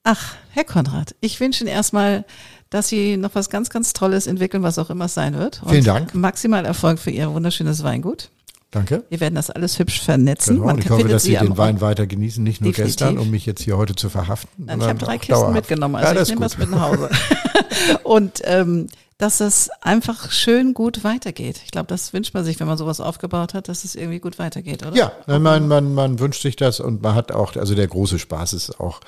Ach, 0.03 0.35
Herr 0.49 0.63
Konrad, 0.63 1.15
ich 1.21 1.39
wünsche 1.39 1.63
Ihnen 1.63 1.73
erstmal, 1.73 2.25
dass 2.69 2.87
Sie 2.87 3.17
noch 3.17 3.35
was 3.35 3.49
ganz, 3.49 3.69
ganz 3.69 3.93
Tolles 3.93 4.25
entwickeln, 4.25 4.63
was 4.63 4.79
auch 4.79 4.89
immer 4.89 5.05
es 5.05 5.13
sein 5.13 5.37
wird. 5.37 5.61
Vielen 5.67 5.83
Dank. 5.83 6.15
Maximal 6.15 6.65
Erfolg 6.65 6.97
für 6.97 7.11
Ihr 7.11 7.31
wunderschönes 7.31 7.83
Weingut. 7.83 8.31
Danke. 8.71 9.03
Wir 9.09 9.19
werden 9.19 9.35
das 9.35 9.49
alles 9.49 9.77
hübsch 9.77 10.01
vernetzen. 10.01 10.55
Genau. 10.55 10.67
Man 10.67 10.75
Und 10.77 10.85
ich 10.85 10.89
hoffe, 10.89 11.07
dass 11.07 11.23
Sie 11.23 11.37
am 11.37 11.47
den 11.47 11.57
Wein 11.57 11.81
weiter 11.81 12.07
genießen, 12.07 12.41
nicht 12.41 12.61
nur 12.61 12.71
Definitiv. 12.71 12.97
gestern, 12.97 13.17
um 13.17 13.29
mich 13.29 13.45
jetzt 13.45 13.61
hier 13.61 13.77
heute 13.77 13.95
zu 13.95 14.09
verhaften. 14.09 14.65
Nein, 14.65 14.79
ich 14.79 14.87
habe 14.87 14.97
drei 14.97 15.17
Kisten 15.17 15.33
dauerhaft. 15.33 15.55
mitgenommen, 15.55 15.95
ja, 15.95 16.07
also 16.07 16.13
das 16.15 16.29
ich 16.29 16.35
nehme 16.35 16.47
gut. 16.47 16.51
was 16.51 16.57
mit 16.57 16.71
nach 16.71 16.81
Hause. 16.81 17.09
Und 18.03 18.41
ähm, 18.45 18.87
dass 19.21 19.39
es 19.39 19.69
einfach 19.81 20.31
schön 20.31 20.73
gut 20.73 21.03
weitergeht. 21.03 21.61
Ich 21.63 21.69
glaube, 21.69 21.85
das 21.85 22.11
wünscht 22.11 22.33
man 22.33 22.43
sich, 22.43 22.59
wenn 22.59 22.65
man 22.65 22.79
sowas 22.79 22.99
aufgebaut 22.99 23.53
hat, 23.53 23.67
dass 23.67 23.83
es 23.83 23.93
irgendwie 23.93 24.19
gut 24.19 24.39
weitergeht, 24.39 24.83
oder? 24.83 24.95
Ja, 24.95 25.11
man, 25.27 25.67
man, 25.67 25.93
man 25.93 26.19
wünscht 26.19 26.41
sich 26.41 26.55
das 26.55 26.79
und 26.79 27.03
man 27.03 27.13
hat 27.13 27.31
auch, 27.31 27.55
also 27.55 27.75
der 27.75 27.87
große 27.87 28.17
Spaß 28.17 28.53
ist 28.53 28.79
auch, 28.79 28.99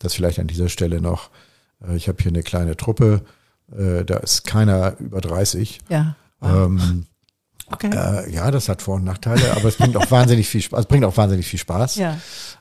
das 0.00 0.14
vielleicht 0.14 0.40
an 0.40 0.48
dieser 0.48 0.68
Stelle 0.68 1.00
noch, 1.00 1.30
äh, 1.86 1.94
ich 1.94 2.08
habe 2.08 2.20
hier 2.20 2.32
eine 2.32 2.42
kleine 2.42 2.76
Truppe, 2.76 3.22
äh, 3.70 4.04
da 4.04 4.16
ist 4.16 4.44
keiner 4.44 4.96
über 4.98 5.20
30. 5.20 5.78
Ja. 5.88 6.16
Ähm, 6.42 7.06
Okay. 7.72 7.90
äh, 7.92 8.32
ja, 8.32 8.50
das 8.50 8.68
hat 8.68 8.82
Vor- 8.82 8.96
und 8.96 9.04
Nachteile, 9.04 9.52
aber 9.56 9.68
es 9.68 9.76
bringt 9.76 9.96
auch 9.96 10.10
wahnsinnig 10.10 10.48
viel 10.48 10.62
Spaß, 10.62 10.80
es 10.80 10.86
bringt 10.86 11.04
auch 11.04 11.16
wahnsinnig 11.16 11.46
viel 11.46 11.58
Spaß. 11.58 11.96
Ja. 11.96 12.18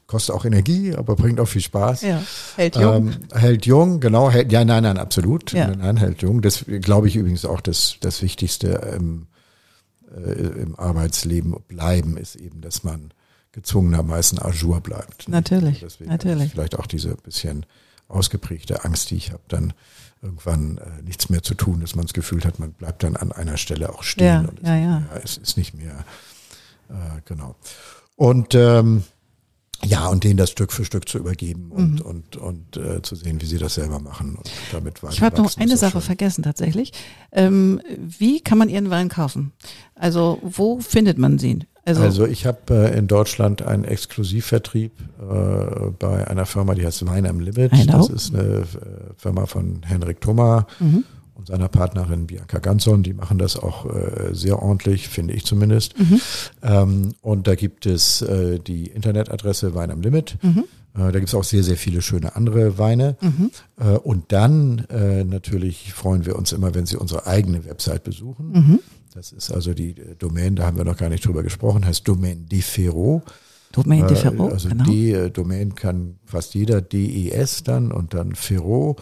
Kostet 0.08 0.36
auch 0.36 0.46
Energie, 0.46 0.94
aber 0.96 1.16
bringt 1.16 1.40
auch 1.40 1.48
viel 1.48 1.62
Spaß. 1.62 2.02
Ja. 2.02 2.22
Hält 2.56 2.76
jung. 2.76 3.08
Ähm, 3.08 3.18
hält 3.34 3.66
jung, 3.66 4.00
genau. 4.00 4.30
Hält, 4.30 4.52
ja, 4.52 4.66
nein, 4.66 4.84
nein, 4.84 4.98
absolut. 4.98 5.54
Ja. 5.54 5.68
Nein, 5.68 5.98
hält 5.98 6.22
jung. 6.22 6.42
Das 6.42 6.66
glaube 6.66 7.08
ich 7.08 7.16
übrigens 7.16 7.46
auch 7.46 7.62
das, 7.62 7.96
das 8.02 8.22
Wichtigste 8.22 8.68
im, 8.96 9.28
äh, 10.16 10.32
im 10.32 10.78
Arbeitsleben 10.78 11.56
bleiben 11.68 12.18
ist 12.18 12.36
eben, 12.36 12.62
dass 12.62 12.84
man 12.84 13.14
gezwungenermaßen 13.54 14.40
à 14.40 14.52
jour 14.52 14.82
bleibt. 14.82 15.28
Natürlich, 15.28 15.82
Deswegen 15.82 16.10
natürlich. 16.10 16.52
Vielleicht 16.52 16.78
auch 16.78 16.88
diese 16.88 17.16
bisschen 17.16 17.66
ausgeprägte 18.08 18.84
Angst, 18.84 19.10
die 19.12 19.16
ich 19.16 19.32
habe, 19.32 19.44
dann 19.48 19.74
irgendwann 20.22 20.78
äh, 20.78 21.02
nichts 21.04 21.30
mehr 21.30 21.42
zu 21.42 21.56
tun, 21.56 21.82
dass 21.82 21.96
man 21.96 22.06
das 22.06 22.14
Gefühl 22.14 22.44
hat, 22.44 22.60
man 22.60 22.74
bleibt 22.74 23.04
dann 23.04 23.16
an 23.16 23.32
einer 23.32 23.58
Stelle 23.58 23.90
auch 23.90 24.04
stehen. 24.04 24.26
Ja, 24.26 24.40
und 24.42 24.62
ja, 24.62 24.76
ja. 24.76 25.00
Mehr, 25.00 25.22
es 25.24 25.38
ist 25.38 25.58
nicht 25.58 25.74
mehr, 25.74 26.06
äh, 26.90 27.22
genau. 27.26 27.56
Und 28.16 28.54
ähm, 28.54 29.04
ja, 29.84 30.08
und 30.10 30.24
denen 30.24 30.38
das 30.38 30.52
Stück 30.52 30.72
für 30.72 30.86
Stück 30.86 31.10
zu 31.10 31.18
übergeben 31.18 31.72
und, 31.72 32.02
und, 32.02 32.38
und 32.38 32.78
äh, 32.78 33.02
zu 33.02 33.16
sehen, 33.16 33.42
wie 33.42 33.48
sie 33.48 33.58
das 33.58 33.74
selber 33.76 34.00
machen 34.00 34.36
und 34.36 34.50
damit 34.72 35.02
weiter 35.02 35.14
Ich 35.14 35.22
habe 35.24 35.42
noch 35.42 35.58
eine 35.58 35.76
Sache 35.76 35.94
schön. 35.94 36.02
vergessen 36.02 36.44
tatsächlich. 36.44 36.94
Ähm, 37.32 37.82
wie 37.98 38.42
kann 38.42 38.60
man 38.60 38.70
Ihren 38.70 38.92
Wein 38.92 39.10
kaufen? 39.10 39.54
Also 39.96 40.40
wo 40.44 40.80
findet 40.80 41.18
man 41.18 41.40
sie? 41.40 41.62
Also, 41.84 42.02
Also 42.04 42.26
ich 42.28 42.46
habe 42.46 42.60
äh, 42.92 42.98
in 42.98 43.08
Deutschland 43.08 43.62
einen 43.64 43.84
Exklusivvertrieb 43.84 44.92
äh, 45.20 45.90
bei 45.98 46.28
einer 46.28 46.46
Firma, 46.46 46.76
die 46.76 46.86
heißt 46.86 47.06
Wein 47.08 47.26
am 47.26 47.40
Limit. 47.40 47.72
Hello. 47.72 47.98
Das 47.98 48.10
ist 48.10 48.36
eine 48.36 48.44
äh, 48.60 48.64
Firma 49.18 49.46
von 49.48 49.82
Henrik 49.84 50.22
Thoma 50.22 50.68
Mhm. 50.80 51.04
und 51.34 51.48
seiner 51.48 51.70
Partnerin 51.70 52.28
Bianca 52.28 52.60
Ganson. 52.60 53.02
Die 53.02 53.14
machen 53.14 53.40
das 53.40 53.58
auch 53.58 53.88
äh, 53.88 54.30
sehr 54.34 54.62
ordentlich, 54.62 55.10
finde 55.10 55.34
ich 55.34 55.44
zumindest. 55.46 55.98
Mhm. 56.00 56.22
Ähm, 56.62 57.14
und 57.22 57.48
da 57.48 57.56
gibt 57.56 57.88
es 57.88 58.22
äh, 58.22 58.60
die 58.60 58.86
Internetadresse 58.88 59.74
Wein 59.74 59.90
am 59.90 60.02
Limit. 60.02 60.38
Mhm. 60.44 60.66
Äh, 60.94 61.12
da 61.12 61.12
gibt 61.14 61.30
es 61.30 61.34
auch 61.36 61.44
sehr, 61.44 61.64
sehr 61.64 61.78
viele 61.78 62.04
schöne 62.04 62.36
andere 62.36 62.78
Weine. 62.78 63.16
Äh, 63.80 63.98
und 63.98 64.32
dann 64.32 64.86
äh, 64.90 65.24
natürlich 65.24 65.94
freuen 65.94 66.28
wir 66.28 66.36
uns 66.36 66.52
immer, 66.52 66.76
wenn 66.76 66.86
Sie 66.86 66.98
unsere 66.98 67.26
eigene 67.26 67.66
Website 67.66 68.04
besuchen. 68.04 68.52
Mhm. 68.52 68.80
Das 69.14 69.32
ist 69.32 69.52
also 69.52 69.74
die 69.74 69.92
äh, 69.92 70.16
Domain, 70.16 70.56
da 70.56 70.66
haben 70.66 70.78
wir 70.78 70.86
noch 70.86 70.98
gar 70.98 71.10
nicht 71.10 71.26
drüber 71.26 71.44
gesprochen, 71.44 71.86
heißt 71.86 72.08
Domain 72.08 72.48
Defero. 72.48 73.24
Domaine 73.72 74.08
de 74.08 74.18
Äh, 74.18 74.20
Ferro, 74.20 74.48
also 74.50 74.70
genau. 74.70 74.84
D, 74.84 75.14
äh, 75.14 75.30
Domain 75.30 75.76
kann 75.76 76.20
fast 76.26 76.54
jeder, 76.56 76.82
DES 76.82 77.64
dann 77.64 77.92
und 77.92 78.14
dann 78.14 78.36
Ferro. 78.36 78.98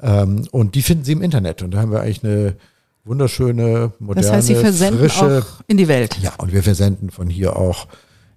Ähm, 0.00 0.46
und 0.50 0.74
die 0.74 0.82
finden 0.82 1.04
Sie 1.04 1.12
im 1.12 1.22
Internet. 1.22 1.62
Und 1.62 1.72
da 1.72 1.80
haben 1.80 1.92
wir 1.92 2.00
eigentlich 2.00 2.22
eine 2.24 2.56
wunderschöne, 3.04 3.92
moderne, 3.98 4.26
das 4.26 4.32
heißt, 4.32 4.46
Sie 4.48 4.54
versenden 4.54 4.98
frische. 5.00 5.44
auch 5.44 5.62
in 5.66 5.76
die 5.76 5.88
Welt. 5.88 6.18
Ja, 6.20 6.34
und 6.36 6.52
wir 6.52 6.62
versenden 6.62 7.10
von 7.10 7.28
hier 7.28 7.56
auch 7.56 7.88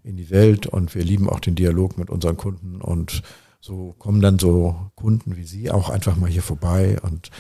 in 0.04 0.18
die 0.18 0.30
Welt 0.30 0.68
und 0.68 0.96
wir 0.96 1.04
lieben 1.04 1.30
auch 1.30 1.40
den 1.40 1.56
Dialog 1.56 1.98
mit 1.98 2.10
unseren 2.10 2.38
Kunden 2.38 2.80
und 2.82 3.22
so 3.60 3.96
kommen 3.98 4.22
dann 4.22 4.38
so 4.38 4.76
Kunden 4.96 5.36
wie 5.36 5.44
Sie 5.44 5.72
auch 5.72 5.90
einfach 5.90 6.16
mal 6.16 6.30
hier 6.30 6.44
vorbei 6.44 6.98
und 7.02 7.32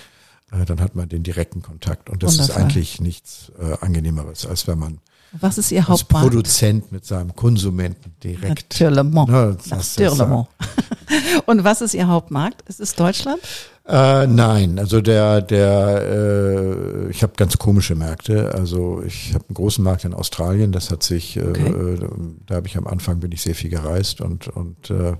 äh, 0.51 0.65
dann 0.65 0.79
hat 0.81 0.95
man 0.95 1.09
den 1.09 1.23
direkten 1.23 1.61
Kontakt 1.61 2.09
und 2.09 2.23
das 2.23 2.33
ist 2.33 2.39
Wundervoll. 2.41 2.63
eigentlich 2.63 3.01
nichts 3.01 3.51
äh, 3.59 3.77
angenehmeres, 3.81 4.45
als 4.45 4.67
wenn 4.67 4.79
man 4.79 4.99
Was 5.39 5.57
ist 5.57 5.71
Ihr 5.71 5.79
als 5.79 5.87
Hauptmarkt? 5.89 6.27
Produzent 6.27 6.91
mit 6.91 7.05
seinem 7.05 7.35
Konsumenten 7.35 8.13
direkt 8.23 8.79
Natürlich. 8.79 9.03
Ne, 9.13 9.57
ist, 9.59 9.99
Natürlich. 9.99 10.19
Und 11.45 11.63
was 11.63 11.81
ist 11.81 11.93
Ihr 11.93 12.07
Hauptmarkt? 12.07 12.61
Ist 12.67 12.79
es 12.79 12.95
Deutschland? 12.95 13.39
Äh, 13.87 14.25
nein, 14.25 14.79
also 14.79 14.99
der, 15.01 15.41
der, 15.41 16.01
äh, 16.01 17.09
ich 17.11 17.21
habe 17.21 17.33
ganz 17.35 17.57
komische 17.59 17.93
Märkte. 17.95 18.53
Also 18.55 19.03
ich 19.03 19.33
habe 19.35 19.45
einen 19.47 19.53
großen 19.55 19.83
Markt 19.83 20.05
in 20.05 20.13
Australien. 20.15 20.71
Das 20.71 20.89
hat 20.89 21.03
sich, 21.03 21.39
Okay. 21.39 21.67
äh, 21.69 21.99
da 22.47 22.55
habe 22.55 22.67
ich 22.67 22.77
am 22.77 22.87
Anfang 22.87 23.19
bin 23.19 23.31
ich 23.31 23.41
sehr 23.43 23.53
viel 23.55 23.69
gereist 23.69 24.21
und 24.21 24.47
und 24.47 24.89
äh, 24.89 25.13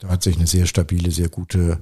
da 0.00 0.08
hat 0.08 0.22
sich 0.24 0.36
eine 0.36 0.46
sehr 0.48 0.66
stabile, 0.66 1.10
sehr 1.12 1.28
gute 1.28 1.58
äh, 1.58 1.76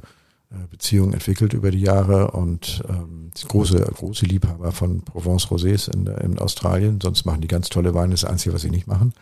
Beziehung 0.70 1.12
entwickelt 1.12 1.52
über 1.52 1.70
die 1.72 1.80
Jahre 1.80 2.30
und 2.30 2.83
ähm, 2.88 3.30
große 3.48 3.78
große 3.96 4.24
Liebhaber 4.24 4.70
von 4.70 5.02
Provence 5.02 5.48
Rosés 5.48 5.88
in, 5.92 6.07
in 6.07 6.38
Australien. 6.38 7.00
Sonst 7.02 7.24
machen 7.24 7.40
die 7.40 7.48
ganz 7.48 7.68
tolle 7.70 7.92
Weine. 7.94 8.12
Das 8.12 8.24
Einzige, 8.24 8.54
was 8.54 8.62
sie 8.62 8.70
nicht 8.70 8.87
machen. 8.87 9.12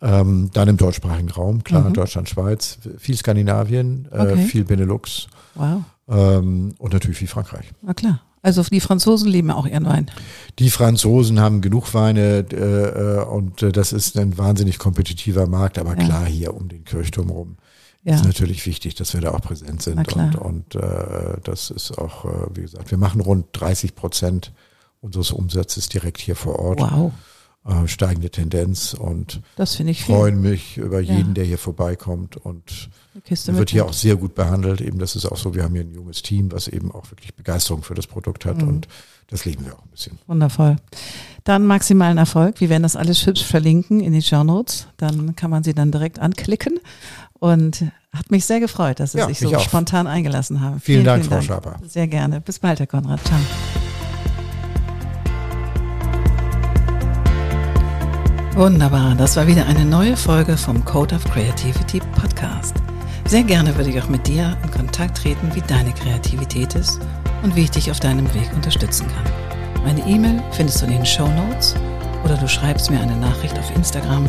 Ähm, 0.00 0.50
dann 0.52 0.68
im 0.68 0.76
deutschsprachigen 0.76 1.30
Raum, 1.30 1.64
klar, 1.64 1.88
Mhm. 1.88 1.94
Deutschland, 1.94 2.28
Schweiz, 2.28 2.78
viel 2.98 3.16
Skandinavien, 3.16 4.08
äh, 4.10 4.18
Okay. 4.20 4.46
viel 4.46 4.64
Benelux. 4.64 5.26
Wow. 5.54 5.82
Ähm, 6.08 6.74
und 6.78 6.92
natürlich 6.92 7.18
viel 7.18 7.28
Frankreich. 7.28 7.66
Na 7.82 7.92
klar. 7.94 8.20
Also 8.40 8.62
die 8.62 8.80
Franzosen 8.80 9.28
lieben 9.28 9.50
auch 9.50 9.66
ihren 9.66 9.84
Wein. 9.84 10.10
Die 10.60 10.70
Franzosen 10.70 11.40
haben 11.40 11.60
genug 11.60 11.92
Weine 11.92 12.46
äh, 12.52 13.18
äh, 13.18 13.24
und 13.24 13.62
äh, 13.62 13.72
das 13.72 13.92
ist 13.92 14.16
ein 14.16 14.38
wahnsinnig 14.38 14.78
kompetitiver 14.78 15.46
Markt, 15.48 15.76
aber 15.78 15.90
Ja. 15.98 16.04
klar, 16.04 16.24
hier 16.26 16.54
um 16.54 16.68
den 16.68 16.84
Kirchturm 16.84 17.30
rum 17.30 17.56
Ja. 18.08 18.16
ist 18.16 18.24
natürlich 18.24 18.64
wichtig, 18.66 18.94
dass 18.94 19.14
wir 19.14 19.20
da 19.20 19.32
auch 19.32 19.40
präsent 19.40 19.82
sind. 19.82 20.12
Und, 20.14 20.36
und 20.36 20.74
äh, 20.74 21.38
das 21.44 21.70
ist 21.70 21.98
auch, 21.98 22.24
äh, 22.24 22.46
wie 22.54 22.62
gesagt, 22.62 22.90
wir 22.90 22.98
machen 22.98 23.20
rund 23.20 23.46
30 23.52 23.94
Prozent 23.94 24.52
unseres 25.00 25.30
Umsatzes 25.30 25.88
direkt 25.88 26.18
hier 26.18 26.36
vor 26.36 26.58
Ort. 26.58 26.80
Wow. 26.80 27.12
äh, 27.66 27.86
steigende 27.86 28.30
Tendenz 28.30 28.94
und 28.94 29.42
das 29.56 29.78
ich 29.78 30.04
freuen 30.04 30.40
mich 30.40 30.78
über 30.78 31.00
jeden, 31.00 31.28
ja. 31.28 31.34
der 31.34 31.44
hier 31.44 31.58
vorbeikommt 31.58 32.36
und 32.36 32.88
wird 33.46 33.70
hier 33.70 33.84
auch 33.84 33.92
sehr 33.92 34.16
gut 34.16 34.34
behandelt. 34.34 34.80
Eben, 34.80 34.98
das 34.98 35.14
ist 35.14 35.26
auch 35.26 35.36
so, 35.36 35.54
wir 35.54 35.64
haben 35.64 35.74
hier 35.74 35.82
ein 35.82 35.92
junges 35.92 36.22
Team, 36.22 36.50
was 36.50 36.68
eben 36.68 36.90
auch 36.92 37.10
wirklich 37.10 37.34
Begeisterung 37.34 37.82
für 37.82 37.94
das 37.94 38.06
Produkt 38.06 38.46
hat 38.46 38.62
mhm. 38.62 38.68
und 38.68 38.88
das 39.28 39.44
leben 39.44 39.66
wir 39.66 39.74
auch 39.74 39.82
ein 39.82 39.90
bisschen. 39.90 40.18
Wundervoll. 40.26 40.76
Dann 41.44 41.66
maximalen 41.66 42.16
Erfolg. 42.16 42.60
Wir 42.60 42.70
werden 42.70 42.82
das 42.82 42.96
alles 42.96 43.26
hübsch 43.26 43.44
verlinken 43.44 44.00
in 44.00 44.14
die 44.14 44.22
Show 44.22 44.42
Notes. 44.42 44.86
Dann 44.96 45.36
kann 45.36 45.50
man 45.50 45.62
sie 45.62 45.74
dann 45.74 45.92
direkt 45.92 46.18
anklicken. 46.18 46.80
Und 47.38 47.84
hat 48.16 48.30
mich 48.30 48.44
sehr 48.44 48.60
gefreut, 48.60 49.00
dass 49.00 49.12
Sie 49.12 49.18
ja, 49.18 49.26
sich 49.26 49.38
so 49.38 49.58
spontan 49.58 50.06
eingelassen 50.06 50.60
haben. 50.60 50.80
Vielen, 50.80 51.02
vielen 51.02 51.04
Dank, 51.04 51.24
vielen 51.24 51.42
Frau 51.42 51.60
Dank. 51.60 51.64
Schaper. 51.64 51.88
Sehr 51.88 52.06
gerne. 52.06 52.40
Bis 52.40 52.58
bald, 52.58 52.78
Herr 52.80 52.86
Konrad. 52.86 53.20
Ciao. 53.24 53.38
Wunderbar, 58.54 59.14
das 59.14 59.36
war 59.36 59.46
wieder 59.46 59.66
eine 59.66 59.84
neue 59.84 60.16
Folge 60.16 60.56
vom 60.56 60.84
Code 60.84 61.14
of 61.14 61.24
Creativity 61.24 62.00
Podcast. 62.20 62.74
Sehr 63.24 63.44
gerne 63.44 63.76
würde 63.76 63.90
ich 63.90 64.02
auch 64.02 64.08
mit 64.08 64.26
dir 64.26 64.56
in 64.64 64.70
Kontakt 64.70 65.18
treten, 65.18 65.54
wie 65.54 65.60
deine 65.60 65.92
Kreativität 65.92 66.74
ist 66.74 66.98
und 67.42 67.54
wie 67.54 67.62
ich 67.62 67.70
dich 67.70 67.90
auf 67.90 68.00
deinem 68.00 68.26
Weg 68.34 68.50
unterstützen 68.54 69.06
kann. 69.06 69.84
Meine 69.84 70.00
E-Mail 70.08 70.42
findest 70.50 70.80
du 70.80 70.86
in 70.86 70.92
den 70.92 71.06
Show 71.06 71.28
Notes 71.28 71.76
oder 72.24 72.36
du 72.36 72.48
schreibst 72.48 72.90
mir 72.90 73.00
eine 73.00 73.16
Nachricht 73.16 73.56
auf 73.58 73.76
Instagram 73.76 74.28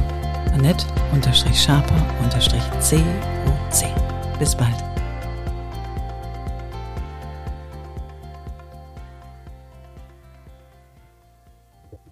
annette-sharper-coc. 3.70 4.40
Bis 4.40 4.56
bald. 4.56 4.89